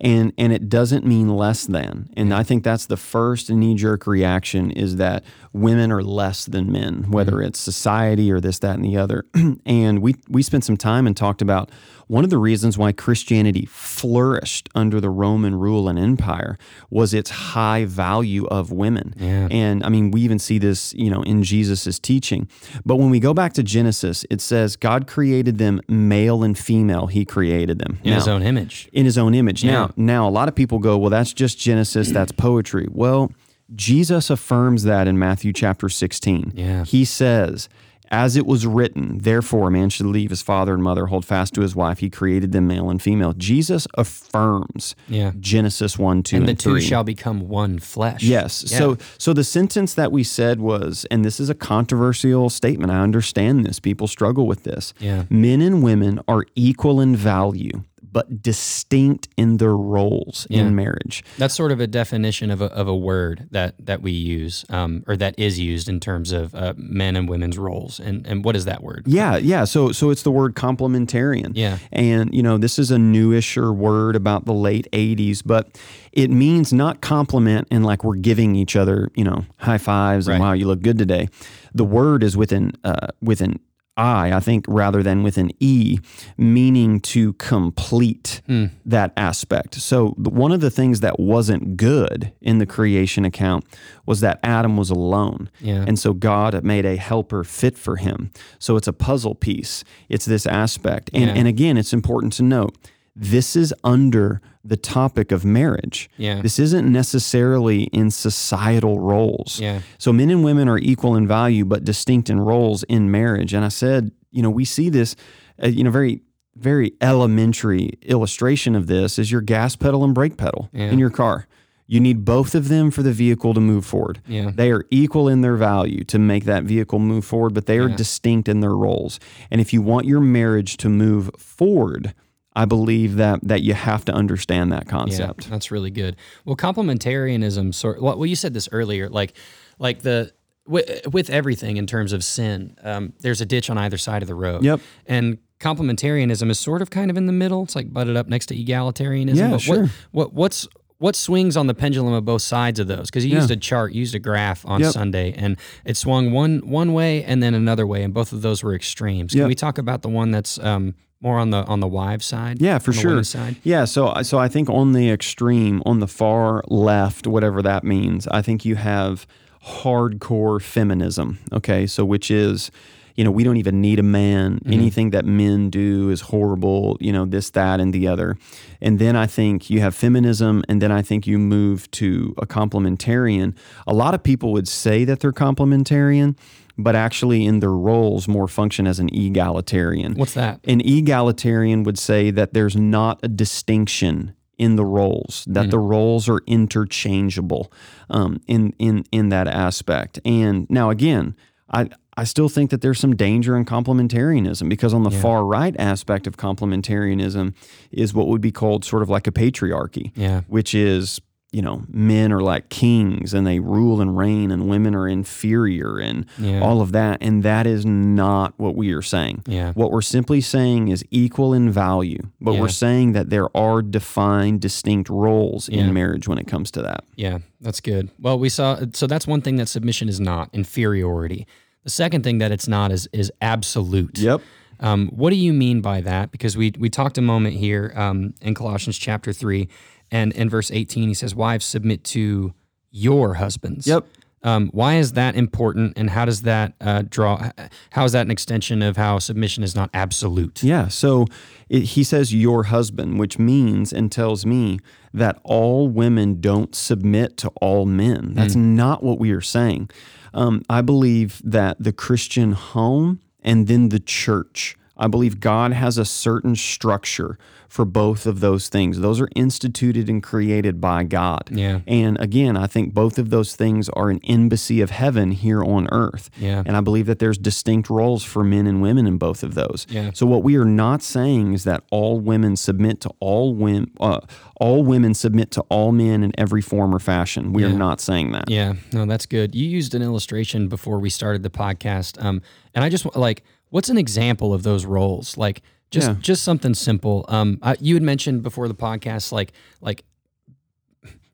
and 0.01 0.33
and 0.37 0.51
it 0.53 0.69
doesn't 0.69 1.05
mean 1.05 1.35
less 1.35 1.65
than. 1.65 2.09
And 2.15 2.33
I 2.33 2.43
think 2.43 2.63
that's 2.63 2.85
the 2.85 2.97
first 2.97 3.49
knee 3.49 3.75
jerk 3.75 4.07
reaction 4.07 4.71
is 4.71 4.97
that 4.97 5.23
women 5.53 5.91
are 5.91 6.03
less 6.03 6.45
than 6.45 6.71
men, 6.71 7.11
whether 7.11 7.33
mm. 7.33 7.47
it's 7.47 7.59
society 7.59 8.31
or 8.31 8.39
this, 8.39 8.59
that, 8.59 8.75
and 8.75 8.85
the 8.85 8.97
other. 8.97 9.25
and 9.65 10.01
we 10.01 10.15
we 10.27 10.43
spent 10.43 10.63
some 10.63 10.77
time 10.77 11.07
and 11.07 11.15
talked 11.15 11.41
about 11.41 11.69
one 12.07 12.23
of 12.23 12.29
the 12.29 12.37
reasons 12.37 12.77
why 12.77 12.91
Christianity 12.91 13.65
flourished 13.65 14.69
under 14.75 14.99
the 14.99 15.09
Roman 15.09 15.55
rule 15.55 15.87
and 15.87 15.97
empire 15.97 16.57
was 16.89 17.13
its 17.13 17.29
high 17.29 17.85
value 17.85 18.45
of 18.47 18.71
women. 18.71 19.13
Yeah. 19.17 19.47
And 19.49 19.83
I 19.83 19.89
mean, 19.89 20.11
we 20.11 20.21
even 20.21 20.39
see 20.39 20.57
this, 20.57 20.93
you 20.93 21.09
know, 21.09 21.21
in 21.23 21.43
Jesus' 21.43 21.99
teaching. 21.99 22.47
But 22.85 22.97
when 22.97 23.09
we 23.09 23.19
go 23.19 23.33
back 23.33 23.53
to 23.53 23.63
Genesis, 23.63 24.25
it 24.29 24.41
says 24.41 24.75
God 24.75 25.07
created 25.07 25.57
them 25.57 25.81
male 25.87 26.43
and 26.43 26.57
female. 26.57 27.07
He 27.07 27.25
created 27.25 27.79
them 27.79 27.99
In 28.03 28.13
his 28.13 28.27
own 28.27 28.43
image. 28.43 28.89
in 28.91 29.05
his 29.05 29.17
own 29.17 29.33
image. 29.33 29.63
Now, 29.63 29.91
now 29.95 30.27
a 30.27 30.31
lot 30.31 30.47
of 30.47 30.55
people 30.55 30.79
go, 30.79 30.97
well, 30.97 31.09
that's 31.09 31.33
just 31.33 31.57
Genesis, 31.59 32.09
that's 32.11 32.31
poetry. 32.31 32.87
Well, 32.91 33.31
Jesus 33.75 34.29
affirms 34.29 34.83
that 34.83 35.07
in 35.07 35.17
Matthew 35.17 35.53
chapter 35.53 35.89
16. 35.89 36.51
Yeah. 36.55 36.83
He 36.83 37.05
says, 37.05 37.69
as 38.13 38.37
it 38.37 38.45
was 38.45 38.67
written, 38.67 39.17
therefore 39.17 39.67
a 39.69 39.71
man 39.71 39.89
should 39.89 40.05
leave 40.05 40.29
his 40.29 40.43
father 40.43 40.73
and 40.75 40.83
mother, 40.83 41.07
hold 41.07 41.25
fast 41.25 41.53
to 41.55 41.61
his 41.61 41.75
wife. 41.75 41.97
He 41.97 42.09
created 42.11 42.51
them 42.51 42.67
male 42.67 42.89
and 42.91 43.01
female. 43.01 43.33
Jesus 43.33 43.87
affirms 43.95 44.95
Yeah. 45.09 45.31
Genesis 45.39 45.97
1, 45.97 46.21
2, 46.23 46.35
And 46.37 46.47
and, 46.49 46.57
the 46.57 46.61
two 46.61 46.71
3. 46.73 46.81
shall 46.81 47.03
become 47.03 47.47
one 47.49 47.79
flesh. 47.79 48.23
Yes. 48.23 48.63
Yeah. 48.67 48.77
So 48.77 48.97
so 49.17 49.33
the 49.33 49.43
sentence 49.43 49.95
that 49.95 50.11
we 50.11 50.23
said 50.23 50.59
was, 50.59 51.05
and 51.11 51.25
this 51.25 51.39
is 51.39 51.49
a 51.49 51.55
controversial 51.55 52.49
statement. 52.49 52.91
I 52.91 52.99
understand 53.01 53.65
this. 53.65 53.79
People 53.79 54.07
struggle 54.07 54.45
with 54.47 54.63
this. 54.63 54.93
Yeah. 54.99 55.23
Men 55.29 55.61
and 55.61 55.81
women 55.83 56.19
are 56.27 56.45
equal 56.55 57.01
in 57.01 57.15
value, 57.15 57.83
but 58.13 58.41
distinct 58.43 59.27
in 59.35 59.57
their 59.57 59.75
roles 59.75 60.47
Yeah. 60.49 60.61
in 60.61 60.75
marriage. 60.75 61.23
That's 61.37 61.55
sort 61.55 61.71
of 61.71 61.79
a 61.81 61.87
definition 61.87 62.51
of 62.51 62.61
a, 62.61 62.65
of 62.65 62.87
a 62.87 62.95
word 62.95 63.47
that 63.51 63.73
that 63.85 64.01
we 64.01 64.11
use, 64.11 64.63
um, 64.69 65.03
or 65.07 65.17
that 65.17 65.33
is 65.37 65.59
used 65.59 65.89
in 65.89 65.99
terms 65.99 66.31
of 66.31 66.53
uh, 66.55 66.73
men 66.77 67.15
and 67.15 67.27
women's 67.27 67.57
roles. 67.57 67.99
And 67.99 68.25
and 68.27 68.45
what 68.45 68.55
is 68.55 68.65
that 68.65 68.81
word? 68.83 69.03
Yeah, 69.07 69.35
yeah. 69.37 69.63
So 69.65 69.91
so 69.91 70.11
it's 70.11 70.23
the 70.23 70.31
word 70.31 70.55
complementarian. 70.55 71.51
Yeah. 71.55 71.79
And 71.91 72.33
you 72.33 72.43
know, 72.43 72.57
this 72.57 72.77
is 72.79 72.91
a 72.91 72.97
newisher 72.97 73.75
word 73.75 74.15
about 74.15 74.45
the 74.45 74.53
late 74.53 74.87
80s, 74.93 75.41
but 75.45 75.77
it 76.11 76.29
means 76.29 76.71
not 76.71 77.01
compliment 77.01 77.67
and 77.71 77.83
like 77.85 78.03
we're 78.03 78.15
giving 78.15 78.55
each 78.55 78.75
other, 78.75 79.09
you 79.15 79.23
know, 79.23 79.45
high 79.57 79.79
fives 79.79 80.27
and 80.27 80.39
wow, 80.39 80.53
you 80.53 80.67
look 80.67 80.81
good 80.81 80.97
today. 80.97 81.27
The 81.73 81.83
word 81.85 82.23
is 82.23 82.37
within 82.37 82.71
uh, 82.83 83.07
with 83.21 83.41
an 83.41 83.59
I, 83.95 84.33
I 84.33 84.39
think, 84.39 84.65
rather 84.67 85.03
than 85.03 85.21
with 85.21 85.37
an 85.37 85.51
E, 85.59 85.99
meaning 86.37 86.99
to 87.01 87.33
complete 87.33 88.41
Hmm. 88.47 88.65
that 88.85 89.13
aspect. 89.15 89.75
So, 89.75 90.09
one 90.17 90.51
of 90.51 90.61
the 90.61 90.71
things 90.71 91.01
that 91.01 91.19
wasn't 91.19 91.77
good 91.77 92.31
in 92.41 92.57
the 92.57 92.65
creation 92.65 93.23
account 93.25 93.65
was 94.05 94.19
that 94.21 94.39
Adam 94.43 94.77
was 94.77 94.89
alone. 94.89 95.49
Yeah. 95.61 95.85
And 95.87 95.99
so, 95.99 96.13
God 96.13 96.63
made 96.63 96.85
a 96.85 96.95
helper 96.95 97.43
fit 97.43 97.77
for 97.77 97.97
him. 97.97 98.31
So, 98.59 98.75
it's 98.77 98.87
a 98.87 98.93
puzzle 98.93 99.35
piece, 99.35 99.83
it's 100.09 100.25
this 100.25 100.45
aspect. 100.47 101.09
And, 101.13 101.25
Yeah. 101.25 101.33
and 101.33 101.47
again, 101.47 101.77
it's 101.77 101.93
important 101.93 102.33
to 102.33 102.43
note 102.43 102.75
this 103.15 103.55
is 103.55 103.73
under 103.83 104.41
the 104.65 104.77
topic 104.77 105.31
of 105.31 105.43
marriage. 105.45 106.09
Yeah. 106.17 106.41
This 106.41 106.57
isn't 106.57 106.91
necessarily 106.91 107.83
in 107.85 108.09
societal 108.11 108.99
roles. 108.99 109.59
Yeah. 109.59 109.81
So 109.97 110.11
men 110.13 110.29
and 110.29 110.43
women 110.43 110.67
are 110.69 110.77
equal 110.79 111.15
in 111.15 111.27
value, 111.27 111.65
but 111.65 111.83
distinct 111.83 112.29
in 112.29 112.39
roles 112.39 112.83
in 112.83 113.11
marriage. 113.11 113.53
And 113.53 113.65
I 113.65 113.69
said, 113.69 114.11
you 114.31 114.41
know, 114.41 114.49
we 114.49 114.65
see 114.65 114.89
this, 114.89 115.15
uh, 115.61 115.67
you 115.67 115.83
know, 115.83 115.91
very, 115.91 116.21
very 116.55 116.93
elementary 117.01 117.91
illustration 118.03 118.75
of 118.75 118.87
this 118.87 119.19
is 119.19 119.31
your 119.31 119.41
gas 119.41 119.75
pedal 119.75 120.03
and 120.03 120.13
brake 120.15 120.37
pedal 120.37 120.69
Yeah. 120.73 120.89
in 120.91 120.97
your 120.99 121.09
car. 121.09 121.47
You 121.85 121.99
need 121.99 122.23
both 122.23 122.55
of 122.55 122.69
them 122.69 122.89
for 122.91 123.03
the 123.03 123.11
vehicle 123.11 123.53
to 123.53 123.59
move 123.59 123.85
forward. 123.85 124.21
Yeah. 124.27 124.51
They 124.55 124.71
are 124.71 124.85
equal 124.89 125.27
in 125.27 125.41
their 125.41 125.57
value 125.57 126.03
to 126.05 126.17
make 126.17 126.45
that 126.45 126.63
vehicle 126.63 126.97
move 126.99 127.25
forward, 127.25 127.53
but 127.53 127.65
they 127.65 127.77
are 127.79 127.89
Yeah. 127.89 127.95
distinct 127.97 128.47
in 128.47 128.61
their 128.61 128.75
roles. 128.75 129.19
And 129.51 129.59
if 129.59 129.73
you 129.73 129.81
want 129.81 130.05
your 130.07 130.21
marriage 130.21 130.77
to 130.77 130.89
move 130.89 131.29
forward, 131.37 132.13
I 132.55 132.65
believe 132.65 133.15
that 133.15 133.39
that 133.43 133.61
you 133.63 133.73
have 133.73 134.05
to 134.05 134.11
understand 134.11 134.71
that 134.71 134.87
concept. 134.87 135.45
Yeah, 135.45 135.49
that's 135.51 135.71
really 135.71 135.91
good. 135.91 136.15
Well, 136.45 136.55
complementarianism 136.55 137.73
sort. 137.73 138.01
Well, 138.01 138.17
well, 138.17 138.25
you 138.25 138.35
said 138.35 138.53
this 138.53 138.69
earlier, 138.71 139.09
like, 139.09 139.33
like 139.79 140.01
the 140.01 140.31
with, 140.67 141.07
with 141.11 141.29
everything 141.29 141.77
in 141.77 141.87
terms 141.87 142.13
of 142.13 142.23
sin, 142.23 142.77
um, 142.83 143.13
there's 143.19 143.41
a 143.41 143.45
ditch 143.45 143.69
on 143.69 143.77
either 143.77 143.97
side 143.97 144.21
of 144.21 144.27
the 144.27 144.35
road. 144.35 144.63
Yep. 144.63 144.79
And 145.07 145.37
complementarianism 145.59 146.49
is 146.49 146.59
sort 146.59 146.81
of 146.81 146.89
kind 146.89 147.09
of 147.11 147.17
in 147.17 147.25
the 147.25 147.33
middle. 147.33 147.63
It's 147.63 147.75
like 147.75 147.91
butted 147.91 148.15
up 148.15 148.27
next 148.27 148.47
to 148.47 148.55
egalitarianism. 148.55 149.35
Yeah, 149.35 149.51
but 149.51 149.61
sure. 149.61 149.81
What, 149.83 149.89
what 150.11 150.33
what's 150.33 150.67
what 150.99 151.15
swings 151.17 151.57
on 151.57 151.67
the 151.67 151.73
pendulum 151.73 152.13
of 152.13 152.23
both 152.23 152.41
sides 152.43 152.79
of 152.79 152.87
those? 152.87 153.09
Because 153.09 153.25
you 153.25 153.35
used 153.35 153.51
a 153.51 153.57
chart, 153.57 153.91
you 153.93 153.99
used 153.99 154.15
a 154.15 154.19
graph 154.19 154.65
on 154.65 154.79
Yep. 154.79 154.93
Sunday, 154.93 155.33
and 155.33 155.57
it 155.83 155.97
swung 155.97 156.31
one 156.31 156.59
one 156.59 156.93
way 156.93 157.23
and 157.23 157.41
then 157.43 157.53
another 157.53 157.85
way, 157.85 158.03
and 158.03 158.13
both 158.13 158.31
of 158.31 158.41
those 158.41 158.63
were 158.63 158.73
extremes. 158.73 159.31
Can 159.31 159.39
Yep. 159.39 159.47
we 159.47 159.55
talk 159.55 159.77
about 159.77 160.01
the 160.01 160.09
one 160.09 160.31
that's 160.31 160.59
um, 160.59 160.95
more 161.23 161.39
on 161.39 161.49
the 161.49 161.63
on 161.65 161.79
the 161.79 161.87
wives 161.87 162.25
side. 162.25 162.61
Yeah, 162.61 162.77
for 162.77 162.93
sure. 162.93 163.23
Side. 163.23 163.55
Yeah, 163.63 163.85
so 163.85 164.13
so 164.21 164.37
I 164.37 164.49
think 164.49 164.69
on 164.69 164.91
the 164.91 165.09
extreme, 165.09 165.81
on 165.85 165.99
the 165.99 166.07
far 166.07 166.63
left, 166.67 167.25
whatever 167.25 167.61
that 167.61 167.83
means, 167.83 168.27
I 168.27 168.41
think 168.41 168.65
you 168.65 168.75
have 168.75 169.25
hardcore 169.65 170.61
feminism. 170.61 171.39
Okay, 171.53 171.87
so 171.87 172.03
which 172.03 172.29
is, 172.29 172.69
you 173.15 173.23
know, 173.23 173.31
we 173.31 173.45
don't 173.45 173.57
even 173.57 173.79
need 173.79 173.99
a 173.99 174.03
man. 174.03 174.55
Mm-hmm. 174.55 174.73
Anything 174.73 175.09
that 175.11 175.25
men 175.25 175.69
do 175.69 176.09
is 176.09 176.21
horrible. 176.21 176.97
You 176.99 177.13
know, 177.13 177.25
this, 177.25 177.49
that, 177.51 177.79
and 177.79 177.93
the 177.93 178.07
other. 178.07 178.37
And 178.81 178.99
then 178.99 179.15
I 179.15 179.25
think 179.25 179.69
you 179.69 179.79
have 179.79 179.95
feminism, 179.95 180.63
and 180.67 180.81
then 180.81 180.91
I 180.91 181.01
think 181.01 181.25
you 181.25 181.39
move 181.39 181.89
to 181.91 182.33
a 182.37 182.45
complementarian. 182.45 183.55
A 183.87 183.93
lot 183.93 184.13
of 184.13 184.23
people 184.23 184.51
would 184.51 184.67
say 184.67 185.05
that 185.05 185.21
they're 185.21 185.31
complementarian. 185.31 186.35
But 186.77 186.95
actually, 186.95 187.45
in 187.45 187.59
their 187.59 187.71
roles, 187.71 188.27
more 188.27 188.47
function 188.47 188.87
as 188.87 188.99
an 188.99 189.09
egalitarian. 189.13 190.15
What's 190.15 190.33
that? 190.33 190.59
An 190.63 190.81
egalitarian 190.81 191.83
would 191.83 191.99
say 191.99 192.31
that 192.31 192.53
there's 192.53 192.75
not 192.75 193.19
a 193.21 193.27
distinction 193.27 194.33
in 194.57 194.75
the 194.75 194.85
roles, 194.85 195.45
that 195.47 195.71
the 195.71 195.79
roles 195.79 196.29
are 196.29 196.39
interchangeable 196.47 197.71
um, 198.09 198.39
in 198.47 198.73
in 198.79 199.03
in 199.11 199.29
that 199.29 199.47
aspect. 199.47 200.19
And 200.25 200.67
now 200.69 200.89
again, 200.89 201.35
I 201.69 201.89
I 202.15 202.23
still 202.23 202.49
think 202.49 202.69
that 202.69 202.81
there's 202.81 202.99
some 202.99 203.15
danger 203.15 203.57
in 203.57 203.65
complementarianism 203.65 204.69
because 204.69 204.93
on 204.93 205.03
the 205.03 205.09
far 205.11 205.43
right 205.45 205.75
aspect 205.79 206.27
of 206.27 206.37
complementarianism 206.37 207.53
is 207.91 208.13
what 208.13 208.27
would 208.27 208.41
be 208.41 208.51
called 208.51 208.85
sort 208.85 209.01
of 209.01 209.09
like 209.09 209.25
a 209.27 209.31
patriarchy, 209.31 210.11
Yeah. 210.15 210.41
which 210.47 210.75
is 210.75 211.19
you 211.53 211.61
know 211.61 211.83
men 211.89 212.31
are 212.33 212.41
like 212.41 212.69
kings 212.69 213.33
and 213.33 213.45
they 213.45 213.59
rule 213.59 214.01
and 214.01 214.17
reign 214.17 214.51
and 214.51 214.67
women 214.67 214.95
are 214.95 215.07
inferior 215.07 215.97
and 215.99 216.25
Yeah. 216.39 216.61
all 216.61 216.81
of 216.81 216.91
that 216.93 217.19
and 217.21 217.43
that 217.43 217.67
is 217.67 217.85
not 217.85 218.53
what 218.57 218.75
we 218.75 218.91
are 218.91 219.01
saying 219.03 219.43
Yeah. 219.47 219.71
what 219.73 219.91
we're 219.91 220.01
simply 220.01 220.41
saying 220.41 220.87
is 220.87 221.03
equal 221.11 221.53
in 221.53 221.71
value, 221.71 222.19
but 222.41 222.53
Yeah. 222.53 222.61
we're 222.61 222.69
saying 222.69 223.13
that 223.13 223.29
there 223.29 223.55
are 223.55 223.81
defined, 223.81 224.61
distinct 224.61 225.09
roles 225.09 225.69
in 225.69 225.93
marriage 225.93 226.27
when 226.27 226.37
it 226.39 226.47
comes 226.47 226.71
to 226.71 226.81
that. 226.81 227.03
Yeah, 227.15 227.37
that's 227.61 227.79
good. 227.81 228.09
Well, 228.19 228.37
we 228.39 228.49
saw 228.49 228.79
so 228.93 229.05
that's 229.07 229.27
one 229.27 229.41
thing 229.41 229.57
that 229.57 229.67
submission 229.69 230.09
is 230.09 230.19
not 230.19 230.49
inferiority. 230.53 231.45
The 231.83 231.89
second 231.89 232.23
thing 232.23 232.39
that 232.39 232.51
it's 232.51 232.67
not 232.67 232.91
is 232.91 233.07
is 233.13 233.31
absolute. 233.41 234.17
Yep. 234.17 234.41
Um, 234.79 235.09
what 235.13 235.29
do 235.29 235.35
you 235.37 235.53
mean 235.53 235.81
by 235.81 236.01
that? 236.01 236.31
Because 236.31 236.57
we 236.57 236.73
we 236.79 236.89
talked 236.89 237.17
a 237.17 237.21
moment 237.21 237.55
here 237.55 237.93
um, 237.95 238.33
in 238.41 238.53
Colossians 238.53 238.97
chapter 238.97 239.31
three, 239.31 239.67
and 240.13 240.31
in 240.33 240.49
verse 240.49 240.71
eighteen 240.71 241.07
he 241.09 241.13
says, 241.13 241.35
"Wives 241.35 241.65
submit 241.65 242.03
to 242.05 242.53
your 242.91 243.33
husbands." 243.33 243.87
Yep. 243.87 244.05
Um, 244.45 244.69
why 244.73 244.95
is 244.95 245.13
that 245.13 245.35
important, 245.35 245.93
and 245.97 246.09
how 246.09 246.25
does 246.25 246.41
that 246.41 246.73
uh, 246.81 247.03
draw? 247.09 247.51
How 247.91 248.03
is 248.03 248.11
that 248.11 248.25
an 248.25 248.31
extension 248.31 248.81
of 248.81 248.97
how 248.97 249.19
submission 249.19 249.63
is 249.63 249.73
not 249.73 249.89
absolute? 249.93 250.61
Yeah. 250.61 250.89
So 250.89 251.27
it, 251.69 251.83
he 251.95 252.03
says 252.03 252.33
your 252.33 252.63
husband, 252.63 253.19
which 253.19 253.39
means 253.39 253.93
and 253.93 254.11
tells 254.11 254.45
me 254.45 254.79
that 255.13 255.39
all 255.43 255.87
women 255.87 256.41
don't 256.41 256.75
submit 256.75 257.37
to 257.37 257.49
all 257.61 257.85
men. 257.85 258.33
That's 258.33 258.55
not 258.55 259.01
what 259.01 259.17
we 259.17 259.31
are 259.31 259.41
saying. 259.41 259.89
Um, 260.33 260.61
I 260.69 260.81
believe 260.81 261.41
that 261.45 261.77
the 261.79 261.93
Christian 261.93 262.51
home 262.51 263.21
and 263.41 263.67
then 263.67 263.89
the 263.89 263.99
church. 263.99 264.75
I 264.95 265.07
believe 265.07 265.39
God 265.39 265.73
has 265.73 265.97
a 265.97 266.05
certain 266.05 266.55
structure 266.55 267.37
for 267.67 267.83
both 267.85 268.27
of 268.27 268.39
those 268.39 268.69
things. 268.69 268.99
Those 268.99 269.19
are 269.19 269.27
instituted 269.35 270.07
and 270.07 270.21
created 270.21 270.79
by 270.79 271.03
God. 271.03 271.49
Yeah. 271.51 271.79
And 271.87 272.19
again, 272.19 272.55
I 272.55 272.67
think 272.67 272.93
both 272.93 273.17
of 273.17 273.31
those 273.31 273.55
things 273.55 273.89
are 273.89 274.11
an 274.11 274.19
embassy 274.25 274.79
of 274.81 274.91
heaven 274.91 275.31
here 275.31 275.63
on 275.63 275.87
earth. 275.91 276.29
Yeah. 276.37 276.61
And 276.63 276.77
I 276.77 276.81
believe 276.81 277.07
that 277.07 277.17
there's 277.17 277.39
distinct 277.39 277.89
roles 277.89 278.23
for 278.23 278.43
men 278.43 278.67
and 278.67 278.79
women 278.83 279.07
in 279.07 279.17
both 279.17 279.41
of 279.41 279.55
those. 279.55 279.87
Yeah. 279.89 280.11
So 280.13 280.27
what 280.27 280.43
we 280.43 280.55
are 280.57 280.65
not 280.65 281.01
saying 281.01 281.53
is 281.53 281.63
that 281.63 281.83
all 281.89 282.19
women 282.19 282.55
submit 282.55 283.01
to 283.01 283.11
all 283.19 283.55
women. 283.55 283.89
Uh, 283.99 284.19
all 284.57 284.83
women 284.83 285.15
submit 285.15 285.49
to 285.51 285.61
all 285.69 285.91
men 285.91 286.23
in 286.23 286.31
every 286.37 286.61
form 286.61 286.93
or 286.93 286.99
fashion. 286.99 287.53
We 287.53 287.63
Yeah. 287.63 287.69
are 287.69 287.77
not 287.77 287.99
saying 287.99 288.31
that. 288.33 288.49
Yeah, 288.49 288.73
no, 288.93 289.05
that's 289.07 289.25
good. 289.25 289.55
You 289.55 289.67
used 289.67 289.95
an 289.95 290.03
illustration 290.03 290.67
before 290.67 290.99
we 290.99 291.09
started 291.09 291.41
the 291.41 291.49
podcast, 291.49 292.23
um, 292.23 292.41
and 292.75 292.83
I 292.85 292.89
just 292.89 293.05
like, 293.15 293.43
what's 293.73 293.89
an 293.89 293.97
example 293.97 294.53
of 294.53 294.61
those 294.61 294.85
roles? 294.85 295.35
Like, 295.35 295.63
just 295.89 296.07
Yeah. 296.07 296.15
just 296.19 296.43
something 296.43 296.75
simple. 296.75 297.25
Um, 297.27 297.57
I, 297.63 297.75
you 297.79 297.95
had 297.95 298.03
mentioned 298.03 298.43
before 298.43 298.67
the 298.67 298.75
podcast, 298.75 299.31
like 299.31 299.51
like 299.81 300.03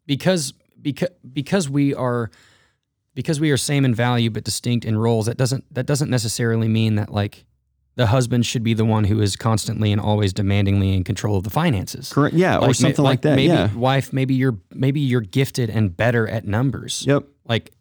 because 0.05 0.53
because 0.81 1.09
because 1.33 1.69
we 1.69 1.93
are 1.93 2.31
because 3.13 3.41
we 3.41 3.51
are 3.51 3.57
same 3.57 3.83
in 3.83 3.93
value 3.93 4.29
but 4.29 4.43
distinct 4.45 4.85
in 4.85 4.97
roles. 4.97 5.25
That 5.25 5.37
doesn't 5.37 5.65
that 5.73 5.85
doesn't 5.85 6.09
necessarily 6.09 6.69
mean 6.69 6.95
that 6.95 7.11
like 7.11 7.45
the 7.95 8.07
husband 8.07 8.45
should 8.45 8.63
be 8.63 8.73
the 8.73 8.85
one 8.85 9.03
who 9.03 9.19
is 9.19 9.35
constantly 9.35 9.91
and 9.91 9.99
always 9.99 10.33
demandingly 10.33 10.95
in 10.95 11.03
control 11.03 11.35
of 11.35 11.43
the 11.43 11.49
finances. 11.49 12.13
Correct. 12.13 12.33
Yeah, 12.33 12.57
or 12.57 12.67
ma- 12.67 12.71
something 12.71 13.03
like, 13.03 13.21
that. 13.23 13.35
Maybe 13.35 13.51
yeah. 13.51 13.73
wife, 13.75 14.13
maybe 14.13 14.33
you're 14.35 14.57
maybe 14.73 15.01
you're 15.01 15.19
gifted 15.19 15.69
and 15.69 15.95
better 15.95 16.25
at 16.27 16.47
numbers. 16.47 17.03
Yep. 17.05 17.25
Like 17.45 17.71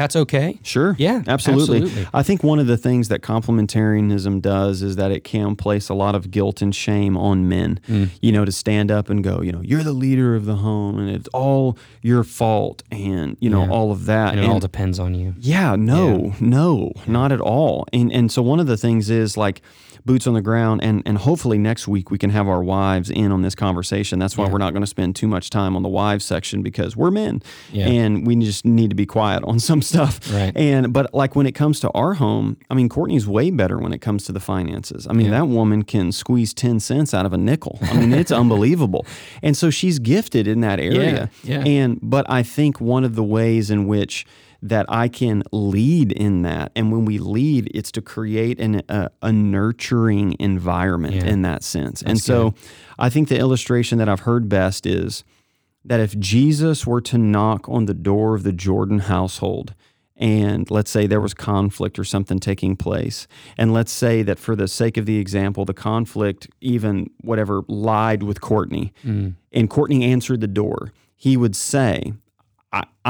that's 0.00 0.16
okay. 0.16 0.58
Sure. 0.62 0.96
Yeah, 0.98 1.22
Absolutely. 1.26 1.82
absolutely. 1.82 2.08
I 2.14 2.22
think 2.22 2.42
one 2.42 2.58
of 2.58 2.66
the 2.66 2.76
things 2.78 3.08
that 3.08 3.20
complementarianism 3.20 4.40
does 4.40 4.82
is 4.82 4.96
that 4.96 5.10
it 5.10 5.24
can 5.24 5.56
place 5.56 5.88
a 5.88 5.94
lot 5.94 6.14
of 6.14 6.30
guilt 6.30 6.62
and 6.62 6.74
shame 6.74 7.16
on 7.16 7.48
men, 7.48 7.78
Mm. 7.88 8.08
you 8.20 8.32
know, 8.32 8.44
to 8.44 8.52
stand 8.52 8.90
up 8.90 9.10
and 9.10 9.22
go, 9.22 9.42
you 9.42 9.52
know, 9.52 9.60
you're 9.62 9.82
the 9.82 9.92
leader 9.92 10.34
of 10.34 10.44
the 10.46 10.56
home 10.56 10.98
and 10.98 11.10
it's 11.10 11.28
all 11.34 11.76
your 12.02 12.24
fault 12.24 12.82
and, 12.90 13.36
you 13.40 13.50
know, 13.50 13.64
Yeah. 13.64 13.70
all 13.70 13.92
of 13.92 14.06
that. 14.06 14.30
And 14.30 14.40
it 14.40 14.44
And- 14.44 14.52
all 14.52 14.60
depends 14.60 14.98
on 14.98 15.14
you. 15.14 15.34
Yeah, 15.40 15.76
no, 15.76 16.32
no, 16.40 16.92
not 17.06 17.32
at 17.32 17.40
all. 17.40 17.86
And 17.92 18.10
and 18.12 18.30
so 18.32 18.42
one 18.42 18.58
of 18.60 18.66
the 18.66 18.76
things 18.76 19.10
is 19.10 19.36
like 19.36 19.60
boots 20.04 20.26
on 20.26 20.34
the 20.34 20.40
ground 20.40 20.82
and 20.82 21.02
and 21.06 21.18
hopefully 21.18 21.58
next 21.58 21.86
week 21.88 22.10
we 22.10 22.18
can 22.18 22.30
have 22.30 22.48
our 22.48 22.62
wives 22.62 23.10
in 23.10 23.32
on 23.32 23.42
this 23.42 23.54
conversation. 23.54 24.18
That's 24.18 24.36
why 24.36 24.48
we're 24.48 24.58
not 24.58 24.72
going 24.72 24.82
to 24.82 24.86
spend 24.86 25.16
too 25.16 25.26
much 25.28 25.50
time 25.50 25.76
on 25.76 25.82
the 25.82 25.88
wives 25.88 26.24
section 26.24 26.62
because 26.62 26.96
we're 26.96 27.10
men 27.10 27.42
Yeah. 27.72 27.86
and 27.86 28.26
we 28.26 28.36
just 28.36 28.64
need 28.64 28.90
to 28.90 28.96
be 28.96 29.06
quiet 29.06 29.42
on 29.44 29.58
some 29.68 29.82
stuff. 29.82 30.20
Right. 30.32 30.52
And 30.56 30.92
but 30.92 31.12
like 31.14 31.36
when 31.36 31.46
it 31.46 31.52
comes 31.52 31.80
to 31.80 31.90
our 31.90 32.14
home, 32.14 32.56
I 32.70 32.74
mean 32.74 32.88
Courtney's 32.88 33.26
way 33.26 33.50
better 33.50 33.78
when 33.78 33.92
it 33.92 34.00
comes 34.00 34.24
to 34.24 34.32
the 34.32 34.40
finances. 34.40 35.06
I 35.08 35.12
mean 35.12 35.30
that 35.30 35.48
woman 35.48 35.82
can 35.84 36.12
squeeze 36.12 36.52
10 36.54 36.80
cents 36.80 37.14
out 37.14 37.26
of 37.26 37.32
a 37.32 37.38
nickel. 37.38 37.78
I 37.82 37.94
mean 38.00 38.12
it's 38.12 38.32
unbelievable. 38.42 39.06
And 39.42 39.56
so 39.56 39.70
she's 39.70 39.98
gifted 39.98 40.46
in 40.46 40.60
that 40.60 40.80
area. 40.80 41.30
yeah. 41.42 41.62
And 41.66 41.98
but 42.02 42.24
I 42.30 42.42
think 42.42 42.80
one 42.80 43.04
of 43.04 43.14
the 43.14 43.24
ways 43.24 43.70
in 43.70 43.86
which 43.86 44.26
that 44.62 44.86
I 44.88 45.08
can 45.08 45.42
lead 45.52 46.12
in 46.12 46.42
that, 46.42 46.72
and 46.76 46.92
when 46.92 47.04
we 47.04 47.18
lead, 47.18 47.70
it's 47.74 47.90
to 47.92 48.02
create 48.02 48.60
an, 48.60 48.82
a, 48.88 49.10
a 49.22 49.32
nurturing 49.32 50.36
environment 50.38 51.14
Yeah. 51.14 51.26
in 51.26 51.42
that 51.42 51.62
sense. 51.62 52.02
and 52.02 52.20
so, 52.20 52.54
I 52.98 53.08
think 53.08 53.28
the 53.28 53.38
illustration 53.38 53.98
that 53.98 54.08
I've 54.08 54.20
heard 54.20 54.48
best 54.48 54.84
is 54.86 55.24
that 55.84 56.00
if 56.00 56.18
Jesus 56.18 56.86
were 56.86 57.00
to 57.00 57.16
knock 57.16 57.68
on 57.68 57.86
the 57.86 57.94
door 57.94 58.34
of 58.34 58.42
the 58.42 58.52
Jordan 58.52 58.98
household, 58.98 59.74
and 60.14 60.70
let's 60.70 60.90
say 60.90 61.06
there 61.06 61.22
was 61.22 61.32
conflict 61.32 61.98
or 61.98 62.04
something 62.04 62.38
taking 62.38 62.76
place, 62.76 63.26
and 63.56 63.72
let's 63.72 63.90
say 63.90 64.22
that 64.22 64.38
for 64.38 64.54
the 64.54 64.68
sake 64.68 64.98
of 64.98 65.06
the 65.06 65.16
example, 65.16 65.64
the 65.64 65.72
conflict 65.72 66.48
even 66.60 67.08
whatever 67.22 67.62
lied 67.68 68.22
with 68.22 68.42
Courtney, 68.42 68.92
mm. 69.02 69.34
and 69.52 69.70
Courtney 69.70 70.04
answered 70.04 70.42
the 70.42 70.46
door, 70.46 70.92
he 71.16 71.38
would 71.38 71.56
say, 71.56 72.12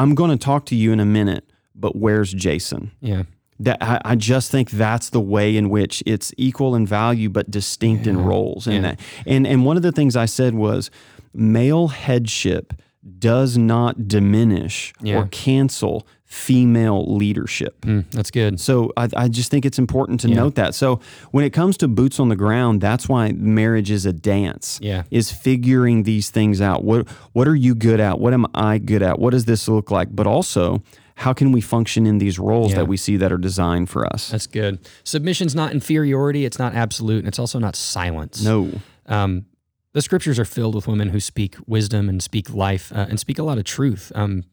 I'm 0.00 0.14
going 0.14 0.30
to 0.30 0.36
talk 0.44 0.66
to 0.66 0.74
you 0.74 0.92
in 0.92 1.00
a 1.00 1.04
minute, 1.04 1.44
but 1.74 1.94
where's 1.96 2.32
Jason? 2.32 2.90
Yeah. 3.00 3.24
That 3.58 3.78
I, 3.82 4.00
I 4.12 4.14
just 4.16 4.50
think 4.50 4.70
that's 4.70 5.10
the 5.10 5.20
way 5.20 5.56
in 5.56 5.68
which 5.68 6.02
it's 6.06 6.32
equal 6.38 6.74
in 6.74 6.86
value 6.86 7.28
but 7.28 7.50
distinct 7.50 8.06
in 8.06 8.18
roles. 8.24 8.66
And 8.66 8.76
Yeah. 8.76 8.80
that, 8.82 9.00
and 9.26 9.46
and 9.46 9.66
one 9.66 9.76
of 9.76 9.82
the 9.82 9.92
things 9.92 10.16
I 10.16 10.24
said 10.26 10.54
was 10.54 10.90
male 11.34 11.88
headship 11.88 12.72
does 13.18 13.58
not 13.58 14.08
diminish 14.08 14.92
Yeah. 15.02 15.18
or 15.18 15.26
cancel 15.30 16.06
female 16.30 17.04
leadership. 17.16 17.80
Mm, 17.82 18.04
that's 18.12 18.30
good. 18.30 18.60
So 18.60 18.92
I, 18.96 19.08
I 19.16 19.28
just 19.28 19.50
think 19.50 19.66
it's 19.66 19.80
important 19.80 20.20
to 20.20 20.28
note 20.28 20.54
that. 20.54 20.76
So 20.76 21.00
when 21.32 21.44
it 21.44 21.50
comes 21.50 21.76
to 21.78 21.88
boots 21.88 22.20
on 22.20 22.28
the 22.28 22.36
ground, 22.36 22.80
that's 22.80 23.08
why 23.08 23.32
marriage 23.32 23.90
is 23.90 24.06
a 24.06 24.12
dance. 24.12 24.78
Yeah. 24.80 25.02
Is 25.10 25.32
figuring 25.32 26.04
these 26.04 26.30
things 26.30 26.60
out. 26.60 26.84
What 26.84 27.08
what 27.32 27.48
are 27.48 27.56
you 27.56 27.74
good 27.74 27.98
at? 28.00 28.20
What 28.20 28.32
am 28.32 28.46
I 28.54 28.78
good 28.78 29.02
at? 29.02 29.18
What 29.18 29.30
does 29.30 29.44
this 29.44 29.66
look 29.68 29.90
like? 29.90 30.14
But 30.14 30.28
also, 30.28 30.82
how 31.16 31.32
can 31.32 31.50
we 31.50 31.60
function 31.60 32.06
in 32.06 32.18
these 32.18 32.38
roles 32.38 32.70
Yeah. 32.70 32.78
that 32.78 32.84
we 32.86 32.96
see 32.96 33.16
that 33.16 33.32
are 33.32 33.38
designed 33.38 33.90
for 33.90 34.06
us? 34.06 34.30
That's 34.30 34.46
good. 34.46 34.78
Submission's 35.02 35.54
not 35.56 35.72
inferiority. 35.72 36.44
It's 36.44 36.60
not 36.60 36.74
absolute, 36.74 37.18
and 37.18 37.28
it's 37.28 37.40
also 37.40 37.58
not 37.58 37.74
silence. 37.76 38.42
no. 38.42 38.70
Um, 39.06 39.46
the 39.92 40.00
scriptures 40.02 40.38
are 40.38 40.44
filled 40.44 40.76
with 40.76 40.86
women 40.86 41.08
who 41.08 41.18
speak 41.18 41.56
wisdom 41.66 42.08
and 42.08 42.22
speak 42.22 42.48
life 42.54 42.92
uh, 42.94 43.06
and 43.10 43.18
speak 43.18 43.40
a 43.40 43.42
lot 43.42 43.58
of 43.58 43.64
truth. 43.64 44.12
Um, 44.14 44.44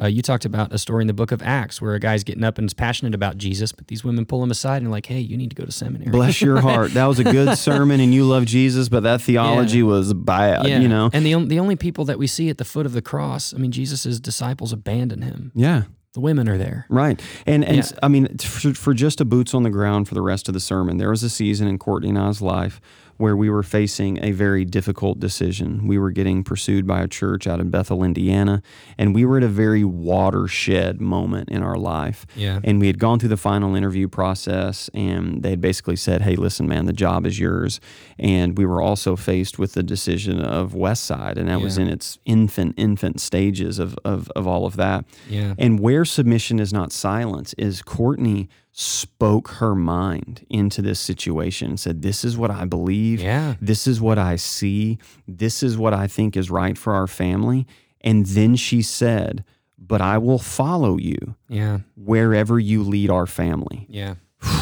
uh, 0.00 0.06
you 0.06 0.22
talked 0.22 0.44
about 0.44 0.72
a 0.72 0.78
story 0.78 1.02
in 1.02 1.06
the 1.06 1.12
book 1.12 1.32
of 1.32 1.42
Acts 1.42 1.80
where 1.80 1.94
a 1.94 2.00
guy's 2.00 2.24
getting 2.24 2.44
up 2.44 2.58
and 2.58 2.66
is 2.66 2.74
passionate 2.74 3.14
about 3.14 3.36
Jesus, 3.36 3.72
but 3.72 3.88
these 3.88 4.02
women 4.02 4.24
pull 4.24 4.42
him 4.42 4.50
aside 4.50 4.82
and 4.82 4.90
like, 4.90 5.06
"Hey, 5.06 5.20
you 5.20 5.36
need 5.36 5.50
to 5.50 5.56
go 5.56 5.64
to 5.64 5.72
seminary." 5.72 6.10
Bless 6.10 6.40
your 6.40 6.60
heart. 6.68 6.94
That 6.94 7.06
was 7.06 7.18
a 7.18 7.24
good 7.24 7.56
sermon 7.58 8.00
and 8.00 8.12
you 8.14 8.24
love 8.24 8.44
Jesus, 8.46 8.88
but 8.88 9.02
that 9.02 9.20
theology 9.20 9.82
was 9.82 10.12
bad, 10.14 10.66
yeah, 10.66 10.78
you 10.80 10.88
know? 10.88 11.10
And 11.12 11.24
the 11.26 11.34
the 11.44 11.58
only 11.60 11.76
people 11.76 12.04
that 12.06 12.18
we 12.18 12.26
see 12.26 12.48
at 12.48 12.58
the 12.58 12.64
foot 12.64 12.86
of 12.86 12.92
the 12.92 13.02
cross, 13.02 13.52
I 13.54 13.58
mean, 13.58 13.70
Jesus' 13.70 14.18
disciples 14.18 14.72
abandon 14.72 15.22
him. 15.22 15.52
Yeah. 15.54 15.82
The 16.14 16.20
women 16.20 16.46
are 16.48 16.58
there. 16.58 16.84
Right. 16.90 17.20
And 17.46 17.64
and 17.64 17.76
Yeah. 17.78 17.98
I 18.02 18.08
mean 18.08 18.36
for, 18.38 18.74
for 18.74 18.92
just 18.94 19.20
a 19.20 19.24
boots 19.24 19.54
on 19.54 19.62
the 19.62 19.70
ground 19.70 20.08
for 20.08 20.14
the 20.14 20.20
rest 20.22 20.46
of 20.48 20.52
the 20.54 20.60
sermon, 20.60 20.98
there 20.98 21.08
was 21.10 21.22
a 21.22 21.30
season 21.30 21.68
in 21.68 21.78
Courtney 21.78 22.10
and 22.10 22.18
I's 22.18 22.42
life 22.42 22.80
where 23.16 23.36
we 23.36 23.50
were 23.50 23.62
facing 23.62 24.22
a 24.22 24.32
very 24.32 24.64
difficult 24.64 25.20
decision. 25.20 25.86
We 25.86 25.98
were 25.98 26.10
getting 26.10 26.42
pursued 26.42 26.86
by 26.86 27.02
a 27.02 27.08
church 27.08 27.46
out 27.46 27.60
in 27.60 27.70
Bethel, 27.70 28.02
Indiana, 28.02 28.62
and 28.98 29.14
we 29.14 29.24
were 29.24 29.38
at 29.38 29.42
a 29.42 29.48
very 29.48 29.84
watershed 29.84 31.00
moment 31.00 31.48
in 31.50 31.62
our 31.62 31.76
life. 31.76 32.26
Yeah. 32.34 32.60
And 32.64 32.80
we 32.80 32.86
had 32.86 32.98
gone 32.98 33.18
through 33.18 33.28
the 33.28 33.36
final 33.36 33.74
interview 33.74 34.08
process, 34.08 34.90
and 34.94 35.42
they 35.42 35.50
had 35.50 35.60
basically 35.60 35.96
said, 35.96 36.22
Hey, 36.22 36.36
listen, 36.36 36.68
man, 36.68 36.86
the 36.86 36.92
job 36.92 37.26
is 37.26 37.38
yours. 37.38 37.80
And 38.18 38.56
we 38.56 38.66
were 38.66 38.82
also 38.82 39.16
faced 39.16 39.58
with 39.58 39.74
the 39.74 39.82
decision 39.82 40.40
of 40.40 40.74
West 40.74 41.04
Side, 41.04 41.38
and 41.38 41.48
that 41.48 41.60
was 41.60 41.78
in 41.78 41.88
its 41.88 42.18
infant, 42.24 42.74
infant 42.76 43.20
stages 43.20 43.78
of, 43.78 43.96
of, 44.04 44.30
of 44.36 44.46
all 44.46 44.66
of 44.66 44.76
that. 44.76 45.04
Yeah. 45.28 45.54
And 45.58 45.80
where 45.80 46.04
submission 46.04 46.58
is 46.58 46.72
not 46.72 46.92
silence 46.92 47.54
is 47.54 47.82
Courtney 47.82 48.48
spoke 48.72 49.48
her 49.52 49.74
mind 49.74 50.46
into 50.48 50.80
this 50.82 50.98
situation 50.98 51.68
and 51.70 51.80
said, 51.80 52.02
This 52.02 52.24
is 52.24 52.36
what 52.36 52.50
I 52.50 52.64
believe. 52.64 53.20
Yeah. 53.20 53.54
This 53.60 53.86
is 53.86 54.00
what 54.00 54.18
I 54.18 54.36
see. 54.36 54.98
This 55.28 55.62
is 55.62 55.76
what 55.76 55.92
I 55.94 56.06
think 56.06 56.36
is 56.36 56.50
right 56.50 56.76
for 56.78 56.94
our 56.94 57.06
family. 57.06 57.66
And 58.00 58.24
then 58.26 58.56
she 58.56 58.80
said, 58.82 59.44
But 59.78 60.00
I 60.00 60.18
will 60.18 60.38
follow 60.38 60.96
you 60.96 61.36
Yeah. 61.48 61.80
wherever 61.96 62.58
you 62.58 62.82
lead 62.82 63.10
our 63.10 63.26
family. 63.26 63.86
Yeah. 63.88 64.14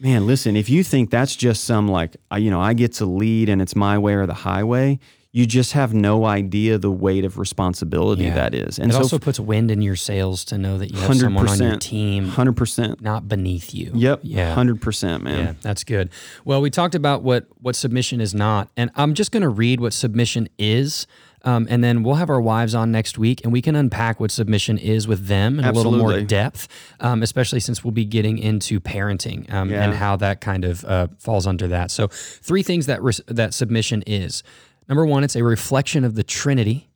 Man, 0.00 0.26
listen, 0.26 0.56
if 0.56 0.68
you 0.70 0.82
think 0.82 1.10
that's 1.10 1.36
just 1.36 1.64
some 1.64 1.86
like, 1.86 2.16
you 2.36 2.50
know, 2.50 2.60
I 2.60 2.72
get 2.72 2.94
to 2.94 3.06
lead 3.06 3.48
and 3.50 3.60
it's 3.60 3.76
my 3.76 3.98
way 3.98 4.14
or 4.14 4.26
the 4.26 4.32
highway, 4.34 4.98
you 5.32 5.46
just 5.46 5.74
have 5.74 5.94
no 5.94 6.24
idea 6.24 6.76
the 6.76 6.90
weight 6.90 7.24
of 7.24 7.38
responsibility 7.38 8.24
Yeah. 8.24 8.34
that 8.34 8.54
is. 8.54 8.78
And 8.80 8.90
it 8.90 8.94
so, 8.94 9.00
also 9.00 9.18
puts 9.18 9.38
wind 9.38 9.70
in 9.70 9.80
your 9.80 9.94
sails 9.94 10.44
to 10.46 10.58
know 10.58 10.76
that 10.78 10.90
you 10.92 10.98
have 10.98 11.16
someone 11.16 11.48
on 11.48 11.56
your 11.58 11.72
100%. 11.76 11.80
team 11.80 12.30
100%. 12.30 13.00
not 13.00 13.28
beneath 13.28 13.72
you. 13.72 13.92
Yep. 13.94 14.20
Yeah. 14.24 14.54
100%, 14.56 15.22
man. 15.22 15.38
Yeah, 15.38 15.52
that's 15.62 15.84
good. 15.84 16.10
Well, 16.44 16.60
we 16.60 16.68
talked 16.70 16.96
about 16.96 17.22
what 17.22 17.46
what 17.60 17.76
submission 17.76 18.20
is 18.20 18.34
not, 18.34 18.70
and 18.76 18.90
I'm 18.96 19.14
just 19.14 19.30
going 19.30 19.42
to 19.42 19.48
read 19.48 19.80
what 19.80 19.92
submission 19.92 20.48
is, 20.58 21.06
um, 21.44 21.66
and 21.70 21.84
then 21.84 22.02
we'll 22.02 22.14
have 22.16 22.30
our 22.30 22.40
wives 22.40 22.74
on 22.74 22.90
next 22.90 23.16
week, 23.18 23.42
and 23.44 23.52
we 23.52 23.62
can 23.62 23.76
unpack 23.76 24.18
what 24.18 24.30
submission 24.32 24.78
is 24.78 25.06
with 25.06 25.26
them 25.26 25.58
in 25.60 25.64
a 25.64 25.72
little 25.72 25.92
more 25.92 26.20
depth, 26.22 26.66
um, 27.00 27.22
especially 27.22 27.60
since 27.60 27.84
we'll 27.84 27.92
be 27.92 28.04
getting 28.04 28.36
into 28.38 28.80
parenting 28.80 29.50
um, 29.52 29.70
Yeah. 29.70 29.84
and 29.84 29.94
how 29.94 30.16
that 30.16 30.40
kind 30.40 30.64
of 30.64 30.84
uh, 30.86 31.06
falls 31.18 31.46
under 31.46 31.68
that. 31.68 31.90
So, 31.92 32.08
three 32.08 32.62
things 32.64 32.86
that 32.86 33.00
res- 33.02 33.20
that 33.28 33.54
submission 33.54 34.02
is. 34.08 34.42
Number 34.90 35.06
one, 35.06 35.22
it's 35.22 35.36
a 35.36 35.44
reflection 35.44 36.04
of 36.04 36.16
the 36.16 36.24
Trinity. 36.24 36.90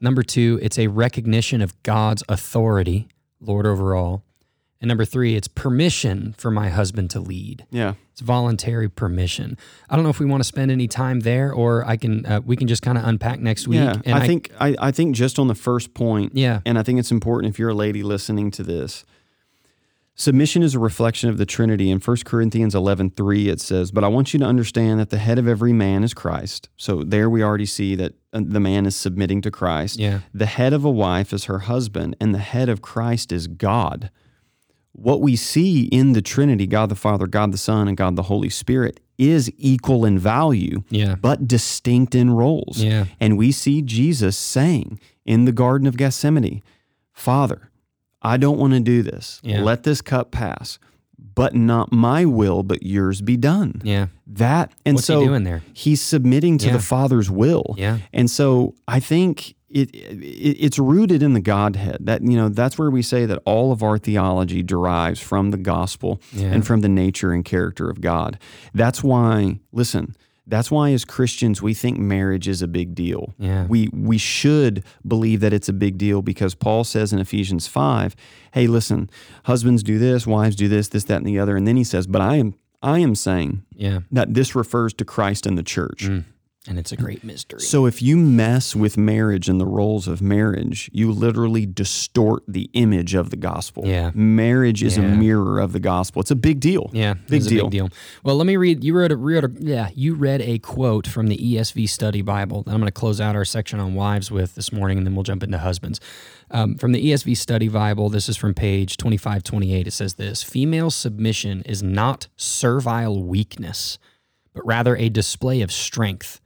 Number 0.00 0.24
two, 0.24 0.58
it's 0.60 0.76
a 0.76 0.88
recognition 0.88 1.62
of 1.62 1.80
God's 1.84 2.24
authority, 2.28 3.08
Lord 3.40 3.64
over 3.64 3.94
all. 3.94 4.24
And 4.80 4.88
number 4.88 5.04
three, 5.04 5.36
it's 5.36 5.46
permission 5.46 6.34
for 6.36 6.50
my 6.50 6.68
husband 6.68 7.10
to 7.10 7.20
lead. 7.20 7.64
Yeah. 7.70 7.94
It's 8.10 8.20
voluntary 8.20 8.88
permission. 8.88 9.56
I 9.88 9.94
don't 9.94 10.02
know 10.02 10.10
if 10.10 10.18
we 10.18 10.26
want 10.26 10.42
to 10.42 10.46
spend 10.46 10.72
any 10.72 10.88
time 10.88 11.20
there, 11.20 11.52
or 11.52 11.86
I 11.86 11.96
can. 11.96 12.26
Uh, 12.26 12.40
we 12.44 12.56
can 12.56 12.66
just 12.66 12.82
kind 12.82 12.98
of 12.98 13.04
unpack 13.06 13.38
next 13.38 13.68
week. 13.68 13.76
Yeah, 13.78 14.02
and 14.04 14.14
I, 14.16 14.26
think 14.26 14.50
I, 14.58 14.74
I 14.80 14.90
think 14.90 15.14
just 15.14 15.38
on 15.38 15.46
the 15.46 15.54
first 15.54 15.94
point, 15.94 16.32
Yeah. 16.34 16.60
and 16.66 16.76
I 16.76 16.82
think 16.82 16.98
it's 16.98 17.12
important 17.12 17.54
if 17.54 17.58
you're 17.60 17.70
a 17.70 17.74
lady 17.74 18.02
listening 18.02 18.50
to 18.50 18.64
this. 18.64 19.04
Submission 20.14 20.62
is 20.62 20.74
a 20.74 20.78
reflection 20.78 21.30
of 21.30 21.38
the 21.38 21.46
Trinity. 21.46 21.90
In 21.90 21.98
1 21.98 22.24
Corinthians 22.24 22.74
11:3 22.74 23.48
it 23.48 23.60
says, 23.60 23.90
"But 23.90 24.04
I 24.04 24.08
want 24.08 24.32
you 24.34 24.38
to 24.40 24.44
understand 24.44 25.00
that 25.00 25.08
the 25.10 25.18
head 25.18 25.38
of 25.38 25.48
every 25.48 25.72
man 25.72 26.04
is 26.04 26.12
Christ." 26.12 26.68
So 26.76 27.02
there 27.02 27.30
we 27.30 27.42
already 27.42 27.64
see 27.66 27.94
that 27.96 28.14
uh, 28.32 28.42
the 28.44 28.60
man 28.60 28.84
is 28.84 28.94
submitting 28.94 29.40
to 29.42 29.50
Christ. 29.50 29.98
Yeah. 29.98 30.20
The 30.34 30.46
head 30.46 30.74
of 30.74 30.84
a 30.84 30.90
wife 30.90 31.32
is 31.32 31.44
her 31.44 31.60
husband, 31.60 32.14
and 32.20 32.34
the 32.34 32.38
head 32.40 32.68
of 32.68 32.82
Christ 32.82 33.32
is 33.32 33.46
God. 33.46 34.10
What 34.94 35.22
we 35.22 35.34
see 35.36 35.84
in 35.84 36.12
the 36.12 36.20
Trinity, 36.20 36.66
God 36.66 36.90
the 36.90 36.94
Father, 36.94 37.26
God 37.26 37.50
the 37.50 37.58
Son, 37.58 37.88
and 37.88 37.96
God 37.96 38.14
the 38.14 38.24
Holy 38.24 38.50
Spirit, 38.50 39.00
is 39.16 39.50
equal 39.56 40.04
in 40.04 40.18
value 40.18 40.82
Yeah. 40.90 41.14
but 41.14 41.48
distinct 41.48 42.14
in 42.14 42.30
roles. 42.30 42.82
Yeah. 42.82 43.06
And 43.18 43.38
we 43.38 43.50
see 43.52 43.80
Jesus 43.80 44.36
saying 44.36 45.00
in 45.24 45.46
the 45.46 45.52
Garden 45.52 45.86
of 45.86 45.96
Gethsemane, 45.96 46.62
Father, 47.14 47.70
I 48.22 48.36
don't 48.36 48.58
want 48.58 48.72
to 48.74 48.80
do 48.80 49.02
this. 49.02 49.40
Yeah. 49.42 49.62
Let 49.62 49.82
this 49.82 50.00
cup 50.00 50.30
pass, 50.30 50.78
but 51.34 51.54
not 51.54 51.92
my 51.92 52.24
will, 52.24 52.62
but 52.62 52.82
yours 52.82 53.20
be 53.20 53.36
done. 53.36 53.80
yeah, 53.84 54.06
That 54.26 54.72
and 54.86 54.94
What's 54.96 55.06
he 55.06 55.12
so 55.14 55.24
doing 55.24 55.44
there? 55.44 55.62
He's 55.72 56.00
submitting 56.00 56.58
to 56.58 56.66
Yeah. 56.66 56.72
the 56.74 56.78
Father's 56.80 57.30
will. 57.30 57.74
Yeah. 57.78 57.98
And 58.12 58.30
so 58.30 58.74
I 58.86 59.00
think 59.00 59.54
it, 59.68 59.88
it 59.94 60.56
it's 60.60 60.78
rooted 60.78 61.22
in 61.22 61.32
the 61.32 61.40
Godhead. 61.40 61.98
That 62.00 62.22
you 62.22 62.36
know 62.36 62.48
that's 62.50 62.78
where 62.78 62.90
we 62.90 63.00
say 63.02 63.24
that 63.26 63.40
all 63.46 63.72
of 63.72 63.82
our 63.82 63.96
theology 63.98 64.62
derives 64.62 65.18
from 65.20 65.50
the 65.50 65.56
gospel 65.56 66.20
Yeah. 66.32 66.48
and 66.52 66.66
from 66.66 66.82
the 66.82 66.88
nature 66.90 67.32
and 67.32 67.42
character 67.44 67.88
of 67.88 68.00
God. 68.02 68.38
That's 68.74 69.02
why 69.02 69.60
listen, 69.72 70.14
that's 70.46 70.70
why 70.70 70.90
as 70.90 71.04
Christians 71.04 71.62
we 71.62 71.74
think 71.74 71.98
marriage 71.98 72.48
is 72.48 72.62
a 72.62 72.68
big 72.68 72.94
deal. 72.94 73.34
Yeah. 73.38 73.66
We 73.66 73.88
we 73.92 74.18
should 74.18 74.84
believe 75.06 75.40
that 75.40 75.52
it's 75.52 75.68
a 75.68 75.72
big 75.72 75.98
deal 75.98 76.22
because 76.22 76.54
Paul 76.54 76.84
says 76.84 77.12
in 77.12 77.18
Ephesians 77.18 77.66
5, 77.66 78.16
"Hey, 78.52 78.66
listen, 78.66 79.08
husbands 79.44 79.82
do 79.82 79.98
this, 79.98 80.26
wives 80.26 80.56
do 80.56 80.68
this, 80.68 80.88
this 80.88 81.04
that 81.04 81.18
and 81.18 81.26
the 81.26 81.38
other." 81.38 81.56
And 81.56 81.66
then 81.66 81.76
he 81.76 81.84
says, 81.84 82.06
"But 82.06 82.22
I 82.22 82.36
am 82.36 82.54
I 82.82 82.98
am 82.98 83.14
saying 83.14 83.62
yeah, 83.74 84.00
that 84.10 84.34
this 84.34 84.54
refers 84.54 84.92
to 84.94 85.04
Christ 85.04 85.46
and 85.46 85.56
the 85.56 85.62
church." 85.62 86.08
Mm. 86.08 86.24
And 86.68 86.78
it's 86.78 86.92
a 86.92 86.96
great 86.96 87.24
mystery. 87.24 87.58
So 87.60 87.86
if 87.86 88.00
you 88.00 88.16
mess 88.16 88.76
with 88.76 88.96
marriage 88.96 89.48
and 89.48 89.60
the 89.60 89.66
roles 89.66 90.06
of 90.06 90.22
marriage, 90.22 90.88
you 90.92 91.10
literally 91.10 91.66
distort 91.66 92.44
the 92.46 92.70
image 92.74 93.14
of 93.14 93.30
the 93.30 93.36
gospel. 93.36 93.84
Yeah. 93.84 94.12
Marriage 94.14 94.82
is 94.84 94.96
Yeah. 94.96 95.04
a 95.06 95.16
mirror 95.16 95.58
of 95.58 95.72
the 95.72 95.80
gospel. 95.80 96.20
It's 96.22 96.30
a 96.30 96.36
big 96.36 96.60
deal. 96.60 96.88
Yeah, 96.92 97.14
Big 97.28 97.44
deal. 97.46 97.64
big 97.64 97.70
deal. 97.72 97.88
Well, 98.22 98.36
let 98.36 98.46
me 98.46 98.56
read. 98.56 98.84
You 98.84 98.96
read 98.96 99.10
a, 99.10 99.16
read 99.16 99.42
a 99.44 99.50
yeah. 99.58 99.88
You 99.96 100.14
read 100.14 100.40
a 100.40 100.60
quote 100.60 101.06
from 101.08 101.26
the 101.26 101.36
ESV 101.36 101.88
Study 101.88 102.22
Bible. 102.22 102.62
that 102.62 102.70
I'm 102.70 102.78
going 102.78 102.86
to 102.86 102.92
close 102.92 103.20
out 103.20 103.34
our 103.34 103.44
section 103.44 103.80
on 103.80 103.94
wives 103.94 104.30
with 104.30 104.54
this 104.54 104.72
morning, 104.72 104.98
and 104.98 105.06
then 105.06 105.14
we'll 105.16 105.24
jump 105.24 105.42
into 105.42 105.58
husbands. 105.58 105.98
Um, 106.52 106.76
from 106.76 106.92
the 106.92 107.04
ESV 107.10 107.36
Study 107.36 107.68
Bible, 107.68 108.08
this 108.08 108.28
is 108.28 108.36
from 108.36 108.54
page 108.54 108.96
2528. 108.98 109.88
It 109.88 109.90
says 109.90 110.14
this: 110.14 110.42
Female 110.44 110.90
submission 110.90 111.62
is 111.62 111.82
not 111.82 112.28
servile 112.36 113.24
weakness, 113.24 113.98
but 114.54 114.64
rather 114.64 114.94
a 114.96 115.08
display 115.08 115.60
of 115.62 115.72
strength 115.72 116.38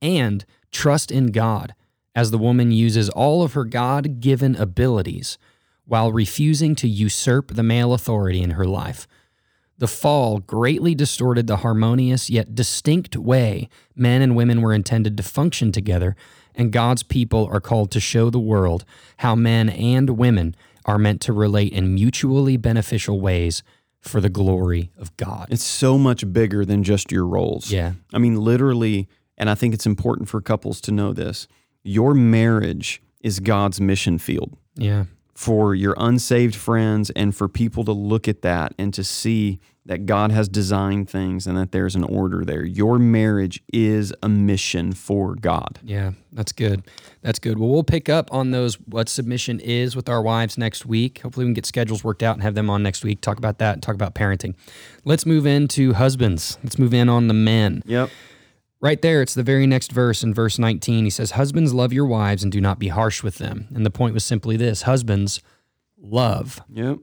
and 0.00 0.44
trust 0.70 1.10
in 1.10 1.28
God, 1.28 1.74
as 2.14 2.30
the 2.30 2.38
woman 2.38 2.72
uses 2.72 3.08
all 3.10 3.42
of 3.42 3.52
her 3.52 3.64
God 3.64 4.20
given 4.20 4.56
abilities 4.56 5.38
while 5.84 6.12
refusing 6.12 6.74
to 6.74 6.88
usurp 6.88 7.54
the 7.54 7.62
male 7.62 7.92
authority 7.92 8.42
in 8.42 8.50
her 8.52 8.66
life. 8.66 9.06
The 9.78 9.86
fall 9.86 10.38
greatly 10.38 10.94
distorted 10.94 11.46
the 11.46 11.58
harmonious 11.58 12.30
yet 12.30 12.54
distinct 12.54 13.16
way 13.16 13.68
men 13.94 14.22
and 14.22 14.34
women 14.34 14.62
were 14.62 14.72
intended 14.72 15.16
to 15.16 15.22
function 15.22 15.70
together, 15.70 16.16
and 16.54 16.72
God's 16.72 17.02
people 17.02 17.46
are 17.52 17.60
called 17.60 17.90
to 17.90 18.00
show 18.00 18.30
the 18.30 18.38
world 18.38 18.84
how 19.18 19.34
men 19.34 19.68
and 19.68 20.10
women 20.10 20.56
are 20.86 20.98
meant 20.98 21.20
to 21.22 21.32
relate 21.32 21.72
in 21.72 21.94
mutually 21.94 22.56
beneficial 22.56 23.20
ways 23.20 23.62
for 24.00 24.20
the 24.20 24.30
glory 24.30 24.90
of 24.96 25.14
God. 25.16 25.48
It's 25.50 25.64
so 25.64 25.98
much 25.98 26.32
bigger 26.32 26.64
than 26.64 26.82
just 26.82 27.12
your 27.12 27.26
roles. 27.26 27.70
Yeah. 27.70 27.92
I 28.14 28.18
mean, 28.18 28.36
literally, 28.36 29.08
and 29.38 29.50
I 29.50 29.54
think 29.54 29.74
it's 29.74 29.86
important 29.86 30.28
for 30.28 30.40
couples 30.40 30.80
to 30.82 30.92
know 30.92 31.12
this 31.12 31.48
your 31.82 32.14
marriage 32.14 33.02
is 33.22 33.40
God's 33.40 33.80
mission 33.80 34.18
field. 34.18 34.56
Yeah. 34.74 35.04
for 35.34 35.74
your 35.74 35.94
unsaved 35.98 36.54
friends 36.54 37.10
and 37.10 37.34
for 37.34 37.46
people 37.48 37.84
to 37.84 37.92
look 37.92 38.26
at 38.28 38.42
that 38.42 38.72
and 38.78 38.92
to 38.94 39.04
see 39.04 39.60
that 39.84 40.04
God 40.06 40.32
has 40.32 40.48
designed 40.48 41.08
things 41.10 41.46
and 41.46 41.56
that 41.56 41.70
there's 41.72 41.94
an 41.94 42.04
order 42.04 42.44
there. 42.44 42.64
Your 42.64 42.98
marriage 42.98 43.62
is 43.72 44.12
a 44.22 44.28
mission 44.28 44.92
for 44.92 45.34
God. 45.34 45.78
Yeah, 45.84 46.12
that's 46.32 46.52
good. 46.52 46.82
That's 47.22 47.38
good. 47.38 47.58
Well, 47.58 47.68
we'll 47.68 47.84
pick 47.84 48.08
up 48.08 48.32
on 48.32 48.50
those 48.50 48.74
what 48.80 49.08
submission 49.08 49.60
is 49.60 49.94
with 49.94 50.08
our 50.08 50.20
wives 50.22 50.58
next 50.58 50.86
week. 50.86 51.20
Hopefully, 51.20 51.44
we 51.44 51.48
can 51.50 51.54
get 51.54 51.66
schedules 51.66 52.02
worked 52.02 52.22
out 52.22 52.34
and 52.34 52.42
have 52.42 52.54
them 52.54 52.68
on 52.68 52.82
next 52.82 53.04
week. 53.04 53.20
Talk 53.20 53.38
about 53.38 53.58
that 53.58 53.74
and 53.74 53.82
talk 53.82 53.94
about 53.94 54.14
parenting. 54.14 54.54
Let's 55.04 55.24
move 55.24 55.46
into 55.46 55.92
husbands. 55.92 56.58
Let's 56.64 56.78
move 56.78 56.92
in 56.94 57.08
on 57.08 57.28
the 57.28 57.34
men. 57.34 57.82
Yep. 57.86 58.10
Right 58.86 59.02
there, 59.02 59.20
it's 59.20 59.34
the 59.34 59.42
very 59.42 59.66
next 59.66 59.90
verse 59.90 60.22
in 60.22 60.32
verse 60.32 60.60
19. 60.60 61.02
He 61.02 61.10
says, 61.10 61.32
Husbands, 61.32 61.74
love 61.74 61.92
your 61.92 62.06
wives 62.06 62.44
and 62.44 62.52
do 62.52 62.60
not 62.60 62.78
be 62.78 62.86
harsh 62.86 63.20
with 63.20 63.38
them. 63.38 63.66
And 63.74 63.84
the 63.84 63.90
point 63.90 64.14
was 64.14 64.22
simply 64.24 64.56
this 64.56 64.82
Husbands, 64.82 65.40
love 66.00 66.60
Yep. 66.72 66.98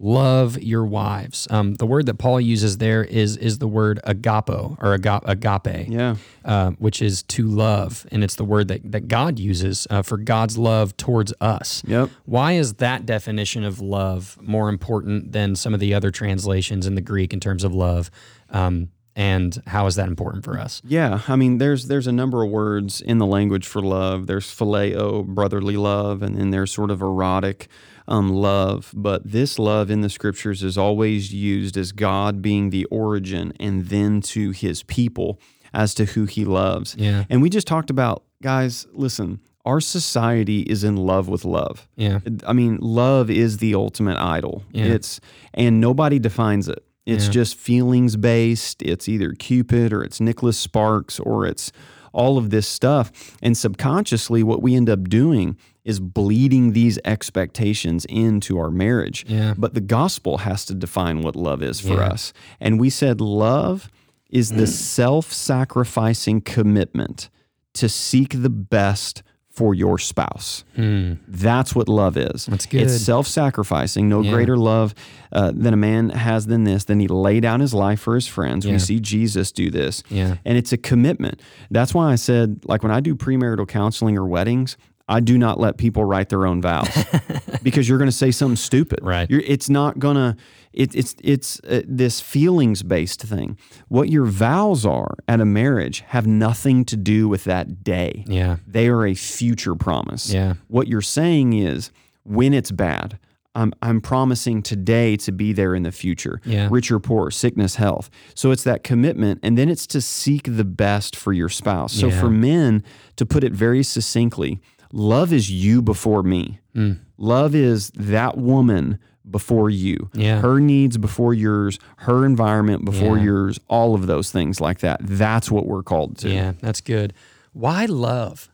love 0.00 0.60
your 0.60 0.84
wives. 0.84 1.46
Um, 1.48 1.74
the 1.76 1.86
word 1.86 2.06
that 2.06 2.14
Paul 2.18 2.40
uses 2.40 2.78
there 2.78 3.04
is 3.04 3.36
is 3.36 3.58
the 3.58 3.68
word 3.68 4.00
agapo 4.04 4.76
or 4.82 4.94
aga- 4.94 5.22
agape, 5.26 5.88
Yeah. 5.88 6.16
uh, 6.44 6.72
which 6.72 7.00
is 7.00 7.22
to 7.24 7.46
love, 7.46 8.04
and 8.10 8.24
it's 8.24 8.34
the 8.34 8.44
word 8.44 8.66
that 8.66 8.90
that 8.90 9.06
God 9.06 9.38
uses 9.38 9.86
uh, 9.90 10.02
for 10.02 10.16
God's 10.16 10.58
love 10.58 10.96
towards 10.96 11.32
us. 11.40 11.84
Yep. 11.86 12.10
Why 12.24 12.54
is 12.54 12.74
that 12.74 13.06
definition 13.06 13.62
of 13.62 13.80
love 13.80 14.36
more 14.42 14.68
important 14.68 15.30
than 15.30 15.54
some 15.54 15.72
of 15.72 15.78
the 15.78 15.94
other 15.94 16.10
translations 16.10 16.84
in 16.84 16.96
the 16.96 17.00
Greek 17.00 17.32
in 17.32 17.38
terms 17.38 17.62
of 17.62 17.72
love? 17.72 18.10
Um, 18.50 18.88
and 19.18 19.60
how 19.66 19.86
is 19.86 19.96
that 19.96 20.06
important 20.06 20.44
for 20.44 20.56
us? 20.60 20.80
Yeah, 20.84 21.22
I 21.26 21.34
mean, 21.34 21.58
there's 21.58 21.88
there's 21.88 22.06
a 22.06 22.12
number 22.12 22.44
of 22.44 22.50
words 22.50 23.00
in 23.00 23.18
the 23.18 23.26
language 23.26 23.66
for 23.66 23.82
love. 23.82 24.28
There's 24.28 24.46
phileo, 24.46 25.26
brotherly 25.26 25.76
love, 25.76 26.22
and 26.22 26.38
then 26.38 26.50
there's 26.50 26.70
sort 26.70 26.92
of 26.92 27.02
erotic 27.02 27.66
um, 28.06 28.30
love. 28.30 28.92
But 28.94 29.28
this 29.28 29.58
love 29.58 29.90
in 29.90 30.02
the 30.02 30.08
scriptures 30.08 30.62
is 30.62 30.78
always 30.78 31.34
used 31.34 31.76
as 31.76 31.90
God 31.90 32.40
being 32.40 32.70
the 32.70 32.84
origin, 32.86 33.52
and 33.58 33.86
then 33.86 34.20
to 34.20 34.52
His 34.52 34.84
people 34.84 35.40
as 35.74 35.94
to 35.94 36.04
who 36.04 36.26
He 36.26 36.44
loves. 36.44 36.94
Yeah. 36.96 37.24
And 37.28 37.42
we 37.42 37.50
just 37.50 37.66
talked 37.66 37.90
about, 37.90 38.22
guys. 38.40 38.86
Listen, 38.92 39.40
our 39.64 39.80
society 39.80 40.60
is 40.60 40.84
in 40.84 40.96
love 40.96 41.28
with 41.28 41.44
love. 41.44 41.88
Yeah. 41.96 42.20
I 42.46 42.52
mean, 42.52 42.78
love 42.80 43.30
is 43.30 43.58
the 43.58 43.74
ultimate 43.74 44.16
idol. 44.16 44.62
Yeah. 44.70 44.84
It's 44.84 45.20
and 45.54 45.80
nobody 45.80 46.20
defines 46.20 46.68
it. 46.68 46.84
It's 47.08 47.24
Yeah. 47.24 47.30
just 47.32 47.56
feelings 47.56 48.16
based. 48.16 48.82
It's 48.82 49.08
either 49.08 49.32
Cupid 49.32 49.92
or 49.94 50.04
it's 50.04 50.20
Nicholas 50.20 50.58
Sparks 50.58 51.18
or 51.18 51.46
it's 51.46 51.72
all 52.12 52.36
of 52.36 52.50
this 52.50 52.68
stuff. 52.68 53.10
And 53.42 53.56
subconsciously, 53.56 54.42
what 54.42 54.60
we 54.62 54.74
end 54.74 54.90
up 54.90 55.08
doing 55.08 55.56
is 55.84 56.00
bleeding 56.00 56.72
these 56.74 56.98
expectations 57.06 58.04
into 58.06 58.58
our 58.58 58.70
marriage. 58.70 59.24
Yeah. 59.26 59.54
But 59.56 59.72
the 59.72 59.80
gospel 59.80 60.38
has 60.38 60.66
to 60.66 60.74
define 60.74 61.22
what 61.22 61.34
love 61.34 61.62
is 61.62 61.80
for 61.80 61.94
Yeah. 61.94 62.08
us. 62.08 62.32
And 62.60 62.78
we 62.78 62.90
said 62.90 63.20
love 63.22 63.90
is 64.28 64.50
the 64.50 64.64
mm. 64.64 64.68
self 64.68 65.32
sacrificing 65.32 66.42
commitment 66.42 67.30
to 67.74 67.88
seek 67.88 68.42
the 68.42 68.50
best 68.50 69.22
for 69.58 69.74
your 69.74 69.98
spouse. 69.98 70.64
That's 70.76 71.74
what 71.74 71.88
love 71.88 72.16
is. 72.16 72.46
That's 72.46 72.64
good. 72.66 72.82
It's 72.82 73.00
self-sacrificing. 73.02 74.08
No 74.08 74.20
Yeah. 74.22 74.30
greater 74.32 74.56
love 74.56 74.94
uh, 75.32 75.50
than 75.54 75.74
a 75.74 75.76
man 75.76 76.10
has 76.10 76.46
than 76.46 76.62
this. 76.64 76.84
Than 76.84 77.00
he 77.00 77.08
lay 77.08 77.40
down 77.40 77.58
his 77.60 77.74
life 77.74 78.00
for 78.00 78.14
his 78.14 78.26
friends. 78.28 78.64
Yeah. 78.64 78.72
We 78.74 78.78
see 78.78 79.00
Jesus 79.00 79.50
do 79.52 79.68
this. 79.70 80.02
Yeah. 80.08 80.36
And 80.44 80.56
it's 80.56 80.72
a 80.72 80.76
commitment. 80.78 81.40
That's 81.72 81.92
why 81.92 82.12
I 82.12 82.14
said, 82.14 82.60
like 82.64 82.82
when 82.84 82.92
I 82.92 83.00
do 83.00 83.14
premarital 83.16 83.66
counseling 83.68 84.16
or 84.16 84.26
weddings, 84.26 84.76
I 85.08 85.20
do 85.20 85.36
not 85.38 85.58
let 85.58 85.76
people 85.78 86.04
write 86.04 86.28
their 86.28 86.46
own 86.46 86.60
vows 86.62 86.88
because 87.62 87.88
you're 87.88 87.98
going 87.98 88.10
to 88.10 88.16
say 88.16 88.30
something 88.30 88.56
stupid. 88.56 89.00
Right. 89.02 89.28
You're, 89.30 89.40
it's 89.40 89.68
not 89.68 89.98
going 89.98 90.16
to. 90.16 90.36
It, 90.72 90.94
it's 90.94 91.14
it's 91.22 91.60
uh, 91.60 91.82
this 91.86 92.20
feelings 92.20 92.82
based 92.82 93.22
thing. 93.22 93.58
What 93.88 94.10
your 94.10 94.26
vows 94.26 94.84
are 94.86 95.14
at 95.26 95.40
a 95.40 95.44
marriage 95.44 96.00
have 96.08 96.26
nothing 96.26 96.84
to 96.86 96.96
do 96.96 97.28
with 97.28 97.44
that 97.44 97.82
day. 97.82 98.24
Yeah. 98.26 98.56
They 98.66 98.88
are 98.88 99.06
a 99.06 99.14
future 99.14 99.74
promise. 99.74 100.30
Yeah. 100.32 100.54
What 100.68 100.86
you're 100.88 101.00
saying 101.00 101.54
is 101.54 101.90
when 102.24 102.52
it's 102.52 102.70
bad, 102.70 103.18
I'm, 103.54 103.72
I'm 103.82 104.00
promising 104.00 104.62
today 104.62 105.16
to 105.16 105.32
be 105.32 105.52
there 105.52 105.74
in 105.74 105.82
the 105.82 105.90
future. 105.90 106.40
Yeah. 106.44 106.68
Rich 106.70 106.92
or 106.92 107.00
poor, 107.00 107.30
sickness, 107.30 107.74
health. 107.76 108.08
So 108.34 108.50
it's 108.52 108.62
that 108.64 108.84
commitment. 108.84 109.40
And 109.42 109.58
then 109.58 109.68
it's 109.68 109.86
to 109.88 110.00
seek 110.00 110.44
the 110.56 110.64
best 110.64 111.16
for 111.16 111.32
your 111.32 111.48
spouse. 111.48 111.92
So 111.94 112.08
Yeah. 112.08 112.20
for 112.20 112.30
men, 112.30 112.84
to 113.16 113.26
put 113.26 113.42
it 113.42 113.52
very 113.52 113.82
succinctly, 113.82 114.60
love 114.92 115.32
is 115.32 115.50
you 115.50 115.82
before 115.82 116.22
me. 116.22 116.60
Mm. 116.76 116.98
Love 117.16 117.54
is 117.54 117.90
that 117.96 118.36
woman 118.38 118.98
before 119.30 119.70
you. 119.70 120.10
Yeah. 120.14 120.40
Her 120.40 120.60
needs 120.60 120.96
before 120.98 121.34
yours, 121.34 121.78
her 121.98 122.24
environment 122.24 122.84
before 122.84 123.16
Yeah. 123.18 123.24
yours, 123.24 123.60
all 123.68 123.94
of 123.94 124.06
those 124.06 124.30
things 124.30 124.60
like 124.60 124.80
that. 124.80 124.98
That's 125.02 125.50
what 125.50 125.66
we're 125.66 125.82
called 125.82 126.18
to. 126.18 126.30
Yeah, 126.30 126.52
that's 126.60 126.80
good. 126.80 127.12
Why 127.52 127.86
love? 127.86 128.48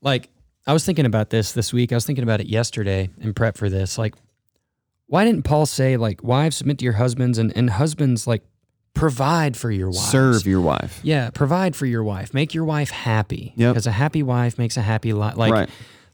Like, 0.00 0.28
I 0.66 0.72
was 0.72 0.84
thinking 0.84 1.06
about 1.06 1.30
this 1.30 1.52
this 1.52 1.72
week. 1.72 1.92
I 1.92 1.94
was 1.96 2.04
thinking 2.04 2.22
about 2.24 2.40
it 2.40 2.46
yesterday 2.48 3.08
in 3.20 3.34
prep 3.34 3.56
for 3.56 3.68
this. 3.70 3.98
Like, 3.98 4.14
why 5.06 5.24
didn't 5.24 5.42
Paul 5.44 5.66
say, 5.66 5.96
like, 5.96 6.22
wives 6.24 6.56
submit 6.56 6.78
to 6.78 6.84
your 6.84 6.94
husbands 6.94 7.38
and, 7.38 7.56
and 7.56 7.70
husbands, 7.70 8.26
like, 8.26 8.42
provide 8.94 9.56
for 9.56 9.70
your 9.70 9.88
wife, 9.88 9.96
Serve 10.10 10.46
your 10.46 10.60
wife. 10.60 11.00
Yeah, 11.02 11.30
provide 11.30 11.76
for 11.76 11.86
your 11.86 12.02
wife. 12.02 12.32
Make 12.34 12.54
your 12.54 12.64
wife 12.64 12.90
happy. 12.90 13.52
Yep. 13.56 13.74
Because 13.74 13.86
a 13.86 13.92
happy 13.92 14.22
wife 14.22 14.58
makes 14.58 14.76
a 14.76 14.82
happy 14.82 15.12
life. 15.12 15.36
Like, 15.36 15.52
Right. 15.52 15.68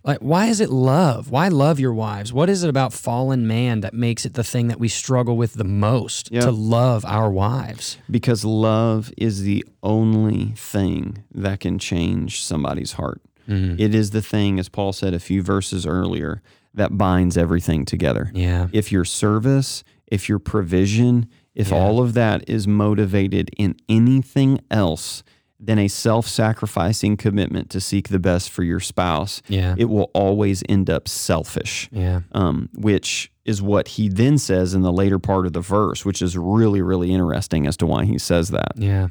Like, 0.05 0.19
why 0.19 0.47
is 0.47 0.61
it 0.61 0.71
love? 0.71 1.31
Why 1.31 1.49
love 1.49 1.79
your 1.79 1.95
wives? 1.95 2.33
What 2.33 2.49
is 2.51 2.65
it 2.65 2.69
about 2.69 2.93
fallen 2.93 3.47
man 3.47 3.81
that 3.83 3.95
makes 3.95 4.25
it 4.27 4.35
the 4.35 4.43
thing 4.45 4.69
that 4.69 4.81
we 4.81 4.89
struggle 4.89 5.37
with 5.37 5.55
the 5.55 5.65
most 5.65 6.31
Yep. 6.33 6.45
to 6.45 6.51
love 6.51 7.05
our 7.05 7.31
wives? 7.31 7.99
because 8.11 8.45
love 8.45 9.13
is 9.17 9.43
the 9.43 9.65
only 9.83 10.55
thing 10.57 11.23
that 11.35 11.61
can 11.61 11.79
change 11.79 12.43
somebody's 12.45 12.93
heart. 12.93 13.21
Mm-hmm. 13.49 13.81
It 13.81 13.95
is 13.95 14.11
the 14.11 14.23
thing, 14.23 14.59
as 14.59 14.69
Paul 14.69 14.93
said 14.93 15.15
a 15.15 15.19
few 15.21 15.43
verses 15.43 15.85
earlier, 15.87 16.43
that 16.75 16.97
binds 16.97 17.37
everything 17.37 17.85
together. 17.85 18.31
Yeah. 18.35 18.69
If 18.73 18.91
your 18.93 19.05
service, 19.05 19.83
if 20.07 20.29
your 20.29 20.39
provision, 20.39 21.27
if 21.55 21.71
Yeah. 21.71 21.77
all 21.77 22.01
of 22.01 22.15
that 22.15 22.49
is 22.49 22.67
motivated 22.67 23.51
in 23.59 23.75
anything 23.89 24.59
else 24.71 25.23
than 25.65 25.79
a 25.79 25.87
self 25.89 26.27
sacrificing 26.27 27.17
commitment 27.17 27.71
to 27.71 27.81
seek 27.81 28.09
the 28.09 28.19
best 28.19 28.51
for 28.51 28.65
your 28.65 28.81
spouse, 28.81 29.41
Yeah. 29.49 29.77
it 29.79 29.85
will 29.85 30.11
always 30.13 30.63
end 30.69 30.91
up 30.91 31.07
selfish 31.09 31.89
Yeah. 31.93 32.23
um, 32.33 32.69
which 32.75 33.31
is 33.45 33.63
what 33.63 33.89
he 33.89 34.09
then 34.09 34.39
says 34.39 34.75
in 34.75 34.83
the 34.83 34.93
later 34.93 35.19
part 35.21 35.47
of 35.47 35.53
the 35.53 35.61
verse, 35.61 36.05
which 36.05 36.21
is 36.21 36.37
really, 36.37 36.83
really 36.83 37.13
interesting 37.13 37.67
as 37.67 37.77
to 37.77 37.87
why 37.87 38.05
he 38.05 38.19
says 38.19 38.49
that. 38.51 38.73
Yeah. 38.77 39.09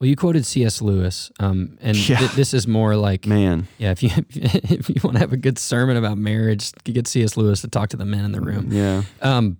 Well, 0.00 0.08
you 0.08 0.14
quoted 0.14 0.46
C.S. 0.46 0.80
Lewis, 0.80 1.30
um, 1.40 1.76
and 1.80 1.96
Yeah. 2.08 2.18
th- 2.18 2.32
this 2.32 2.54
is 2.54 2.66
more 2.68 2.94
like, 2.96 3.26
Man, 3.26 3.66
yeah, 3.78 3.90
if 3.92 4.02
you 4.02 4.10
if 4.30 4.88
you 4.88 4.96
want 5.02 5.14
to 5.16 5.20
have 5.20 5.32
a 5.32 5.36
good 5.36 5.58
sermon 5.58 5.96
about 5.96 6.18
marriage, 6.18 6.70
you 6.84 6.92
get 6.94 7.06
C.S. 7.08 7.36
Lewis 7.36 7.60
to 7.62 7.68
talk 7.68 7.88
to 7.90 7.96
the 7.96 8.04
men 8.04 8.24
in 8.24 8.32
the 8.32 8.40
room. 8.40 8.68
yeah, 8.72 9.02
Um, 9.22 9.58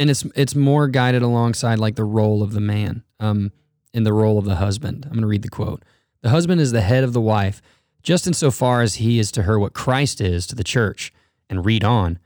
and 0.00 0.10
it's 0.10 0.24
it's 0.34 0.54
more 0.54 0.88
guided 0.88 1.22
alongside 1.22 1.78
like 1.78 1.96
the 1.96 2.04
role 2.04 2.42
of 2.42 2.52
the 2.52 2.60
man, 2.60 3.02
um, 3.20 3.52
in 3.92 4.04
the 4.04 4.12
role 4.12 4.38
of 4.38 4.44
the 4.44 4.56
husband. 4.56 5.04
I'm 5.04 5.12
going 5.12 5.22
to 5.22 5.26
read 5.28 5.42
the 5.42 5.48
quote: 5.48 5.84
"The 6.22 6.30
husband 6.30 6.60
is 6.60 6.72
the 6.72 6.80
head 6.80 7.04
of 7.04 7.12
the 7.12 7.20
wife, 7.20 7.62
just 8.02 8.26
insofar 8.26 8.82
as 8.82 8.96
he 8.96 9.18
is 9.18 9.32
to 9.32 9.42
her 9.42 9.58
what 9.58 9.72
Christ 9.72 10.20
is 10.20 10.46
to 10.48 10.54
the 10.54 10.64
church." 10.64 11.12
And 11.50 11.64
read 11.64 11.82
on, 11.82 12.18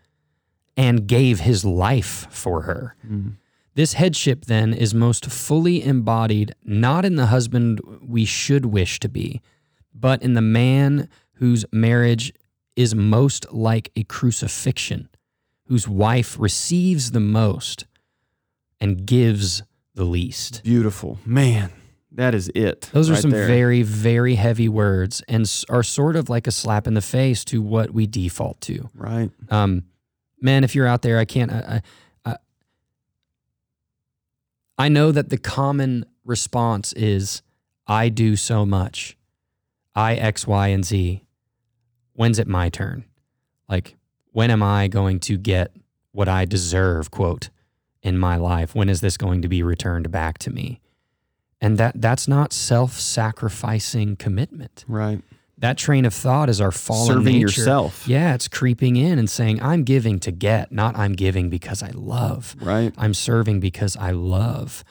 and 0.77 1.07
gave 1.07 1.41
his 1.41 1.65
life 1.65 2.27
for 2.29 2.63
her. 2.63 2.97
Mm-hmm. 3.07 3.31
This 3.75 3.93
headship, 3.93 4.47
then, 4.47 4.75
is 4.75 4.93
most 4.93 5.27
fully 5.27 5.83
embodied 5.83 6.55
not 6.65 7.05
in 7.05 7.15
the 7.15 7.27
husband 7.27 7.81
we 8.03 8.25
should 8.25 8.67
wish 8.67 8.99
to 9.01 9.09
be, 9.09 9.41
but 9.95 10.23
in 10.23 10.35
the 10.35 10.43
man 10.43 11.09
whose 11.35 11.65
marriage 11.73 12.33
is 12.75 12.95
most 12.95 13.53
like 13.53 13.91
a 13.97 14.05
crucifixion, 14.05 15.09
whose 15.67 15.87
wife 15.87 16.37
receives 16.39 17.13
the 17.13 17.21
most 17.21 17.87
and 18.81 19.07
gives 19.07 19.63
the 19.95 20.05
least. 20.05 20.63
beautiful. 20.63 21.19
Man, 21.25 21.71
that 22.13 22.35
is 22.35 22.51
it. 22.55 22.89
Those 22.93 23.09
are 23.11 23.15
right 23.15 23.23
some 23.23 23.31
there. 23.31 23.47
very, 23.47 23.83
very 23.83 24.35
heavy 24.35 24.69
words 24.69 25.23
and 25.29 25.51
are 25.69 25.83
sort 25.83 26.17
of 26.17 26.29
like 26.29 26.47
a 26.47 26.51
slap 26.51 26.87
in 26.87 26.95
the 26.95 27.01
face 27.03 27.45
to 27.47 27.61
what 27.63 27.91
we 27.91 28.07
default 28.07 28.61
to. 28.63 28.89
right. 28.95 29.31
Um, 29.51 29.85
man, 30.41 30.65
if 30.65 30.75
you're 30.75 30.87
out 30.87 31.03
there, 31.03 31.19
I 31.19 31.25
can't. 31.25 31.53
I, 31.53 31.57
I, 32.27 32.31
I- 32.33 32.37
I 34.79 34.89
know 34.89 35.13
that 35.13 35.29
the 35.29 35.39
common 35.39 36.07
response 36.25 36.93
is, 36.95 37.43
"I 37.87 38.09
do 38.09 38.37
so 38.37 38.65
much, 38.67 39.17
I 39.95 40.15
X, 40.15 40.47
Y, 40.47 40.69
and 40.69 40.85
Z. 40.85 41.25
When's 42.15 42.39
it 42.39 42.49
my 42.49 42.69
turn? 42.69 43.05
Like, 43.69 43.97
when 44.33 44.51
am 44.51 44.63
I 44.63 44.89
going 44.89 45.21
to 45.21 45.37
get 45.37 45.73
what 46.13 46.29
I 46.29 46.45
deserve?" 46.47 47.11
Quote 47.11 47.51
in 48.03 48.19
my 48.19 48.37
life. 48.37 48.75
When 48.75 48.89
is 48.89 49.01
this 49.01 49.17
going 49.17 49.43
to 49.43 49.49
be 49.49 49.63
returned 49.63 50.11
back 50.11 50.39
to 50.39 50.51
me? 50.51 50.81
And 51.61 51.79
that 51.79 52.01
that's 52.01 52.27
not 52.27 52.53
self-sacrificing 52.53 54.17
commitment. 54.17 54.85
Right. 54.89 55.23
That 55.59 55.79
train 55.79 56.05
of 56.05 56.13
thought 56.13 56.49
is 56.49 56.61
our 56.61 56.73
fallen 56.73 57.07
Serving 57.07 57.35
nature. 57.35 57.47
yourself. 57.47 58.09
Yeah, 58.09 58.35
it's 58.35 58.49
creeping 58.49 58.97
in 58.97 59.17
and 59.17 59.31
saying, 59.31 59.63
I'm 59.63 59.85
giving 59.85 60.19
to 60.21 60.33
get, 60.33 60.73
not 60.73 60.99
I'm 60.99 61.13
giving 61.13 61.51
because 61.51 61.85
I 61.85 61.91
love. 61.95 62.57
Right. 62.61 62.93
I'm 62.99 63.15
serving 63.15 63.61
because 63.61 63.97
I 63.97 64.11
love. 64.11 64.83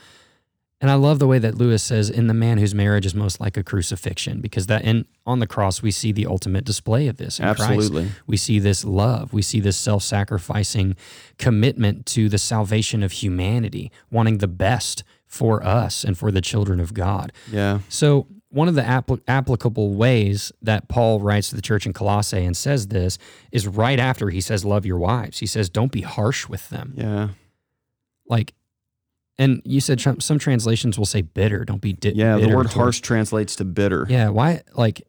And 0.81 0.89
I 0.89 0.95
love 0.95 1.19
the 1.19 1.27
way 1.27 1.37
that 1.37 1.55
Lewis 1.55 1.83
says, 1.83 2.09
in 2.09 2.25
the 2.25 2.33
man 2.33 2.57
whose 2.57 2.73
marriage 2.73 3.05
is 3.05 3.13
most 3.13 3.39
like 3.39 3.55
a 3.55 3.63
crucifixion, 3.63 4.41
because 4.41 4.65
that 4.65 4.83
and 4.83 5.05
on 5.27 5.37
the 5.37 5.45
cross 5.45 5.83
we 5.83 5.91
see 5.91 6.11
the 6.11 6.25
ultimate 6.25 6.65
display 6.65 7.07
of 7.07 7.17
this. 7.17 7.39
In 7.39 7.45
Absolutely. 7.45 8.03
Christ. 8.05 8.21
We 8.25 8.35
see 8.35 8.57
this 8.57 8.83
love. 8.83 9.31
We 9.31 9.43
see 9.43 9.59
this 9.59 9.77
self-sacrificing 9.77 10.95
commitment 11.37 12.07
to 12.07 12.29
the 12.29 12.39
salvation 12.39 13.03
of 13.03 13.11
humanity, 13.11 13.91
wanting 14.09 14.39
the 14.39 14.47
best 14.47 15.03
for 15.27 15.63
us 15.63 16.03
and 16.03 16.17
for 16.17 16.31
the 16.31 16.41
children 16.41 16.79
of 16.79 16.93
God. 16.93 17.31
Yeah. 17.51 17.79
So, 17.87 18.27
one 18.49 18.67
of 18.67 18.75
the 18.75 18.81
appli 18.81 19.21
applicable 19.29 19.93
ways 19.93 20.51
that 20.61 20.89
Paul 20.89 21.21
writes 21.21 21.49
to 21.49 21.55
the 21.55 21.61
church 21.61 21.85
in 21.85 21.93
Colossae 21.93 22.43
and 22.43 22.57
says 22.57 22.87
this 22.87 23.17
is 23.51 23.65
right 23.65 23.97
after 23.97 24.29
he 24.29 24.41
says, 24.41 24.65
Love 24.65 24.85
your 24.85 24.97
wives. 24.97 25.39
He 25.39 25.45
says, 25.45 25.69
Don't 25.69 25.91
be 25.91 26.01
harsh 26.01 26.49
with 26.49 26.67
them. 26.69 26.93
Yeah. 26.97 27.29
Like, 28.27 28.53
and 29.41 29.61
you 29.65 29.81
said 29.81 29.97
tr- 29.99 30.19
some 30.19 30.37
translations 30.37 30.97
will 30.97 31.05
say 31.05 31.21
bitter. 31.21 31.65
Don't 31.65 31.81
be 31.81 31.93
di- 31.93 32.13
Yeah. 32.15 32.37
The 32.37 32.55
word 32.55 32.67
harsh 32.67 32.99
translates 33.01 33.55
to 33.57 33.65
bitter. 33.65 34.05
Yeah. 34.09 34.29
Why? 34.29 34.61
Like, 34.73 35.01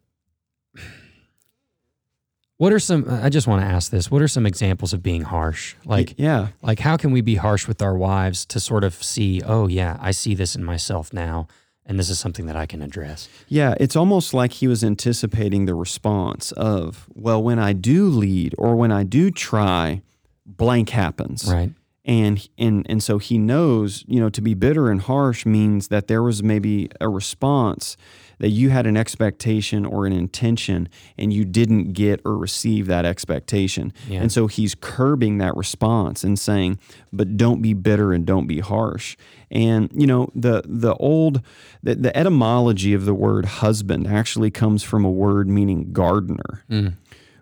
What 2.57 2.71
are 2.71 2.79
some? 2.79 3.05
I 3.09 3.29
just 3.29 3.47
want 3.47 3.61
to 3.61 3.67
ask 3.67 3.91
this. 3.91 4.09
What 4.09 4.21
are 4.21 4.27
some 4.27 4.45
examples 4.45 4.93
of 4.93 5.03
being 5.03 5.23
harsh? 5.23 5.75
Like, 5.85 6.15
yeah. 6.17 6.49
like 6.61 6.79
how 6.79 6.97
can 6.97 7.11
we 7.11 7.21
be 7.21 7.35
harsh 7.35 7.67
with 7.67 7.81
our 7.81 7.95
wives 7.95 8.45
to 8.47 8.59
sort 8.59 8.83
of 8.83 8.93
see? 9.03 9.41
Oh 9.45 9.67
yeah, 9.67 9.97
I 9.99 10.11
see 10.11 10.33
this 10.33 10.55
in 10.55 10.63
myself 10.63 11.11
now, 11.11 11.47
and 11.85 11.99
this 11.99 12.09
is 12.09 12.19
something 12.19 12.45
that 12.45 12.55
I 12.55 12.65
can 12.65 12.81
address. 12.81 13.27
Yeah, 13.47 13.75
it's 13.79 13.95
almost 13.95 14.33
like 14.33 14.53
he 14.53 14.67
was 14.67 14.83
anticipating 14.83 15.65
the 15.65 15.75
response 15.75 16.51
of, 16.53 17.09
well, 17.13 17.43
when 17.43 17.59
I 17.59 17.73
do 17.73 18.07
lead 18.07 18.55
or 18.57 18.75
when 18.75 18.91
I 18.91 19.03
do 19.03 19.29
try, 19.31 20.01
blank 20.45 20.89
happens. 20.89 21.51
Right. 21.51 21.71
And 22.05 22.47
and 22.57 22.85
and 22.89 23.01
so 23.01 23.17
he 23.17 23.37
knows, 23.37 24.03
you 24.07 24.19
know, 24.19 24.29
to 24.29 24.41
be 24.41 24.53
bitter 24.53 24.91
and 24.91 25.01
harsh 25.01 25.45
means 25.45 25.87
that 25.87 26.07
there 26.07 26.21
was 26.21 26.43
maybe 26.43 26.89
a 26.99 27.07
response 27.07 27.95
that 28.39 28.49
you 28.49 28.71
had 28.71 28.85
an 28.85 28.97
expectation 28.97 29.85
or 29.85 30.05
an 30.05 30.11
intention 30.11 30.89
and 31.17 31.31
you 31.31 31.45
didn't 31.45 31.93
get 31.93 32.19
or 32.25 32.37
receive 32.37 32.87
that 32.87 33.05
expectation. 33.05 33.93
Yeah. 34.09 34.19
And 34.19 34.33
so 34.33 34.47
he's 34.47 34.75
curbing 34.75 35.37
that 35.37 35.55
response 35.55 36.25
and 36.25 36.37
saying, 36.37 36.77
but 37.13 37.37
don't 37.37 37.61
be 37.61 37.73
bitter 37.73 38.11
and 38.11 38.25
don't 38.25 38.45
be 38.45 38.59
harsh. 38.59 39.15
And 39.49 39.89
you 39.93 40.07
know, 40.07 40.29
the 40.35 40.63
the 40.65 40.93
old 40.95 41.41
the, 41.83 41.95
the 41.95 42.17
etymology 42.17 42.93
of 42.93 43.05
the 43.05 43.13
word 43.13 43.45
husband 43.45 44.07
actually 44.07 44.51
comes 44.51 44.83
from 44.83 45.05
a 45.05 45.11
word 45.11 45.47
meaning 45.47 45.93
gardener. 45.93 46.65
Mm. 46.69 46.95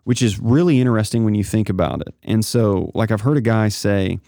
Which 0.03 0.23
is 0.23 0.39
really 0.39 0.79
interesting 0.79 1.25
when 1.25 1.35
you 1.35 1.43
think 1.43 1.69
about 1.69 2.01
it. 2.01 2.15
And 2.23 2.43
so, 2.43 2.91
like 2.95 3.11
I've 3.11 3.21
heard 3.21 3.37
a 3.37 3.41
guy 3.41 3.69
say, 3.69 4.19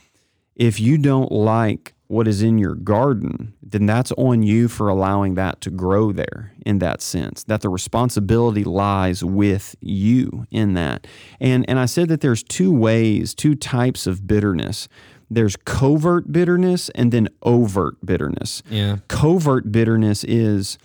if 0.56 0.80
you 0.80 0.98
don't 0.98 1.32
like 1.32 1.94
what 2.08 2.28
is 2.28 2.44
in 2.44 2.60
your 2.60 2.76
garden, 2.76 3.54
then 3.62 3.86
that's 3.88 4.12
on 4.14 4.44
you 4.44 4.68
for 4.68 4.88
allowing 4.88 5.34
that 5.34 5.60
to 5.62 5.72
grow 5.72 6.12
there 6.12 6.54
in 6.66 6.80
that 6.80 7.02
sense. 7.02 7.44
That 7.46 7.62
the 7.62 7.70
responsibility 7.70 8.64
lies 8.64 9.24
with 9.24 9.76
you 9.82 10.46
in 10.52 10.74
that. 10.76 11.08
And 11.40 11.68
and 11.68 11.80
I 11.80 11.86
said 11.86 12.08
that 12.10 12.22
there's 12.22 12.44
two 12.44 12.72
ways, 12.72 13.34
two 13.34 13.56
types 13.56 14.06
of 14.06 14.28
bitterness. 14.28 14.88
There's 15.30 15.56
covert 15.56 16.32
bitterness 16.32 16.90
and 16.90 17.12
then 17.12 17.30
overt 17.42 17.96
bitterness. 18.06 18.62
Yeah. 18.70 18.98
Covert 19.08 19.72
bitterness 19.72 20.24
is 20.24 20.78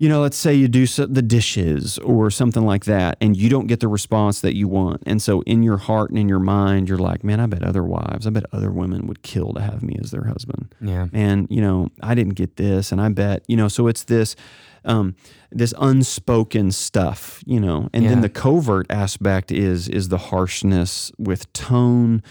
you 0.00 0.08
know, 0.08 0.22
let's 0.22 0.38
say 0.38 0.54
you 0.54 0.66
do 0.66 0.86
so, 0.86 1.04
the 1.04 1.20
dishes 1.20 1.98
or 1.98 2.30
something 2.30 2.64
like 2.64 2.86
that, 2.86 3.18
and 3.20 3.36
you 3.36 3.50
don't 3.50 3.66
get 3.66 3.80
the 3.80 3.86
response 3.86 4.40
that 4.40 4.56
you 4.56 4.66
want. 4.66 5.02
And 5.04 5.20
so, 5.20 5.42
in 5.42 5.62
your 5.62 5.76
heart 5.76 6.08
and 6.08 6.18
in 6.18 6.26
your 6.26 6.38
mind, 6.38 6.88
you're 6.88 6.96
like, 6.96 7.22
man, 7.22 7.38
I 7.38 7.44
bet 7.44 7.62
other 7.62 7.84
wives, 7.84 8.26
I 8.26 8.30
bet 8.30 8.44
other 8.50 8.70
women 8.70 9.06
would 9.08 9.20
kill 9.20 9.52
to 9.52 9.60
have 9.60 9.82
me 9.82 9.98
as 10.02 10.10
their 10.10 10.24
husband. 10.24 10.74
Yeah. 10.80 11.08
And, 11.12 11.46
you 11.50 11.60
know, 11.60 11.90
I 12.02 12.14
didn't 12.14 12.32
get 12.32 12.56
this, 12.56 12.92
and 12.92 13.00
I 13.00 13.10
bet, 13.10 13.44
you 13.46 13.58
know, 13.58 13.68
so 13.68 13.88
it's 13.88 14.04
this. 14.04 14.36
Um, 14.82 15.14
this 15.52 15.74
unspoken 15.78 16.72
stuff, 16.72 17.42
you 17.44 17.60
know, 17.60 17.90
and 17.92 18.06
then 18.06 18.22
the 18.22 18.30
covert 18.30 18.86
aspect 18.88 19.52
is 19.52 19.88
is 19.88 20.08
the 20.08 20.16
harshness 20.16 21.12
with 21.18 21.52
tone, 21.52 22.22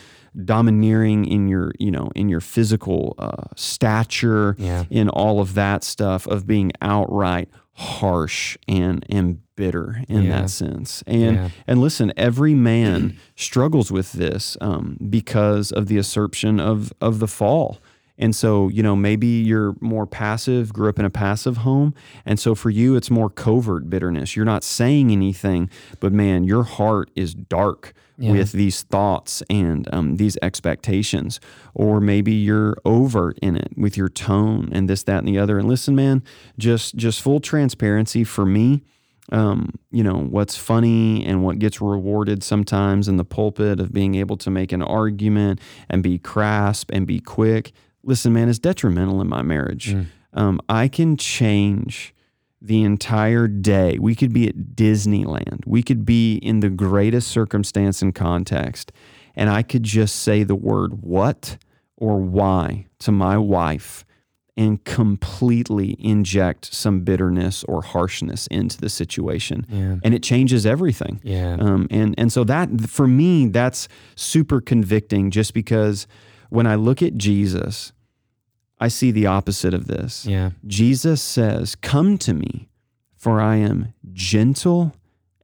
domineering 0.46 1.26
in 1.26 1.48
your 1.48 1.72
you 1.80 1.92
know 1.92 2.10
in 2.16 2.30
your 2.30 2.42
physical 2.42 3.16
uh, 3.18 3.44
stature, 3.56 4.56
Yeah. 4.58 4.86
in 4.90 5.10
all 5.10 5.40
of 5.40 5.54
that 5.56 5.84
stuff 5.84 6.28
of 6.28 6.46
being 6.48 6.72
outright 6.82 7.50
harsh 7.74 8.58
and 8.68 9.06
and 9.10 9.40
bitter 9.56 10.02
in 10.08 10.24
Yeah. 10.24 10.42
that 10.42 10.50
sense. 10.50 11.04
And 11.08 11.36
Yeah. 11.36 11.50
and 11.68 11.80
listen, 11.82 12.12
every 12.18 12.54
man 12.54 13.18
struggles 13.36 13.92
with 13.92 14.12
this 14.14 14.58
um, 14.62 14.98
because 15.10 15.72
of 15.72 15.88
the 15.88 15.98
assertion 15.98 16.60
of 16.60 16.92
of 17.02 17.20
the 17.20 17.28
fall. 17.28 17.80
And 18.22 18.36
so, 18.36 18.68
you 18.68 18.84
know, 18.84 18.98
maybe 18.98 19.28
you're 19.28 19.76
more 19.80 20.06
passive, 20.06 20.74
grew 20.74 20.90
up 20.90 21.00
in 21.00 21.06
a 21.06 21.10
passive 21.10 21.58
home. 21.58 21.94
And 22.26 22.38
so 22.38 22.54
for 22.54 22.70
you, 22.70 22.98
it's 22.98 23.10
more 23.10 23.30
covert 23.30 23.90
bitterness. 23.90 24.36
You're 24.36 24.44
not 24.44 24.66
saying 24.66 25.10
anything, 25.10 25.70
but 26.02 26.12
man, 26.12 26.44
your 26.44 26.64
heart 26.64 27.10
is 27.16 27.34
dark 27.34 27.94
Yeah. 28.22 28.34
with 28.34 28.52
these 28.52 28.84
thoughts 28.84 29.42
and 29.50 29.88
um, 29.94 30.18
these 30.18 30.38
expectations. 30.42 31.40
Or 31.74 32.02
maybe 32.02 32.34
you're 32.34 32.76
overt 32.84 33.40
in 33.42 33.56
it 33.56 33.72
with 33.78 33.96
your 33.96 34.10
tone 34.10 34.70
and 34.72 34.90
this, 34.90 35.04
that, 35.04 35.20
and 35.20 35.28
the 35.28 35.40
other. 35.40 35.58
And 35.58 35.68
listen, 35.68 35.96
man, 35.96 36.24
just 36.58 36.96
just 36.96 37.22
full 37.22 37.40
transparency 37.40 38.24
for 38.24 38.46
me 38.46 38.84
um, 39.32 39.74
you 39.92 40.04
know, 40.04 40.18
what's 40.18 40.56
funny 40.56 41.26
and 41.26 41.44
what 41.44 41.60
gets 41.60 41.82
rewarded 41.82 42.44
sometimes 42.44 43.08
in 43.08 43.18
the 43.18 43.26
pulpit 43.26 43.80
of 43.80 43.94
being 43.94 44.16
able 44.16 44.38
to 44.38 44.50
make 44.50 44.72
an 44.72 44.82
argument 44.82 45.60
and 45.90 46.02
be 46.02 46.18
crisp 46.18 46.90
and 46.92 47.06
be 47.06 47.20
quick. 47.20 47.72
Listen, 48.04 48.34
man, 48.34 48.50
is 48.50 48.60
detrimental 48.60 49.22
in 49.22 49.28
my 49.28 49.42
marriage. 49.42 49.96
Um, 50.34 50.60
I 50.68 50.88
can 50.88 51.18
change 51.18 52.14
the 52.62 52.84
entire 52.84 53.48
day. 53.48 53.98
We 54.00 54.16
could 54.16 54.34
be 54.34 54.48
at 54.48 54.56
Disneyland. 54.76 55.66
We 55.66 55.84
could 55.84 56.06
be 56.06 56.36
in 56.36 56.60
the 56.60 56.70
greatest 56.70 57.30
circumstance 57.30 58.02
and 58.02 58.14
context. 58.14 58.92
And 59.36 59.50
I 59.50 59.64
could 59.64 59.84
just 59.84 60.18
say 60.18 60.44
the 60.44 60.56
word 60.56 61.02
what 61.02 61.58
or 61.96 62.18
why 62.18 62.88
to 63.00 63.12
my 63.12 63.38
wife 63.38 64.06
and 64.58 64.84
completely 64.84 65.96
inject 66.00 66.74
some 66.74 67.00
bitterness 67.00 67.64
or 67.64 67.82
harshness 67.82 68.46
into 68.48 68.78
the 68.78 68.90
situation. 68.90 69.66
Yeah. 69.70 69.96
And 70.04 70.14
it 70.14 70.22
changes 70.22 70.66
everything. 70.66 71.22
Yeah. 71.24 71.56
Um, 71.58 71.88
and, 71.90 72.14
and 72.18 72.30
so 72.30 72.44
that, 72.44 72.90
for 72.90 73.08
me, 73.08 73.48
that's 73.48 73.88
super 74.16 74.60
convicting 74.60 75.32
just 75.32 75.54
because 75.54 76.08
when 76.50 76.68
I 76.68 76.76
look 76.76 77.02
at 77.02 77.16
Jesus, 77.16 77.94
I 78.80 78.88
see 78.88 79.12
the 79.12 79.26
opposite 79.28 79.74
of 79.74 79.88
this. 79.88 80.26
Yeah. 80.26 80.52
Jesus 80.66 81.22
says, 81.22 81.76
Come 81.76 82.18
to 82.20 82.34
me, 82.34 82.70
for 83.18 83.42
I 83.42 83.58
am 83.58 83.94
gentle 84.14 84.94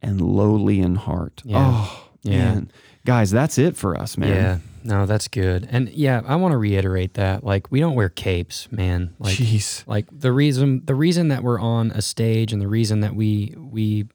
and 0.02 0.22
lowly 0.22 0.80
in 0.80 0.96
heart. 0.96 1.42
Yeah. 1.46 1.58
Oh, 1.74 2.10
Yeah. 2.24 2.38
man. 2.54 2.72
Guys, 3.06 3.30
that's 3.30 3.58
it 3.60 3.76
for 3.76 3.96
us, 4.00 4.18
man. 4.18 4.30
Yeah. 4.36 4.58
No, 4.84 5.06
that's 5.06 5.28
good. 5.28 5.68
And 5.72 5.90
yeah, 5.90 6.22
I 6.28 6.36
want 6.38 6.54
to 6.54 6.58
reiterate 6.58 7.16
that. 7.16 7.44
Like, 7.44 7.72
we 7.72 7.80
don't 7.80 7.96
wear 7.96 8.10
capes, 8.10 8.68
man. 8.72 9.14
Like, 9.20 9.36
Jeez. 9.38 9.84
like 9.88 10.06
the 10.12 10.32
reason 10.32 10.84
the 10.86 10.96
reason 10.96 11.28
that 11.30 11.44
we're 11.44 11.60
on 11.60 11.92
a 11.92 12.02
stage 12.02 12.54
and 12.54 12.62
the 12.62 12.68
reason 12.68 13.00
that 13.02 13.16
we 13.16 13.54
we 13.58 14.08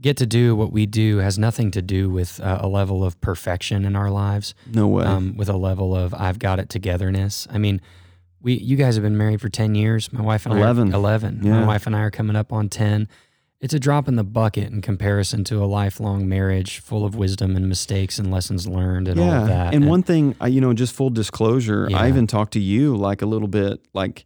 get 0.00 0.16
to 0.16 0.26
do 0.26 0.56
what 0.56 0.72
we 0.72 0.84
do 0.84 1.18
has 1.18 1.38
nothing 1.38 1.70
to 1.70 1.80
do 1.82 2.10
with 2.10 2.40
uh, 2.40 2.58
a 2.60 2.66
level 2.68 3.04
of 3.04 3.20
perfection 3.20 3.84
in 3.84 3.94
our 3.94 4.10
lives 4.10 4.52
No 4.74 4.88
way. 4.88 5.04
um, 5.04 5.36
with 5.36 5.48
a 5.48 5.56
level 5.56 5.94
of 5.94 6.12
i've 6.14 6.40
got 6.40 6.58
it 6.58 6.68
togetherness 6.68 7.46
i 7.52 7.58
mean 7.58 7.80
we 8.42 8.54
you 8.54 8.76
guys 8.76 8.94
have 8.96 9.02
been 9.02 9.16
married 9.16 9.40
for 9.40 9.48
10 9.48 9.74
years. 9.74 10.12
My 10.12 10.22
wife 10.22 10.46
and 10.46 10.54
11. 10.54 10.88
i 10.88 10.90
are 10.92 10.94
11 10.98 11.40
Yeah. 11.42 11.60
my 11.60 11.66
wife 11.66 11.86
and 11.86 11.94
i 11.96 12.00
are 12.00 12.10
coming 12.10 12.36
up 12.36 12.52
on 12.52 12.68
10 12.68 13.08
it's 13.60 13.72
a 13.72 13.78
drop 13.78 14.08
in 14.08 14.16
the 14.16 14.24
bucket 14.24 14.72
in 14.72 14.80
comparison 14.82 15.44
to 15.44 15.62
a 15.62 15.66
lifelong 15.66 16.28
marriage 16.28 16.80
full 16.80 17.04
of 17.04 17.14
wisdom 17.14 17.54
and 17.54 17.68
mistakes 17.68 18.18
and 18.18 18.28
lessons 18.32 18.66
learned 18.66 19.06
and 19.06 19.20
all 19.20 19.30
of 19.30 19.46
that. 19.46 19.72
And 19.72 19.86
one 19.86 20.02
thing, 20.02 20.34
I- 20.40 20.48
you 20.48 20.60
know, 20.60 20.72
just 20.72 20.92
full 20.92 21.10
disclosure, 21.10 21.88
I 21.94 22.08
even 22.08 22.26
talked 22.26 22.54
to 22.54 22.60
you 22.60 22.96
like 22.96 23.22
a 23.22 23.26
little 23.26 23.46
bit 23.46 23.80
like, 23.94 24.24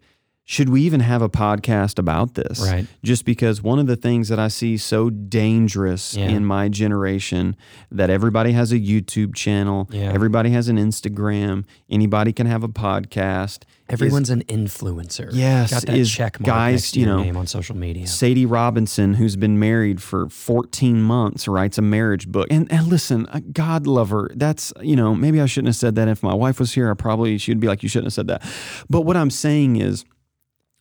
should 0.49 0.69
we 0.69 0.81
even 0.83 1.01
have 1.01 1.23
a 1.23 1.29
podcast 1.29 1.99
about 1.99 2.35
this? 2.35 2.61
Right. 2.61 2.87
Just 3.03 3.25
because 3.25 3.61
one 3.63 3.81
of 3.81 3.89
the 3.89 3.97
things 3.97 4.29
that 4.29 4.39
I 4.39 4.47
see 4.47 4.77
so 4.77 5.11
dangerous 5.11 6.15
Yeah. 6.15 6.29
in 6.29 6.45
my 6.45 6.69
generation 6.69 7.57
that 7.91 8.11
everybody 8.11 8.53
has 8.53 8.71
a 8.71 8.79
YouTube 8.79 9.35
channel, 9.35 9.89
Yeah. 9.91 10.13
everybody 10.13 10.51
has 10.51 10.69
an 10.69 10.77
Instagram, 10.79 11.65
anybody 11.91 12.33
can 12.33 12.47
have 12.47 12.63
a 12.63 12.69
podcast. 12.69 13.65
everyone's 13.89 14.31
an 14.31 14.43
influencer 14.49 15.29
Yes, 15.33 15.71
got 15.71 15.83
that 15.87 15.97
is 15.97 16.11
check 16.13 16.41
mark 16.41 16.47
guys, 16.47 16.73
next 16.75 16.91
to 16.93 17.01
you 17.01 17.07
know, 17.07 17.23
name 17.23 17.37
on 17.37 17.47
social 17.47 17.77
media 17.77 18.05
Sadie 18.09 18.45
Robertson, 18.45 19.15
who's 19.15 19.37
been 19.37 19.61
married 19.61 20.03
for 20.03 20.29
14 20.29 21.01
months, 21.03 21.47
writes 21.47 21.79
a 21.79 21.83
marriage 21.83 22.27
book. 22.29 22.49
And, 22.51 22.71
and 22.73 22.89
listen, 22.89 23.27
uh, 23.27 23.39
God 23.53 23.87
love 23.87 24.11
her. 24.11 24.29
That's, 24.35 24.73
you 24.81 24.97
know, 24.97 25.15
maybe 25.15 25.41
I 25.41 25.47
shouldn't 25.47 25.69
have 25.69 25.77
said 25.77 25.95
that. 25.97 26.09
If 26.09 26.23
my 26.23 26.35
wife 26.35 26.59
was 26.59 26.75
here, 26.75 26.91
I 26.91 26.95
probably, 26.95 27.39
she'd 27.39 27.61
be 27.61 27.69
like, 27.69 27.83
you 27.85 27.89
shouldn't 27.89 28.07
have 28.07 28.15
said 28.15 28.27
that. 28.29 28.43
But 28.91 29.03
what 29.03 29.17
I'm 29.17 29.31
saying 29.31 29.77
is, 29.77 30.05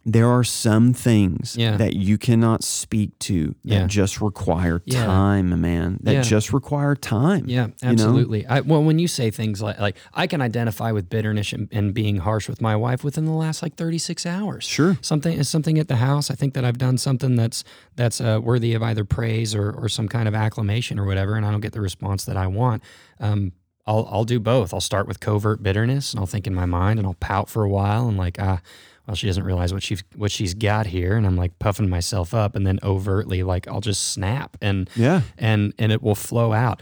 there 0.08 0.30
are 0.30 0.44
some 0.44 0.94
things 0.94 1.56
Yeah. 1.58 1.78
that 1.78 1.96
you 1.96 2.20
cannot 2.20 2.64
speak 2.64 3.18
to 3.20 3.56
that 3.66 3.74
Yeah. 3.74 3.88
just 3.88 4.22
require 4.22 4.80
Yeah. 4.86 5.04
time, 5.06 5.60
man. 5.60 5.98
That 6.04 6.14
Yeah. 6.14 6.22
just 6.22 6.54
require 6.54 6.96
time. 6.96 7.46
Yeah, 7.48 7.64
you 7.66 7.68
know? 7.88 7.92
absolutely. 7.92 8.46
I, 8.46 8.60
well, 8.60 8.84
when 8.84 9.00
you 9.00 9.08
say 9.08 9.32
things 9.32 9.64
like 9.64 9.80
like 9.80 9.98
I 10.14 10.28
can 10.28 10.42
identify 10.42 10.92
with 10.92 11.10
bitterness 11.10 11.54
and, 11.54 11.68
and 11.72 11.92
being 11.94 12.18
harsh 12.18 12.48
with 12.48 12.62
my 12.62 12.76
wife 12.76 13.04
within 13.04 13.26
the 13.26 13.32
last 13.32 13.64
like 13.64 13.76
36 13.78 14.28
hours. 14.28 14.64
Sure. 14.64 14.98
Something 15.02 15.38
is 15.40 15.50
something 15.50 15.80
at 15.80 15.88
the 15.88 15.96
house. 15.96 16.30
I 16.30 16.36
think 16.36 16.54
that 16.54 16.64
I've 16.64 16.78
done 16.78 17.00
something 17.00 17.36
that's 17.36 17.64
that's 17.96 18.22
uh, 18.22 18.40
worthy 18.44 18.76
of 18.76 18.84
either 18.84 19.06
praise 19.06 19.56
or 19.56 19.72
or 19.72 19.90
some 19.90 20.08
kind 20.08 20.28
of 20.28 20.36
acclamation 20.36 21.00
or 21.00 21.06
whatever, 21.06 21.36
and 21.36 21.46
I 21.48 21.52
don't 21.52 21.62
get 21.62 21.74
the 21.74 21.82
response 21.82 22.26
that 22.26 22.38
I 22.38 22.46
want. 22.46 22.84
Um, 23.20 23.54
I'll 23.88 24.08
I'll 24.12 24.24
do 24.26 24.40
both. 24.40 24.72
I'll 24.72 24.82
start 24.82 25.08
with 25.08 25.20
covert 25.20 25.64
bitterness, 25.64 26.14
and 26.14 26.20
I'll 26.20 26.28
think 26.28 26.46
in 26.46 26.54
my 26.54 26.66
mind, 26.68 27.00
and 27.00 27.08
I'll 27.08 27.16
pout 27.20 27.50
for 27.50 27.64
a 27.64 27.70
while, 27.70 28.08
and 28.08 28.18
like 28.18 28.38
ah. 28.40 28.60
Well, 29.08 29.16
she 29.16 29.28
doesn't 29.28 29.44
realize 29.44 29.74
what 29.74 29.84
she's 29.84 30.04
what 30.16 30.32
she's 30.32 30.54
got 30.54 30.88
here, 30.88 31.16
and 31.18 31.26
I'm 31.26 31.36
like 31.36 31.58
puffing 31.60 31.90
myself 31.90 32.34
up, 32.34 32.56
and 32.56 32.66
then 32.66 32.80
overtly, 32.84 33.44
like 33.44 33.68
I'll 33.68 33.82
just 33.82 34.10
snap, 34.14 34.58
and 34.62 34.90
Yeah. 34.96 35.22
and 35.38 35.74
and 35.78 35.92
it 35.92 36.02
will 36.02 36.16
flow 36.16 36.54
out. 36.54 36.82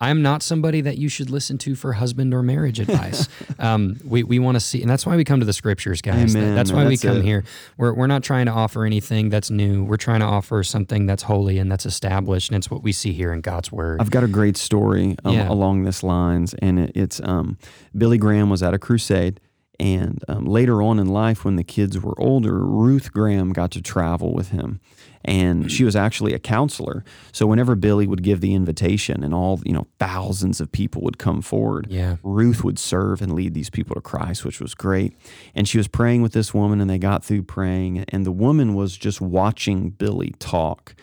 I'm 0.00 0.22
not 0.22 0.44
somebody 0.44 0.80
that 0.82 0.96
you 0.96 1.08
should 1.08 1.28
listen 1.28 1.58
to 1.58 1.74
for 1.74 1.94
husband 1.94 2.32
or 2.32 2.40
marriage 2.40 2.78
advice. 2.78 3.28
um, 3.58 3.98
we 4.04 4.22
we 4.22 4.38
want 4.38 4.54
to 4.54 4.60
see, 4.60 4.80
and 4.80 4.88
that's 4.88 5.04
why 5.04 5.16
we 5.16 5.24
come 5.24 5.40
to 5.40 5.44
the 5.46 5.52
scriptures, 5.52 6.00
guys. 6.00 6.36
Amen. 6.36 6.54
That's 6.54 6.70
why 6.70 6.86
we 6.86 6.96
come 6.96 7.16
it. 7.16 7.24
here. 7.24 7.42
We're, 7.76 7.92
we're 7.92 8.06
not 8.06 8.22
trying 8.22 8.46
to 8.46 8.52
offer 8.52 8.84
anything 8.84 9.28
that's 9.28 9.50
new. 9.50 9.82
We're 9.82 9.96
trying 9.96 10.20
to 10.20 10.26
offer 10.26 10.62
something 10.62 11.06
that's 11.06 11.24
holy 11.24 11.58
and 11.58 11.70
that's 11.70 11.84
established, 11.84 12.48
and 12.48 12.56
it's 12.56 12.70
what 12.70 12.84
we 12.84 12.92
see 12.92 13.12
here 13.12 13.32
in 13.32 13.40
God's 13.40 13.72
word. 13.72 14.00
I've 14.00 14.12
got 14.12 14.22
a 14.22 14.28
great 14.28 14.56
story 14.56 15.16
um, 15.24 15.34
Yeah. 15.34 15.50
along 15.50 15.82
this 15.82 16.04
lines, 16.04 16.54
and 16.54 16.78
it, 16.78 16.92
it's 16.94 17.20
um, 17.24 17.58
Billy 17.96 18.18
Graham 18.18 18.50
was 18.50 18.62
at 18.62 18.74
a 18.74 18.78
crusade, 18.78 19.40
and 19.80 20.24
um, 20.28 20.44
later 20.44 20.82
on 20.82 20.98
in 20.98 21.06
life, 21.06 21.44
when 21.44 21.56
the 21.56 21.64
kids 21.64 21.98
were 21.98 22.20
older, 22.20 22.58
Ruth 22.64 23.12
Graham 23.12 23.52
got 23.52 23.70
to 23.72 23.80
travel 23.82 24.32
with 24.34 24.48
him, 24.50 24.80
and 25.24 25.70
she 25.70 25.84
was 25.84 25.94
actually 25.94 26.34
a 26.34 26.38
counselor. 26.38 27.04
So 27.32 27.46
whenever 27.46 27.74
Billy 27.76 28.06
would 28.06 28.22
give 28.24 28.40
the 28.40 28.54
invitation, 28.54 29.22
and 29.22 29.32
all 29.32 29.60
you 29.64 29.72
know, 29.72 29.86
thousands 30.00 30.60
of 30.60 30.72
people 30.72 31.02
would 31.02 31.18
come 31.18 31.42
forward, 31.42 31.86
Yeah. 31.90 32.16
Ruth 32.24 32.64
would 32.64 32.78
serve 32.78 33.22
and 33.22 33.32
lead 33.34 33.54
these 33.54 33.70
people 33.70 33.94
to 33.94 34.00
Christ, 34.00 34.44
which 34.44 34.60
was 34.60 34.74
great. 34.74 35.14
And 35.54 35.68
she 35.68 35.78
was 35.78 35.86
praying 35.86 36.22
with 36.22 36.32
this 36.32 36.52
woman, 36.52 36.80
and 36.80 36.90
they 36.90 36.98
got 36.98 37.24
through 37.24 37.44
praying, 37.44 38.04
and 38.08 38.26
the 38.26 38.32
woman 38.32 38.74
was 38.74 38.96
just 38.96 39.20
watching 39.20 39.90
Billy 39.90 40.34
talk. 40.40 40.94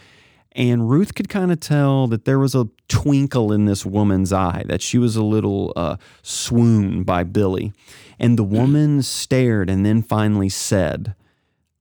And 0.57 0.89
Ruth 0.89 1.15
could 1.15 1.27
kind 1.27 1.51
of 1.51 1.59
tell 1.59 2.07
that 2.07 2.23
there 2.23 2.39
was 2.39 2.55
a 2.55 2.69
twinkle 2.87 3.51
in 3.51 3.65
this 3.65 3.85
woman's 3.85 4.31
eye, 4.31 4.63
that 4.67 4.81
she 4.81 4.97
was 4.97 5.17
a 5.17 5.23
little 5.23 5.73
uh, 5.75 5.97
swooned 6.23 7.05
by 7.05 7.23
Billy. 7.23 7.73
And 8.19 8.37
the 8.37 8.43
woman 8.43 9.01
stared 9.01 9.69
and 9.69 9.85
then 9.85 10.01
finally 10.01 10.49
said, 10.49 11.15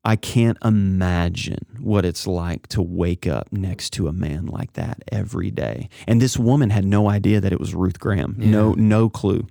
I 0.04 0.16
can't 0.16 0.58
imagine 0.62 1.64
what 1.80 2.04
it's 2.04 2.26
like 2.26 2.66
to 2.68 2.82
wake 2.82 3.26
up 3.26 3.50
next 3.50 3.90
to 3.94 4.06
a 4.06 4.12
man 4.12 4.46
like 4.46 4.74
that 4.74 5.02
every 5.10 5.50
day. 5.50 5.88
And 6.06 6.20
this 6.20 6.36
woman 6.36 6.70
had 6.70 6.84
no 6.84 7.08
idea 7.08 7.40
that 7.40 7.52
it 7.52 7.60
was 7.60 7.74
Ruth 7.74 7.98
Graham. 7.98 8.34
No, 8.36 8.72
no 8.72 9.08
clue. 9.08 9.46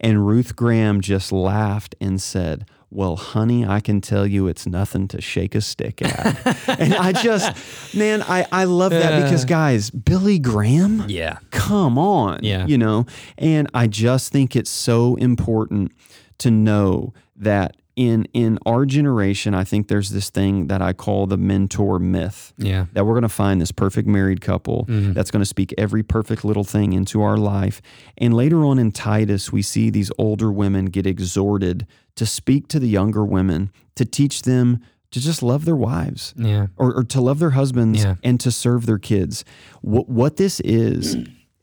And 0.00 0.26
Ruth 0.26 0.56
Graham 0.56 1.00
just 1.00 1.30
laughed 1.30 1.94
and 2.00 2.20
said, 2.20 2.66
Well, 2.90 3.14
honey, 3.14 3.64
I 3.64 3.78
can 3.78 4.00
tell 4.00 4.26
you 4.26 4.48
it's 4.48 4.66
nothing 4.66 5.06
to 5.08 5.20
shake 5.20 5.54
a 5.54 5.60
stick 5.60 6.02
at. 6.02 6.68
and 6.80 6.92
I 6.92 7.12
just, 7.12 7.94
man, 7.94 8.22
I, 8.22 8.46
I 8.50 8.64
love 8.64 8.90
that 8.90 9.22
because, 9.22 9.44
uh. 9.44 9.48
guys, 9.48 9.90
Billy 9.90 10.40
Graham, 10.40 11.04
yeah. 11.08 11.38
come 11.52 11.98
on. 11.98 12.40
Yeah. 12.42 12.66
You 12.66 12.78
know, 12.78 13.06
and 13.38 13.68
I 13.72 13.86
just 13.86 14.32
think 14.32 14.56
it's 14.56 14.70
so 14.70 15.14
important 15.14 15.92
to 16.38 16.50
know 16.50 17.12
that 17.36 17.76
in 17.96 18.26
in 18.32 18.58
our 18.66 18.84
generation, 18.84 19.54
I 19.54 19.64
think 19.64 19.88
there's 19.88 20.10
this 20.10 20.30
thing 20.30 20.66
that 20.66 20.82
I 20.82 20.92
call 20.92 21.26
the 21.26 21.36
mentor 21.36 21.98
myth. 21.98 22.52
Yeah. 22.58 22.86
That 22.92 23.04
we're 23.06 23.12
going 23.12 23.22
to 23.22 23.28
find 23.28 23.60
this 23.60 23.70
perfect 23.70 24.08
married 24.08 24.40
couple 24.40 24.84
mm-hmm. 24.86 25.12
that's 25.12 25.30
going 25.30 25.42
to 25.42 25.46
speak 25.46 25.72
every 25.78 26.02
perfect 26.02 26.44
little 26.44 26.64
thing 26.64 26.92
into 26.92 27.22
our 27.22 27.36
life. 27.36 27.80
And 28.18 28.34
later 28.34 28.64
on 28.64 28.78
in 28.78 28.90
Titus, 28.90 29.52
we 29.52 29.62
see 29.62 29.90
these 29.90 30.10
older 30.18 30.50
women 30.50 30.86
get 30.86 31.06
exhorted 31.06 31.86
to 32.16 32.26
speak 32.26 32.68
to 32.68 32.80
the 32.80 32.88
younger 32.88 33.24
women, 33.24 33.70
to 33.94 34.04
teach 34.04 34.42
them 34.42 34.80
to 35.12 35.20
just 35.20 35.44
love 35.44 35.64
their 35.64 35.76
wives 35.76 36.34
Yeah. 36.36 36.66
or, 36.76 36.92
or 36.92 37.04
to 37.04 37.20
love 37.20 37.38
their 37.38 37.50
husbands 37.50 38.02
Yeah. 38.02 38.16
and 38.24 38.40
to 38.40 38.50
serve 38.50 38.86
their 38.86 38.98
kids. 38.98 39.44
What, 39.80 40.08
what 40.08 40.36
this 40.36 40.58
is, 40.60 41.16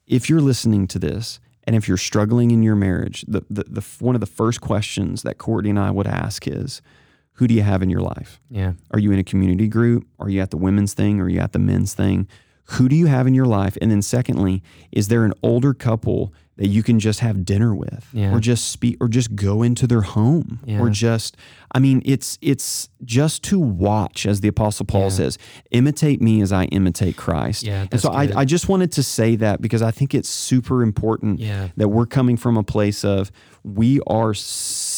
if 0.08 0.30
you're 0.30 0.40
listening 0.40 0.88
to 0.88 1.00
this 1.00 1.42
and 1.72 1.78
if 1.78 1.88
you're 1.88 1.96
struggling 1.96 2.52
in 2.52 2.64
your 2.64 2.76
marriage, 2.76 3.24
the, 3.30 3.46
the, 3.50 3.64
the 3.64 3.82
one 4.00 4.14
of 4.14 4.20
the 4.20 4.28
first 4.28 4.60
questions 4.60 5.22
that 5.22 5.38
Courtney 5.38 5.70
and 5.70 5.80
I 5.80 5.90
would 5.90 6.06
ask 6.06 6.46
is, 6.46 6.82
who 7.36 7.48
do 7.48 7.54
you 7.54 7.62
have 7.62 7.82
in 7.82 7.90
your 7.90 8.02
life? 8.02 8.42
Yeah. 8.50 8.74
Are 8.92 9.00
you 9.00 9.14
in 9.14 9.20
a 9.20 9.24
community 9.24 9.70
group? 9.70 10.06
Are 10.20 10.28
you 10.28 10.42
at 10.42 10.52
the 10.52 10.58
women's 10.58 10.94
thing? 10.94 11.22
Are 11.22 11.30
you 11.30 11.40
at 11.40 11.54
the 11.54 11.60
men's 11.60 11.94
thing? 11.94 12.28
Who 12.66 12.88
do 12.88 12.96
you 12.96 13.08
have 13.08 13.28
in 13.28 13.34
your 13.34 13.46
life? 13.46 13.78
And 13.82 13.92
then 13.92 14.02
secondly, 14.02 14.64
is 14.92 15.08
there 15.10 15.26
an 15.26 15.34
older 15.44 15.74
couple 15.74 16.34
that 16.58 16.68
you 16.68 16.84
can 16.84 17.00
just 17.00 17.22
have 17.22 17.44
dinner 17.44 17.74
with 17.74 18.08
Yeah. 18.14 18.32
or 18.34 18.40
just 18.40 18.70
speak 18.70 18.98
or 19.02 19.08
just 19.08 19.36
go 19.36 19.64
into 19.64 19.88
their 19.88 20.02
home 20.02 20.60
Yeah. 20.66 20.80
or 20.80 20.90
just 20.90 21.36
I 21.74 21.80
mean 21.80 22.02
it's 22.06 22.38
it's 22.42 22.90
just 23.04 23.42
to 23.44 23.58
watch 23.60 24.26
as 24.28 24.42
the 24.42 24.48
apostle 24.50 24.86
Paul 24.86 25.04
Yeah. 25.04 25.10
says, 25.10 25.38
imitate 25.72 26.22
me 26.22 26.40
as 26.42 26.52
I 26.52 26.66
imitate 26.66 27.16
Christ. 27.18 27.64
Yeah, 27.64 27.88
and 27.92 28.00
so 28.00 28.12
I, 28.12 28.28
good. 28.28 28.36
I 28.36 28.46
just 28.46 28.70
wanted 28.70 28.92
to 28.94 29.02
say 29.04 29.36
that 29.38 29.62
because 29.62 29.82
I 29.82 29.90
think 29.92 30.14
it's 30.14 30.30
super 30.30 30.84
important 30.84 31.40
that 31.78 31.88
we're 31.90 32.06
coming 32.06 32.38
from 32.38 32.58
a 32.58 32.64
place 32.64 33.04
of 33.04 33.32
we 33.64 34.00
are 34.06 34.34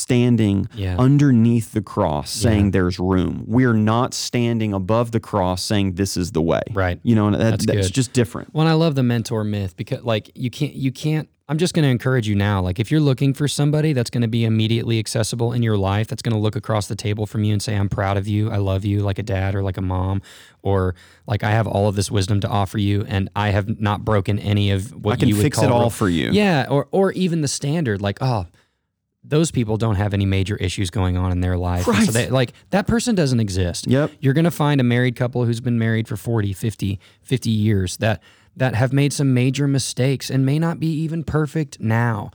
standing 0.03 0.67
Yeah. 0.75 0.95
underneath 0.99 1.71
the 1.71 1.81
cross 1.81 2.29
saying 2.29 2.71
there's 2.71 2.99
room. 2.99 3.43
We're 3.47 3.73
not 3.73 4.13
standing 4.13 4.73
above 4.73 5.11
the 5.11 5.19
cross 5.19 5.63
saying 5.63 5.93
this 5.95 6.17
is 6.17 6.31
the 6.33 6.41
way. 6.41 6.61
Right. 6.73 6.99
You 7.03 7.15
know, 7.15 7.27
and 7.27 7.35
that, 7.35 7.39
That's 7.51 7.65
that's, 7.65 7.89
just 7.89 8.11
different. 8.13 8.53
Well, 8.53 8.67
I 8.67 8.73
love 8.73 8.95
the 8.95 9.03
mentor 9.03 9.43
myth 9.43 9.75
because, 9.77 10.03
like, 10.03 10.29
you 10.35 10.49
can't, 10.51 10.73
you 10.73 10.91
can't. 10.91 11.29
I'm 11.49 11.57
just 11.57 11.73
going 11.73 11.83
to 11.83 11.89
encourage 11.89 12.25
you 12.27 12.35
now. 12.35 12.61
Like, 12.61 12.79
if 12.79 12.89
you're 12.89 13.01
looking 13.01 13.33
for 13.33 13.47
somebody 13.49 13.91
that's 13.91 14.09
going 14.09 14.21
to 14.21 14.29
be 14.29 14.45
immediately 14.45 14.97
accessible 14.97 15.51
in 15.51 15.61
your 15.61 15.77
life, 15.77 16.07
that's 16.07 16.21
going 16.21 16.33
to 16.33 16.39
look 16.39 16.55
across 16.55 16.87
the 16.87 16.95
table 16.95 17.25
from 17.25 17.43
you 17.43 17.51
and 17.51 17.61
say, 17.61 17.75
"I'm 17.75 17.89
proud 17.89 18.15
of 18.15 18.27
you. 18.29 18.49
I 18.49 18.57
love 18.57 18.85
you," 18.85 19.01
like 19.01 19.19
a 19.19 19.23
dad 19.23 19.53
or 19.53 19.61
like 19.61 19.75
a 19.77 19.81
mom, 19.81 20.21
or 20.61 20.95
like 21.27 21.43
I 21.43 21.51
have 21.51 21.67
all 21.67 21.89
of 21.89 21.95
this 21.95 22.09
wisdom 22.09 22.39
to 22.41 22.47
offer 22.47 22.77
you, 22.77 23.03
and 23.09 23.29
I 23.35 23.49
have 23.49 23.79
not 23.79 24.05
broken 24.05 24.39
any 24.39 24.71
of 24.71 24.91
what 25.03 25.13
I 25.13 25.15
can 25.17 25.27
you 25.29 25.35
would 25.35 25.43
fix 25.43 25.61
it 25.61 25.69
all 25.69 25.81
real- 25.81 25.89
for 25.89 26.07
you. 26.09 26.31
Yeah, 26.31 26.65
or 26.69 26.87
or 26.91 27.11
even 27.11 27.41
the 27.41 27.49
standard, 27.49 28.01
like, 28.01 28.19
oh, 28.21 28.45
those 29.23 29.51
people 29.51 29.77
don't 29.77 29.95
have 29.95 30.13
any 30.13 30.25
major 30.25 30.55
issues 30.57 30.89
going 30.89 31.17
on 31.17 31.31
in 31.31 31.39
their 31.39 31.57
life. 31.57 31.87
Right. 31.87 32.05
So 32.05 32.11
they, 32.11 32.29
like 32.29 32.53
that 32.71 32.87
person 32.87 33.15
doesn't 33.15 33.39
exist. 33.39 33.87
Yep. 33.87 34.11
You're 34.19 34.33
going 34.33 34.43
to 34.45 34.51
find 34.51 34.81
a 34.81 34.83
married 34.83 35.15
couple 35.15 35.45
who's 35.45 35.61
been 35.61 35.79
married 35.79 36.07
for 36.07 36.17
40, 36.17 36.53
50, 36.53 36.99
50 37.21 37.49
years 37.49 37.97
that 37.97 38.21
that 38.55 38.75
have 38.75 38.93
made 38.93 39.11
some 39.11 39.33
major 39.33 39.67
mistakes 39.67 40.29
and 40.29 40.45
may 40.45 40.59
not 40.59 40.79
be 40.79 40.87
even 40.87 41.23
perfect 41.23 41.79
now. 41.79 42.29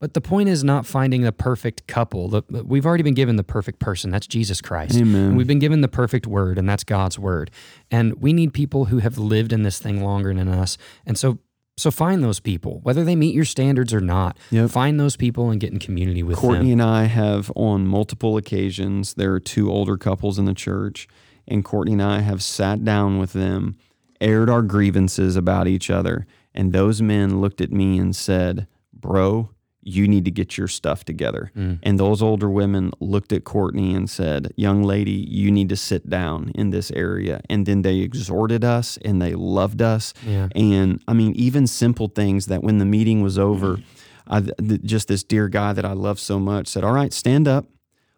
But 0.00 0.12
the 0.12 0.20
point 0.20 0.48
is 0.48 0.62
not 0.62 0.86
finding 0.86 1.22
the 1.22 1.32
perfect 1.32 1.86
couple. 1.86 2.28
The, 2.28 2.42
we've 2.64 2.84
already 2.84 3.02
been 3.02 3.14
given 3.14 3.36
the 3.36 3.44
perfect 3.44 3.78
person. 3.78 4.10
That's 4.10 4.26
Jesus 4.26 4.60
Christ. 4.60 4.96
Amen. 4.96 5.28
And 5.28 5.36
we've 5.36 5.46
been 5.46 5.58
given 5.58 5.80
the 5.80 5.88
perfect 5.88 6.26
word, 6.26 6.58
and 6.58 6.68
that's 6.68 6.84
God's 6.84 7.18
word. 7.18 7.50
And 7.90 8.20
we 8.20 8.32
need 8.32 8.52
people 8.52 8.86
who 8.86 8.98
have 8.98 9.16
lived 9.16 9.52
in 9.52 9.62
this 9.62 9.78
thing 9.78 10.04
longer 10.04 10.34
than 10.34 10.48
us. 10.48 10.76
And 11.06 11.16
so 11.16 11.38
so 11.76 11.90
find 11.90 12.22
those 12.22 12.40
people, 12.40 12.80
whether 12.82 13.04
they 13.04 13.16
meet 13.16 13.34
your 13.34 13.44
standards 13.44 13.92
or 13.92 14.00
not. 14.00 14.38
Yep. 14.50 14.70
Find 14.70 15.00
those 15.00 15.16
people 15.16 15.50
and 15.50 15.60
get 15.60 15.72
in 15.72 15.78
community 15.78 16.22
with 16.22 16.36
them. 16.36 16.42
Courtney 16.42 16.70
them. 16.70 16.80
and 16.80 16.82
I 16.82 17.04
have 17.04 17.50
on 17.56 17.86
multiple 17.86 18.36
occasions, 18.36 19.14
there 19.14 19.32
are 19.32 19.40
two 19.40 19.70
older 19.70 19.96
couples 19.96 20.38
in 20.38 20.44
the 20.44 20.54
church, 20.54 21.08
and 21.48 21.64
Courtney 21.64 21.94
and 21.94 22.02
I 22.02 22.20
have 22.20 22.42
sat 22.42 22.84
down 22.84 23.18
with 23.18 23.32
them, 23.32 23.76
aired 24.20 24.48
our 24.48 24.62
grievances 24.62 25.36
about 25.36 25.66
each 25.66 25.90
other, 25.90 26.26
and 26.54 26.72
those 26.72 27.02
men 27.02 27.40
looked 27.40 27.60
at 27.60 27.72
me 27.72 27.98
and 27.98 28.14
said, 28.14 28.68
Bro, 28.92 29.50
you 29.84 30.08
need 30.08 30.24
to 30.24 30.30
get 30.30 30.56
your 30.56 30.68
stuff 30.68 31.04
together. 31.04 31.52
Mm. 31.56 31.78
And 31.82 32.00
those 32.00 32.22
older 32.22 32.48
women 32.48 32.90
looked 33.00 33.32
at 33.32 33.44
Courtney 33.44 33.94
and 33.94 34.08
said, 34.08 34.52
Young 34.56 34.82
lady, 34.82 35.12
you 35.12 35.50
need 35.50 35.68
to 35.68 35.76
sit 35.76 36.08
down 36.08 36.50
in 36.54 36.70
this 36.70 36.90
area. 36.90 37.40
And 37.50 37.66
then 37.66 37.82
they 37.82 37.98
exhorted 37.98 38.64
us 38.64 38.98
and 39.04 39.20
they 39.20 39.34
loved 39.34 39.82
us. 39.82 40.14
Yeah. 40.26 40.48
And 40.54 41.02
I 41.06 41.12
mean, 41.12 41.34
even 41.34 41.66
simple 41.66 42.08
things 42.08 42.46
that 42.46 42.62
when 42.62 42.78
the 42.78 42.84
meeting 42.84 43.22
was 43.22 43.38
over, 43.38 43.78
I, 44.26 44.40
th- 44.40 44.82
just 44.82 45.08
this 45.08 45.22
dear 45.22 45.48
guy 45.48 45.72
that 45.74 45.84
I 45.84 45.92
love 45.92 46.18
so 46.18 46.38
much 46.38 46.66
said, 46.68 46.82
All 46.82 46.92
right, 46.92 47.12
stand 47.12 47.46
up, 47.46 47.66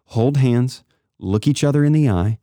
hold 0.05 0.37
hands, 0.37 0.83
look 1.19 1.47
each 1.47 1.63
other 1.63 1.83
in 1.83 1.91
the 1.91 2.09
eye, 2.09 2.39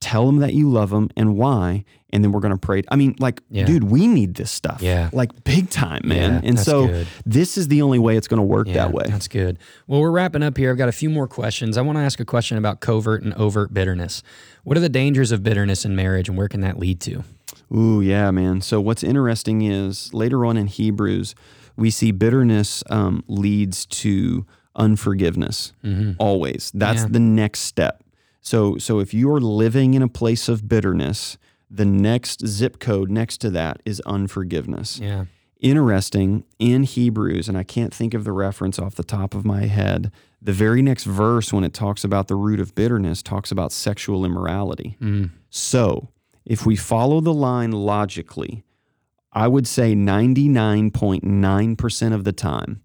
tell 0.00 0.26
them 0.26 0.38
that 0.38 0.54
you 0.54 0.68
love 0.70 0.90
them 0.90 1.10
and 1.16 1.36
why, 1.36 1.84
and 2.12 2.24
then 2.24 2.32
we're 2.32 2.40
going 2.40 2.52
to 2.54 2.58
pray. 2.58 2.82
I 2.90 2.96
mean, 2.96 3.14
like, 3.18 3.42
Yeah. 3.50 3.66
dude, 3.66 3.84
we 3.84 4.06
need 4.06 4.34
this 4.34 4.50
stuff. 4.50 4.80
Yeah. 4.82 5.10
Like, 5.12 5.44
big 5.44 5.68
time, 5.70 6.00
man. 6.04 6.40
Yeah, 6.42 6.48
and 6.48 6.58
so 6.58 6.86
good. 6.86 7.06
this 7.26 7.58
is 7.58 7.68
the 7.68 7.82
only 7.82 7.98
way 7.98 8.16
it's 8.16 8.26
going 8.26 8.38
to 8.38 8.42
work 8.46 8.66
Yeah, 8.66 8.74
that 8.74 8.92
way. 8.92 9.04
That's 9.06 9.28
good. 9.28 9.58
Well, 9.86 10.00
we're 10.00 10.10
wrapping 10.10 10.42
up 10.42 10.56
here. 10.56 10.70
I've 10.70 10.78
got 10.78 10.88
a 10.88 10.92
few 10.92 11.10
more 11.10 11.28
questions. 11.28 11.76
I 11.76 11.82
want 11.82 11.98
to 11.98 12.02
ask 12.02 12.18
a 12.18 12.24
question 12.24 12.56
about 12.56 12.80
covert 12.80 13.22
and 13.22 13.34
overt 13.34 13.74
bitterness. 13.74 14.22
What 14.64 14.76
are 14.76 14.80
the 14.80 14.88
dangers 14.88 15.32
of 15.32 15.42
bitterness 15.42 15.84
in 15.84 15.94
marriage 15.94 16.28
and 16.28 16.36
where 16.38 16.48
can 16.48 16.60
that 16.62 16.78
lead 16.78 17.00
to? 17.02 17.24
Ooh, 17.74 18.00
yeah, 18.00 18.30
man. 18.30 18.62
So 18.62 18.80
what's 18.80 19.04
interesting 19.04 19.62
is 19.62 20.12
later 20.14 20.44
on 20.46 20.56
in 20.56 20.66
Hebrews, 20.66 21.34
we 21.76 21.90
see 21.90 22.10
bitterness 22.10 22.82
um, 22.90 23.22
leads 23.28 23.86
to 23.86 24.44
unforgiveness. 24.74 25.72
Always, 26.18 26.70
that's 26.74 27.04
the 27.04 27.20
next 27.20 27.60
step. 27.60 28.02
So, 28.40 28.78
so 28.78 29.00
if 29.00 29.12
you 29.12 29.30
are 29.32 29.40
living 29.40 29.94
in 29.94 30.02
a 30.02 30.08
place 30.08 30.48
of 30.48 30.68
bitterness, 30.68 31.36
the 31.70 31.84
next 31.84 32.46
zip 32.46 32.78
code 32.80 33.10
next 33.10 33.38
to 33.38 33.50
that 33.50 33.80
is 33.84 34.00
unforgiveness. 34.00 34.98
Yeah. 34.98 35.26
Interesting 35.60 36.44
in 36.58 36.82
Hebrews, 36.84 37.48
and 37.48 37.58
I 37.58 37.64
can't 37.64 37.92
think 37.92 38.14
of 38.14 38.24
the 38.24 38.32
reference 38.32 38.78
off 38.78 38.94
the 38.94 39.04
top 39.04 39.34
of 39.34 39.44
my 39.44 39.66
head. 39.66 40.10
The 40.40 40.54
very 40.54 40.80
next 40.80 41.04
verse, 41.04 41.52
when 41.52 41.64
it 41.64 41.74
talks 41.74 42.02
about 42.02 42.28
the 42.28 42.34
root 42.34 42.60
of 42.60 42.74
bitterness, 42.74 43.22
talks 43.22 43.52
about 43.52 43.72
sexual 43.72 44.24
immorality. 44.24 44.96
Mm. 45.02 45.32
So, 45.50 46.08
if 46.46 46.64
we 46.64 46.76
follow 46.76 47.20
the 47.20 47.34
line 47.34 47.72
logically, 47.72 48.64
I 49.32 49.48
would 49.48 49.68
say 49.68 49.94
99.9% 49.94 52.14
of 52.14 52.24
the 52.24 52.32
time 52.32 52.80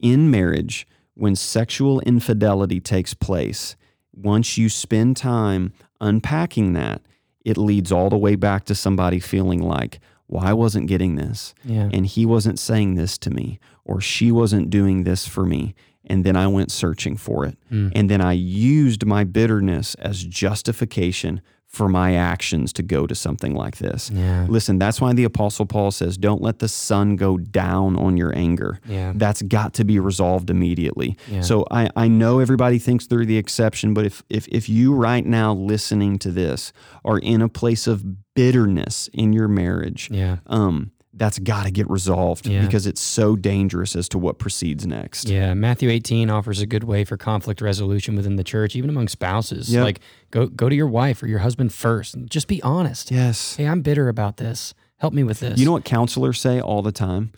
in 0.00 0.30
marriage, 0.30 0.86
when 1.14 1.34
sexual 1.34 2.00
infidelity 2.00 2.80
takes 2.80 3.14
place, 3.14 3.76
once 4.22 4.58
you 4.58 4.68
spend 4.68 5.16
time 5.16 5.72
unpacking 6.00 6.72
that, 6.74 7.02
it 7.44 7.56
leads 7.56 7.92
all 7.92 8.10
the 8.10 8.18
way 8.18 8.34
back 8.34 8.64
to 8.66 8.74
somebody 8.74 9.20
feeling 9.20 9.62
like, 9.62 10.00
well, 10.26 10.44
I 10.44 10.52
wasn't 10.52 10.88
getting 10.88 11.16
this. 11.16 11.54
Yeah. 11.64 11.88
And 11.92 12.04
he 12.04 12.26
wasn't 12.26 12.58
saying 12.58 12.96
this 12.96 13.16
to 13.18 13.30
me, 13.30 13.58
or 13.84 14.00
she 14.00 14.30
wasn't 14.30 14.70
doing 14.70 15.04
this 15.04 15.26
for 15.26 15.46
me. 15.46 15.74
And 16.04 16.24
then 16.24 16.36
I 16.36 16.46
went 16.46 16.70
searching 16.70 17.16
for 17.16 17.44
it. 17.44 17.58
Mm. 17.72 17.92
And 17.94 18.10
then 18.10 18.20
I 18.20 18.32
used 18.32 19.06
my 19.06 19.24
bitterness 19.24 19.94
as 19.96 20.24
justification 20.24 21.40
for 21.68 21.86
my 21.88 22.14
actions 22.14 22.72
to 22.72 22.82
go 22.82 23.06
to 23.06 23.14
something 23.14 23.54
like 23.54 23.76
this. 23.76 24.10
Yeah. 24.10 24.46
Listen, 24.48 24.78
that's 24.78 25.00
why 25.02 25.12
the 25.12 25.24
Apostle 25.24 25.66
Paul 25.66 25.90
says, 25.90 26.16
don't 26.16 26.40
let 26.40 26.60
the 26.60 26.68
sun 26.68 27.14
go 27.16 27.36
down 27.36 27.94
on 27.96 28.16
your 28.16 28.34
anger. 28.34 28.80
Yeah. 28.86 29.12
That's 29.14 29.42
got 29.42 29.74
to 29.74 29.84
be 29.84 29.98
resolved 29.98 30.48
immediately. 30.48 31.16
Yeah. 31.30 31.42
So 31.42 31.66
I, 31.70 31.90
I 31.94 32.08
know 32.08 32.38
everybody 32.40 32.78
thinks 32.78 33.06
they're 33.06 33.26
the 33.26 33.36
exception, 33.36 33.92
but 33.92 34.06
if, 34.06 34.22
if 34.30 34.48
if 34.48 34.68
you 34.68 34.94
right 34.94 35.24
now 35.26 35.52
listening 35.52 36.18
to 36.20 36.32
this 36.32 36.72
are 37.04 37.18
in 37.18 37.42
a 37.42 37.48
place 37.50 37.86
of 37.86 38.02
bitterness 38.34 39.08
in 39.12 39.32
your 39.34 39.48
marriage, 39.48 40.08
Yeah. 40.10 40.38
um, 40.46 40.92
that's 41.18 41.38
got 41.38 41.64
to 41.64 41.70
get 41.70 41.88
resolved 41.90 42.46
Yeah. 42.46 42.64
because 42.64 42.86
it's 42.86 43.00
so 43.00 43.36
dangerous 43.36 43.96
as 43.96 44.08
to 44.10 44.18
what 44.18 44.38
proceeds 44.38 44.86
next. 44.86 45.28
Yeah, 45.28 45.52
Matthew 45.54 45.90
18 45.90 46.30
offers 46.30 46.60
a 46.60 46.66
good 46.66 46.84
way 46.84 47.04
for 47.04 47.16
conflict 47.16 47.60
resolution 47.60 48.16
within 48.16 48.36
the 48.36 48.44
church, 48.44 48.76
even 48.76 48.88
among 48.90 49.08
spouses. 49.08 49.72
Yep. 49.72 49.84
Like 49.84 50.00
go 50.30 50.46
go 50.46 50.68
to 50.68 50.74
your 50.74 50.86
wife 50.88 51.22
or 51.22 51.26
your 51.26 51.40
husband 51.40 51.72
first. 51.72 52.14
and 52.14 52.30
Just 52.30 52.46
be 52.48 52.62
honest. 52.62 53.10
Yes. 53.10 53.56
Hey, 53.56 53.66
I'm 53.66 53.82
bitter 53.82 54.08
about 54.08 54.36
this. 54.38 54.74
Help 54.98 55.12
me 55.14 55.22
with 55.24 55.40
this. 55.40 55.58
You 55.58 55.66
know 55.66 55.72
what 55.72 55.84
counselors 55.84 56.40
say 56.40 56.60
all 56.60 56.82
the 56.82 56.92
time? 56.92 57.32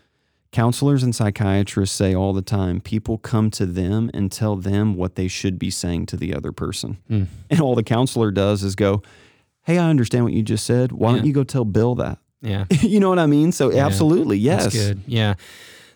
Counselors 0.53 1.03
and 1.05 1.15
psychiatrists 1.15 1.95
say 1.97 2.13
all 2.15 2.33
the 2.33 2.43
time 2.43 2.81
people 2.81 3.19
come 3.19 3.51
to 3.53 3.65
them 3.67 4.11
and 4.13 4.33
tell 4.33 4.57
them 4.57 4.95
what 4.97 5.15
they 5.15 5.29
should 5.29 5.59
be 5.61 5.71
saying 5.71 6.07
to 6.07 6.17
the 6.17 6.35
other 6.35 6.51
person. 6.51 6.99
Mm. 7.09 7.27
And 7.51 7.61
all 7.61 7.77
the 7.77 7.85
counselor 7.85 8.31
does 8.33 8.65
is 8.65 8.75
go, 8.75 9.03
Hey, 9.65 9.79
I 9.79 9.89
understand 9.89 10.25
what 10.25 10.33
you 10.33 10.43
just 10.43 10.67
said. 10.67 10.91
Why 10.91 11.11
Yeah. 11.11 11.17
don't 11.19 11.27
you 11.27 11.33
go 11.33 11.45
tell 11.45 11.65
Bill 11.65 11.95
that? 11.97 12.19
Yeah. 12.43 12.65
you 12.83 13.01
know 13.01 13.09
what 13.09 13.19
I 13.19 13.27
mean? 13.27 13.53
So, 13.53 13.73
absolutely, 13.73 14.39
yes. 14.39 14.65
That's 14.65 14.75
good. 14.77 15.03
Yeah. 15.07 15.35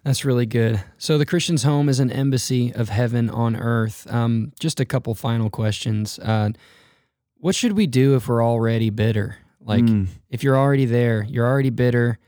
That's 0.04 0.24
really 0.26 0.44
good. 0.44 0.82
So 0.98 1.16
the 1.16 1.24
Christian's 1.24 1.62
home 1.62 1.88
is 1.88 1.98
an 1.98 2.10
embassy 2.10 2.72
of 2.74 2.90
heaven 2.90 3.30
on 3.30 3.56
earth. 3.56 4.06
Um, 4.12 4.52
just 4.60 4.78
a 4.78 4.84
couple 4.84 5.14
final 5.14 5.48
questions. 5.48 6.18
Uh, 6.18 6.50
what 7.38 7.54
should 7.54 7.72
we 7.72 7.86
do 7.86 8.14
if 8.14 8.28
we're 8.28 8.44
already 8.44 8.90
bitter? 8.90 9.38
Like, 9.60 9.84
Mm. 9.84 10.08
if 10.28 10.42
you're 10.42 10.58
already 10.58 10.84
there, 10.84 11.24
you're 11.26 11.46
already 11.46 11.70
bitter. 11.70 12.18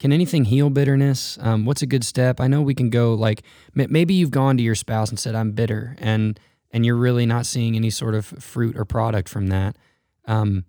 Can 0.00 0.12
anything 0.12 0.46
heal 0.46 0.70
bitterness? 0.70 1.38
Um, 1.40 1.66
what's 1.66 1.82
a 1.82 1.86
good 1.86 2.02
step? 2.02 2.40
I 2.40 2.48
know 2.48 2.62
we 2.62 2.74
can 2.74 2.90
go 2.90 3.14
like 3.14 3.42
m- 3.78 3.86
maybe 3.92 4.14
you've 4.14 4.30
gone 4.32 4.56
to 4.56 4.62
your 4.62 4.74
spouse 4.74 5.10
and 5.10 5.18
said 5.18 5.34
I'm 5.36 5.52
bitter, 5.52 5.94
and 6.00 6.40
and 6.72 6.84
you're 6.86 6.96
really 6.96 7.26
not 7.26 7.46
seeing 7.46 7.76
any 7.76 7.90
sort 7.90 8.14
of 8.16 8.24
fruit 8.26 8.76
or 8.76 8.84
product 8.84 9.28
from 9.28 9.48
that. 9.48 9.76
Um, 10.26 10.64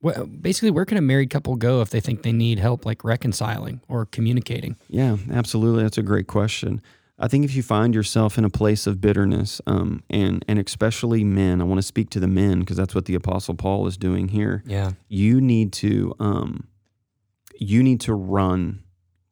what, 0.00 0.42
basically, 0.42 0.70
where 0.70 0.84
can 0.84 0.96
a 0.96 1.02
married 1.02 1.30
couple 1.30 1.56
go 1.56 1.80
if 1.80 1.90
they 1.90 2.00
think 2.00 2.22
they 2.22 2.32
need 2.32 2.58
help, 2.58 2.86
like 2.86 3.04
reconciling 3.04 3.80
or 3.88 4.06
communicating? 4.06 4.76
Yeah, 4.88 5.16
absolutely. 5.30 5.82
That's 5.82 5.98
a 5.98 6.02
great 6.02 6.26
question. 6.26 6.80
I 7.18 7.28
think 7.28 7.44
if 7.44 7.54
you 7.54 7.62
find 7.62 7.94
yourself 7.94 8.38
in 8.38 8.46
a 8.46 8.50
place 8.50 8.86
of 8.86 9.00
bitterness, 9.00 9.60
um, 9.66 10.02
and 10.08 10.42
and 10.48 10.58
especially 10.58 11.22
men, 11.22 11.60
I 11.60 11.64
want 11.64 11.78
to 11.78 11.86
speak 11.86 12.08
to 12.10 12.20
the 12.20 12.26
men 12.26 12.60
because 12.60 12.78
that's 12.78 12.94
what 12.94 13.04
the 13.04 13.14
Apostle 13.14 13.54
Paul 13.54 13.86
is 13.86 13.98
doing 13.98 14.28
here. 14.28 14.62
Yeah, 14.64 14.92
You 15.08 15.38
need 15.40 15.72
to 15.74 16.14
um, 16.18 16.66
you 17.58 17.82
need 17.82 18.00
to 18.02 18.14
run 18.14 18.82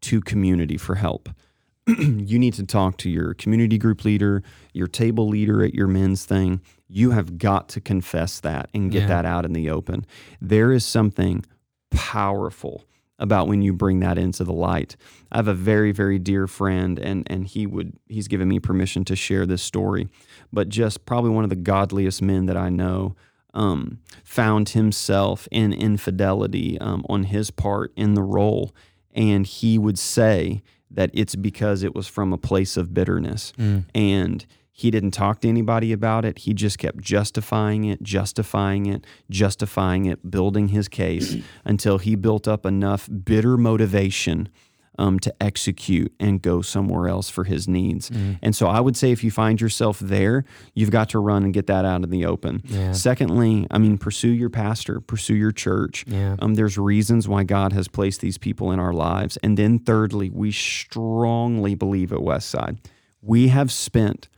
to 0.03 0.21
community 0.21 0.77
for 0.77 0.97
help. 0.97 1.31
you 1.87 2.39
need 2.39 2.53
to 2.55 2.67
talk 2.67 2.99
to 2.99 3.09
your 3.09 3.33
community 3.33 3.79
group 3.79 4.05
leader, 4.05 4.43
your 4.75 4.87
table 4.87 5.27
leader 5.27 5.65
at 5.65 5.75
your 5.75 5.87
men's 5.87 6.27
thing. 6.27 6.61
You 6.89 7.11
have 7.11 7.39
got 7.39 7.69
to 7.71 7.81
confess 7.81 8.41
that 8.41 8.71
and 8.75 8.91
get 8.91 9.03
Yeah. 9.03 9.07
that 9.09 9.25
out 9.27 9.45
in 9.45 9.53
the 9.53 9.69
open. 9.71 10.07
There 10.41 10.73
is 10.73 10.85
something 10.85 11.45
powerful 11.91 12.85
about 13.19 13.49
when 13.49 13.63
you 13.63 13.73
bring 13.73 13.99
that 14.01 14.17
into 14.17 14.45
the 14.45 14.53
light. 14.53 14.97
I 15.33 15.37
have 15.39 15.49
a 15.49 15.55
very 15.55 15.91
very 15.93 16.19
dear 16.19 16.47
friend 16.47 16.99
and 16.99 17.27
and 17.29 17.47
he 17.47 17.67
would 17.67 17.93
he's 18.09 18.29
given 18.29 18.49
me 18.49 18.61
permission 18.61 19.05
to 19.07 19.17
share 19.17 19.45
this 19.45 19.63
story, 19.63 20.09
but 20.53 20.69
just 20.69 21.05
probably 21.05 21.31
one 21.31 21.45
of 21.45 21.51
the 21.51 21.57
godliest 21.57 22.23
men 22.23 22.47
that 22.47 22.57
I 22.57 22.69
know 22.71 23.17
um, 23.55 23.99
found 24.25 24.69
himself 24.71 25.49
in 25.51 25.73
infidelity 25.73 26.79
um, 26.81 27.05
on 27.09 27.25
his 27.25 27.51
part 27.51 27.93
in 27.97 28.15
the 28.15 28.23
role, 28.23 28.73
and 29.13 29.47
he 29.47 29.79
would 29.79 29.99
say 29.99 30.63
that 30.91 31.11
it's 31.13 31.35
because 31.35 31.83
it 31.83 31.95
was 31.95 32.07
from 32.07 32.33
a 32.33 32.39
place 32.39 32.77
of 32.77 32.95
bitterness, 32.95 33.53
and 33.95 34.47
he 34.79 34.93
didn't 34.93 35.11
talk 35.11 35.41
to 35.41 35.49
anybody 35.49 35.93
about 35.93 36.25
it. 36.25 36.39
He 36.39 36.55
just 36.55 36.79
kept 36.79 37.01
justifying 37.01 37.83
it, 37.83 38.01
justifying 38.01 38.87
it, 38.87 39.05
justifying 39.29 40.05
it, 40.07 40.31
building 40.31 40.69
his 40.69 40.87
case 40.87 41.35
until 41.65 41.99
he 41.99 42.15
built 42.15 42.47
up 42.47 42.65
enough 42.65 43.09
bitter 43.25 43.57
motivation 43.57 44.49
um, 44.97 45.19
to 45.19 45.35
execute 45.43 46.15
and 46.21 46.41
go 46.41 46.63
somewhere 46.63 47.09
else 47.09 47.29
for 47.29 47.43
his 47.43 47.67
needs. 47.67 48.09
And 48.41 48.55
so 48.55 48.69
I 48.69 48.79
would 48.79 48.97
say 48.97 49.11
if 49.11 49.25
you 49.25 49.33
find 49.33 49.61
yourself 49.61 49.99
there, 49.99 50.45
you've 50.75 50.93
got 50.93 51.09
to 51.09 51.19
run 51.19 51.43
and 51.43 51.53
get 51.53 51.67
that 51.67 51.85
out 51.85 52.05
in 52.05 52.11
the 52.11 52.25
open. 52.25 52.63
Yeah. 52.65 52.93
Secondly, 52.93 53.67
I 53.73 53.79
mean, 53.79 53.99
pursue 53.99 54.31
your 54.31 54.51
pastor, 54.51 55.01
pursue 55.01 55.35
your 55.35 55.51
church. 55.51 56.05
Yeah. 56.07 56.37
Um, 56.39 56.55
there's 56.55 56.79
reasons 56.79 57.27
why 57.27 57.43
God 57.43 57.73
has 57.73 57.89
placed 57.89 58.21
these 58.21 58.39
people 58.39 58.71
in 58.71 58.79
our 58.79 58.93
lives. 58.93 59.39
And 59.43 59.59
then 59.59 59.81
thirdly, 59.81 60.31
we 60.31 60.53
strongly 60.53 61.75
believe 61.75 62.13
at 62.13 62.21
Westside, 62.21 62.79
we 63.21 63.49
have 63.49 63.73
spent 63.73 64.29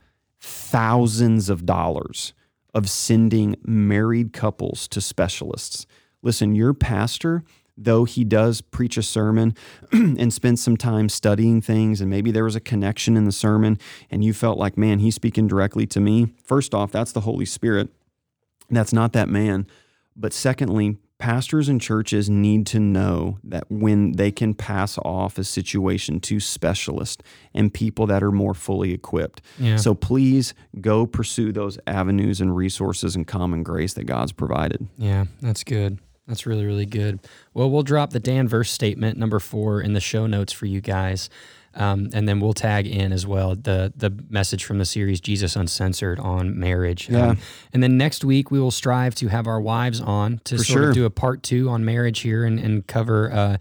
thousands 0.41 1.49
of 1.49 1.65
dollars 1.65 2.33
of 2.73 2.89
sending 2.89 3.55
married 3.63 4.33
couples 4.33 4.87
to 4.87 5.01
specialists. 5.01 5.85
Listen, 6.21 6.55
your 6.55 6.73
pastor, 6.73 7.43
though 7.77 8.05
he 8.05 8.23
does 8.23 8.61
preach 8.61 8.97
a 8.97 9.03
sermon 9.03 9.55
and 9.91 10.33
spend 10.33 10.59
some 10.59 10.77
time 10.77 11.09
studying 11.09 11.61
things, 11.61 12.01
and 12.01 12.09
maybe 12.09 12.31
there 12.31 12.43
was 12.43 12.55
a 12.55 12.61
connection 12.61 13.17
in 13.17 13.25
the 13.25 13.31
sermon, 13.31 13.77
and 14.09 14.23
you 14.23 14.33
felt 14.33 14.57
like, 14.57 14.77
man, 14.77 14.99
he's 14.99 15.15
speaking 15.15 15.47
directly 15.47 15.85
to 15.87 15.99
me. 15.99 16.33
First 16.43 16.73
off, 16.73 16.91
that's 16.91 17.11
the 17.11 17.21
Holy 17.21 17.45
Spirit. 17.45 17.89
That's 18.69 18.93
not 18.93 19.13
that 19.13 19.29
man. 19.29 19.67
But 20.15 20.33
secondly, 20.33 20.97
pastors 21.21 21.69
and 21.69 21.79
churches 21.79 22.31
need 22.31 22.65
to 22.65 22.79
know 22.79 23.37
that 23.43 23.63
when 23.69 24.13
they 24.13 24.31
can 24.31 24.55
pass 24.55 24.97
off 24.97 25.37
a 25.37 25.43
situation 25.43 26.19
to 26.19 26.39
specialists 26.39 27.21
and 27.53 27.71
people 27.71 28.07
that 28.07 28.23
are 28.23 28.31
more 28.31 28.55
fully 28.55 28.91
equipped. 28.91 29.39
Yeah. 29.59 29.75
So 29.75 29.93
please 29.93 30.55
go 30.81 31.05
pursue 31.05 31.51
those 31.51 31.77
avenues 31.85 32.41
and 32.41 32.55
resources 32.55 33.15
and 33.15 33.27
common 33.27 33.61
grace 33.61 33.93
that 33.93 34.05
God's 34.05 34.31
provided. 34.31 34.87
Yeah, 34.97 35.25
that's 35.41 35.63
good. 35.63 35.99
That's 36.27 36.47
really, 36.47 36.65
really 36.65 36.87
good. 36.87 37.19
Well, 37.53 37.69
we'll 37.69 37.83
drop 37.83 38.09
the 38.09 38.19
Danvers 38.19 38.71
statement 38.71 39.19
number 39.19 39.39
four 39.39 39.79
in 39.79 39.93
the 39.93 39.99
show 39.99 40.25
notes 40.25 40.51
for 40.51 40.65
you 40.65 40.81
guys. 40.81 41.29
Um, 41.73 42.09
and 42.13 42.27
then 42.27 42.39
we'll 42.39 42.53
tag 42.53 42.85
in 42.85 43.13
as 43.13 43.25
well 43.25 43.55
the 43.55 43.93
the 43.95 44.11
message 44.29 44.65
from 44.65 44.77
the 44.77 44.85
series 44.85 45.21
Jesus 45.21 45.55
Uncensored 45.55 46.19
on 46.19 46.59
marriage. 46.59 47.09
Yeah. 47.09 47.29
Um, 47.29 47.37
and 47.73 47.81
then 47.81 47.97
next 47.97 48.25
week 48.25 48.51
we 48.51 48.59
will 48.59 48.71
strive 48.71 49.15
to 49.15 49.29
have 49.29 49.47
our 49.47 49.61
wives 49.61 50.01
on 50.01 50.41
to 50.45 50.57
For 50.57 50.63
sort 50.63 50.77
sure. 50.77 50.89
of 50.89 50.95
do 50.95 51.05
a 51.05 51.09
part 51.09 51.43
two 51.43 51.69
on 51.69 51.85
marriage 51.85 52.19
here 52.19 52.43
and, 52.43 52.59
and 52.59 52.85
cover 52.85 53.31
uh, 53.31 53.57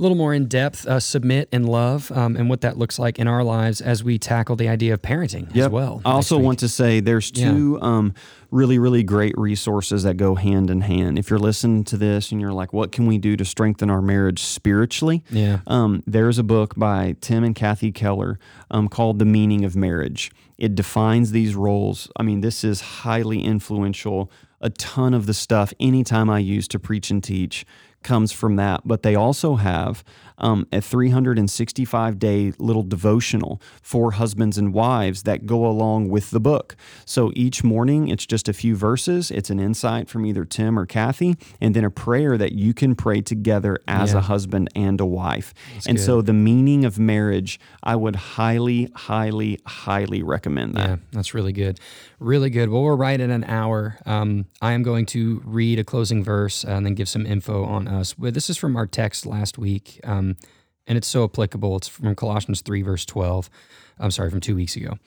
a 0.00 0.02
little 0.02 0.16
more 0.16 0.32
in 0.32 0.46
depth 0.46 0.86
uh, 0.86 0.98
submit 0.98 1.48
and 1.52 1.68
love 1.68 2.10
um, 2.12 2.34
and 2.34 2.48
what 2.48 2.62
that 2.62 2.78
looks 2.78 2.98
like 2.98 3.18
in 3.18 3.28
our 3.28 3.44
lives 3.44 3.80
as 3.82 4.02
we 4.02 4.18
tackle 4.18 4.56
the 4.56 4.66
idea 4.68 4.94
of 4.94 5.02
parenting 5.02 5.54
as 5.54 5.68
well. 5.68 6.00
I 6.06 6.12
also 6.12 6.38
week. 6.38 6.46
want 6.46 6.58
to 6.60 6.68
say 6.68 7.00
there's 7.00 7.30
Yeah. 7.34 7.50
two 7.52 7.78
um, 7.82 8.14
really, 8.50 8.78
really 8.78 9.02
great 9.02 9.34
resources 9.36 10.02
that 10.04 10.16
go 10.16 10.34
hand 10.36 10.70
in 10.70 10.80
hand. 10.80 11.18
If 11.18 11.28
you're 11.28 11.38
listening 11.38 11.84
to 11.84 11.98
this 11.98 12.32
and 12.32 12.40
you're 12.40 12.52
like, 12.52 12.72
what 12.72 12.92
can 12.92 13.06
we 13.06 13.18
do 13.18 13.36
to 13.36 13.44
strengthen 13.44 13.90
our 13.90 14.00
marriage 14.00 14.42
spiritually? 14.42 15.22
Yeah. 15.30 15.58
Um, 15.66 16.02
there's 16.06 16.38
a 16.38 16.42
book 16.42 16.74
by 16.76 17.16
Tim 17.20 17.44
and 17.44 17.54
Kathy 17.54 17.92
Keller 17.92 18.38
um, 18.70 18.88
called 18.88 19.18
The 19.18 19.26
Meaning 19.26 19.64
of 19.66 19.76
Marriage. 19.76 20.32
It 20.56 20.74
defines 20.74 21.30
these 21.32 21.54
roles. 21.54 22.10
I 22.16 22.22
mean, 22.22 22.40
this 22.40 22.64
is 22.64 22.80
highly 22.80 23.42
influential. 23.44 24.30
A 24.62 24.70
ton 24.70 25.14
of 25.14 25.26
the 25.26 25.32
stuff, 25.34 25.72
anytime 25.80 26.28
I 26.28 26.38
use 26.38 26.68
to 26.68 26.78
preach 26.78 27.10
and 27.10 27.22
teach, 27.24 27.64
comes 28.02 28.32
from 28.32 28.56
that. 28.56 28.82
But 28.84 29.02
they 29.02 29.14
also 29.14 29.56
have 29.56 30.04
um, 30.40 30.66
a 30.72 30.80
365 30.80 32.18
day 32.18 32.52
little 32.58 32.82
devotional 32.82 33.60
for 33.82 34.12
husbands 34.12 34.58
and 34.58 34.72
wives 34.74 35.22
that 35.24 35.46
go 35.46 35.66
along 35.66 36.08
with 36.08 36.30
the 36.30 36.40
book. 36.40 36.76
So 37.04 37.32
each 37.34 37.62
morning, 37.64 38.08
it's 38.08 38.26
just 38.26 38.48
a 38.48 38.52
few 38.52 38.76
verses. 38.76 39.30
It's 39.30 39.50
an 39.50 39.60
insight 39.60 40.08
from 40.08 40.24
either 40.26 40.44
Tim 40.44 40.78
or 40.78 40.86
Kathy, 40.86 41.36
and 41.60 41.74
then 41.74 41.84
a 41.84 41.90
prayer 41.90 42.36
that 42.38 42.52
you 42.52 42.74
can 42.74 42.94
pray 42.94 43.20
together 43.20 43.78
as 43.86 44.12
Yeah. 44.12 44.18
a 44.18 44.22
husband 44.22 44.68
and 44.74 45.00
a 45.00 45.06
wife. 45.06 45.54
and 45.86 45.96
good. 45.96 46.04
so 46.04 46.22
the 46.22 46.32
meaning 46.32 46.84
of 46.84 46.98
marriage, 46.98 47.58
I 47.82 47.96
would 47.96 48.16
highly, 48.16 48.90
highly, 48.94 49.58
highly 49.66 50.22
recommend 50.22 50.74
that. 50.74 50.88
Yeah, 50.88 50.96
that's 51.12 51.34
really 51.34 51.52
good. 51.52 51.78
Really 52.18 52.50
good. 52.50 52.68
Well, 52.68 52.82
we're 52.82 52.96
right 52.96 53.18
at 53.20 53.30
an 53.30 53.44
hour. 53.44 53.98
Um, 54.06 54.46
I 54.60 54.72
am 54.72 54.82
going 54.82 55.06
to 55.06 55.40
read 55.44 55.78
a 55.78 55.84
closing 55.84 56.22
verse 56.22 56.64
and 56.64 56.84
then 56.84 56.94
give 56.94 57.08
some 57.08 57.24
info 57.26 57.64
on 57.64 57.88
us. 57.88 58.14
This 58.18 58.50
is 58.50 58.56
from 58.56 58.76
our 58.76 58.86
text 58.86 59.24
last 59.26 59.56
week, 59.58 60.00
um, 60.04 60.29
and 60.86 60.98
it's 60.98 61.08
so 61.08 61.24
applicable. 61.24 61.76
It's 61.76 61.88
from 61.88 62.14
Colossians 62.14 62.62
3, 62.62 62.82
verse 62.82 63.04
12. 63.04 63.50
I'm 63.98 64.10
sorry, 64.10 64.30
from 64.30 64.40
two 64.40 64.56
weeks 64.56 64.76
ago. 64.76 64.98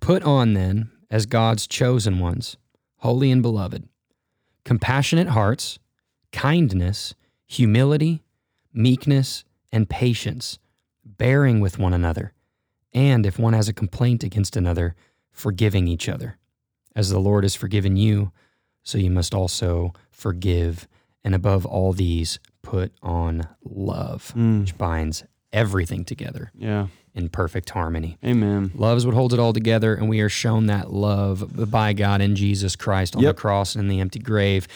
Put 0.00 0.22
on 0.22 0.54
then, 0.54 0.90
as 1.10 1.26
God's 1.26 1.66
chosen 1.66 2.18
ones, 2.18 2.56
holy 2.98 3.30
and 3.30 3.42
beloved, 3.42 3.88
compassionate 4.64 5.28
hearts, 5.28 5.78
kindness, 6.32 7.14
humility, 7.46 8.22
meekness, 8.72 9.44
and 9.70 9.88
patience, 9.88 10.58
bearing 11.04 11.60
with 11.60 11.78
one 11.78 11.92
another, 11.92 12.32
and 12.92 13.26
if 13.26 13.38
one 13.38 13.52
has 13.52 13.68
a 13.68 13.74
complaint 13.74 14.22
against 14.22 14.56
another, 14.56 14.94
forgiving 15.30 15.88
each 15.88 16.08
other. 16.08 16.38
As 16.94 17.08
the 17.08 17.18
Lord 17.18 17.44
has 17.44 17.54
forgiven 17.54 17.96
you, 17.96 18.32
so 18.82 18.98
you 18.98 19.10
must 19.10 19.34
also 19.34 19.92
forgive. 20.10 20.86
And 21.24 21.34
above 21.34 21.64
all 21.64 21.92
these, 21.92 22.38
put 22.62 22.92
on 23.02 23.42
love, 23.64 24.32
mm. 24.36 24.60
which 24.60 24.78
binds 24.78 25.24
everything 25.52 26.04
together 26.04 26.50
Yeah. 26.56 26.86
in 27.14 27.28
perfect 27.28 27.70
harmony. 27.70 28.16
Amen. 28.24 28.70
Love 28.74 28.96
is 28.98 29.04
what 29.04 29.14
holds 29.14 29.34
it 29.34 29.40
all 29.40 29.52
together, 29.52 29.94
and 29.94 30.08
we 30.08 30.20
are 30.20 30.28
shown 30.30 30.66
that 30.66 30.92
love 30.92 31.70
by 31.70 31.92
God 31.92 32.20
in 32.22 32.34
Jesus 32.36 32.74
Christ 32.76 33.14
on 33.16 33.22
Yep. 33.22 33.36
the 33.36 33.40
cross 33.40 33.74
and 33.74 33.82
in 33.84 33.88
the 33.88 34.00
empty 34.00 34.18
grave. 34.18 34.66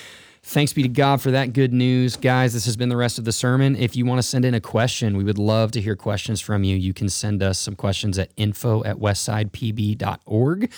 Thanks 0.49 0.73
be 0.73 0.83
to 0.83 0.89
God 0.89 1.21
for 1.21 1.33
that 1.33 1.55
good 1.55 1.73
news. 1.73 2.15
Guys, 2.15 2.53
this 2.55 2.67
has 2.67 2.77
been 2.77 2.89
the 2.89 2.97
rest 2.97 3.19
of 3.19 3.25
the 3.25 3.33
sermon. 3.33 3.75
If 3.75 3.97
you 3.97 4.07
want 4.07 4.19
to 4.19 4.23
send 4.23 4.45
in 4.45 4.55
a 4.55 4.61
question, 4.61 5.17
we 5.17 5.25
would 5.25 5.39
love 5.39 5.73
to 5.73 5.81
hear 5.81 5.97
questions 5.97 6.41
from 6.41 6.63
you. 6.63 6.77
You 6.77 6.95
can 6.95 7.09
send 7.09 7.43
us 7.43 7.59
some 7.59 7.75
questions 7.75 8.17
at 8.17 8.31
info 8.37 8.85
at 8.85 8.99
westsidepb.org. 8.99 10.71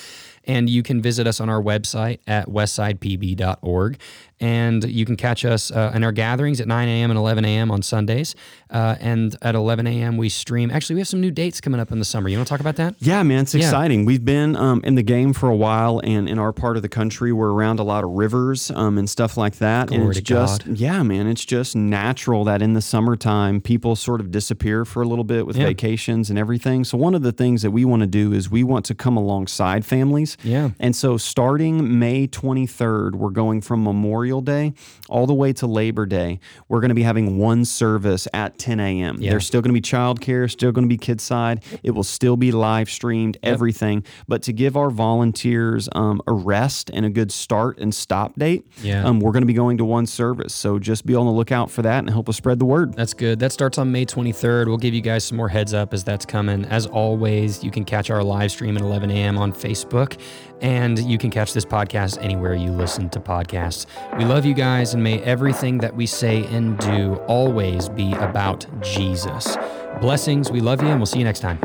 And 0.44 0.70
you 0.70 0.82
can 0.82 1.02
visit 1.02 1.26
us 1.26 1.38
on 1.38 1.50
our 1.50 1.60
website 1.62 2.20
at 2.26 2.46
westsidepb.org. 2.48 3.98
And 4.40 4.84
you 4.84 5.04
can 5.04 5.16
catch 5.16 5.44
us 5.44 5.70
uh, 5.72 5.92
in 5.94 6.04
our 6.04 6.12
gatherings 6.12 6.60
at 6.60 6.68
9 6.68 6.88
a.m. 6.88 7.10
and 7.10 7.18
11 7.18 7.44
a.m. 7.44 7.70
on 7.70 7.82
Sundays. 7.82 8.34
Uh, 8.70 8.94
and 9.00 9.34
at 9.42 9.54
11 9.54 9.86
a.m., 9.86 10.16
we 10.16 10.28
stream. 10.28 10.70
Actually, 10.70 10.94
we 10.94 11.00
have 11.00 11.08
some 11.08 11.20
new 11.20 11.30
dates 11.30 11.60
coming 11.60 11.80
up 11.80 11.90
in 11.90 11.98
the 11.98 12.04
summer. 12.04 12.28
You 12.28 12.36
want 12.38 12.46
to 12.46 12.52
talk 12.52 12.60
about 12.60 12.76
that? 12.76 12.94
Yeah, 13.00 13.22
man, 13.22 13.40
it's 13.42 13.54
exciting. 13.54 14.04
We've 14.04 14.24
been 14.24 14.54
um, 14.56 14.80
in 14.84 14.94
the 14.94 15.02
game 15.02 15.32
for 15.32 15.48
a 15.48 15.56
while, 15.56 16.00
and 16.04 16.28
in 16.28 16.38
our 16.38 16.52
part 16.52 16.76
of 16.76 16.82
the 16.82 16.88
country, 16.88 17.32
we're 17.32 17.50
around 17.50 17.80
a 17.80 17.82
lot 17.82 18.04
of 18.04 18.10
rivers 18.10 18.70
um, 18.70 18.96
and 18.98 19.08
stuff 19.08 19.36
like 19.36 19.56
that. 19.56 19.90
and 19.90 20.08
it's 20.10 20.20
just, 20.20 20.66
God. 20.66 20.76
yeah, 20.78 21.02
man, 21.02 21.26
it's 21.26 21.44
just 21.44 21.74
natural 21.74 22.44
that 22.44 22.62
in 22.62 22.74
the 22.74 22.82
summertime, 22.82 23.60
people 23.60 23.96
sort 23.96 24.20
of 24.20 24.30
disappear 24.30 24.84
for 24.84 25.02
a 25.02 25.08
little 25.08 25.24
bit 25.24 25.46
with 25.46 25.56
Yeah. 25.56 25.66
vacations 25.66 26.30
and 26.30 26.38
everything. 26.38 26.84
So, 26.84 26.96
one 26.98 27.14
of 27.14 27.22
the 27.22 27.32
things 27.32 27.62
that 27.62 27.70
we 27.70 27.84
want 27.84 28.00
to 28.02 28.06
do 28.06 28.32
is 28.32 28.50
we 28.50 28.62
want 28.62 28.84
to 28.86 28.94
come 28.94 29.16
alongside 29.16 29.84
families. 29.84 30.36
Yeah. 30.44 30.70
And 30.78 30.94
so, 30.94 31.16
starting 31.16 31.98
May 31.98 32.28
23rd, 32.28 33.14
we're 33.14 33.30
going 33.30 33.62
from 33.62 33.82
Memorial 33.82 34.27
Day 34.28 34.74
all 35.08 35.26
the 35.26 35.34
way 35.34 35.52
to 35.54 35.66
Labor 35.66 36.06
Day. 36.06 36.38
We're 36.68 36.80
going 36.80 36.90
to 36.90 36.94
be 36.94 37.02
having 37.02 37.38
one 37.38 37.64
service 37.64 38.28
at 38.34 38.58
10 38.58 38.78
a.m. 38.80 39.16
Yeah. 39.20 39.30
There's 39.30 39.46
still 39.46 39.62
going 39.62 39.74
to 39.74 39.80
be 39.80 39.80
childcare, 39.80 40.50
still 40.50 40.70
going 40.70 40.84
to 40.84 40.88
be 40.88 40.98
kids 40.98 41.24
side. 41.24 41.64
It 41.82 41.92
will 41.92 42.04
still 42.04 42.36
be 42.36 42.52
live 42.52 42.90
streamed, 42.90 43.38
everything. 43.42 44.04
But 44.28 44.42
to 44.42 44.52
give 44.52 44.76
our 44.76 44.90
volunteers 44.90 45.88
um, 45.92 46.20
a 46.26 46.32
rest 46.32 46.90
and 46.92 47.04
a 47.06 47.10
good 47.10 47.32
start 47.32 47.78
and 47.78 47.94
stop 47.94 48.38
date, 48.38 48.66
Yeah. 48.82 49.04
um, 49.04 49.20
we're 49.20 49.32
going 49.32 49.42
to 49.42 49.46
be 49.46 49.52
going 49.54 49.78
to 49.78 49.84
one 49.84 50.06
service. 50.06 50.54
So 50.54 50.78
just 50.78 51.06
be 51.06 51.14
on 51.14 51.26
the 51.26 51.32
lookout 51.32 51.70
for 51.70 51.82
that 51.82 51.98
and 52.00 52.10
help 52.10 52.28
us 52.28 52.36
spread 52.36 52.58
the 52.58 52.64
word. 52.64 52.94
That's 52.94 53.14
good. 53.14 53.38
That 53.38 53.52
starts 53.52 53.78
on 53.78 53.90
May 53.90 54.04
23rd. 54.06 54.66
We'll 54.66 54.76
give 54.76 54.94
you 54.94 55.00
guys 55.00 55.24
some 55.24 55.36
more 55.36 55.48
heads 55.48 55.72
up 55.74 55.94
as 55.94 56.04
that's 56.04 56.26
coming. 56.26 56.64
As 56.66 56.86
always, 56.86 57.64
you 57.64 57.70
can 57.70 57.84
catch 57.84 58.10
our 58.10 58.22
live 58.22 58.50
stream 58.50 58.76
at 58.76 58.82
11 58.82 59.10
a.m. 59.10 59.38
on 59.38 59.52
Facebook, 59.52 60.18
and 60.60 60.98
you 60.98 61.18
can 61.18 61.30
catch 61.30 61.52
this 61.52 61.64
podcast 61.64 62.22
anywhere 62.22 62.54
you 62.54 62.70
listen 62.70 63.08
to 63.10 63.20
podcasts. 63.20 63.86
We 64.18 64.24
love 64.24 64.44
you 64.44 64.54
guys, 64.54 64.94
and 64.94 65.02
may 65.02 65.20
everything 65.22 65.78
that 65.78 65.94
we 65.94 66.06
say 66.06 66.44
and 66.46 66.78
do 66.78 67.16
always 67.26 67.88
be 67.88 68.12
about 68.14 68.66
Jesus. 68.82 69.56
Blessings. 70.00 70.50
We 70.50 70.60
love 70.60 70.82
you, 70.82 70.88
and 70.88 70.98
we'll 70.98 71.06
see 71.06 71.18
you 71.18 71.24
next 71.24 71.40
time. 71.40 71.58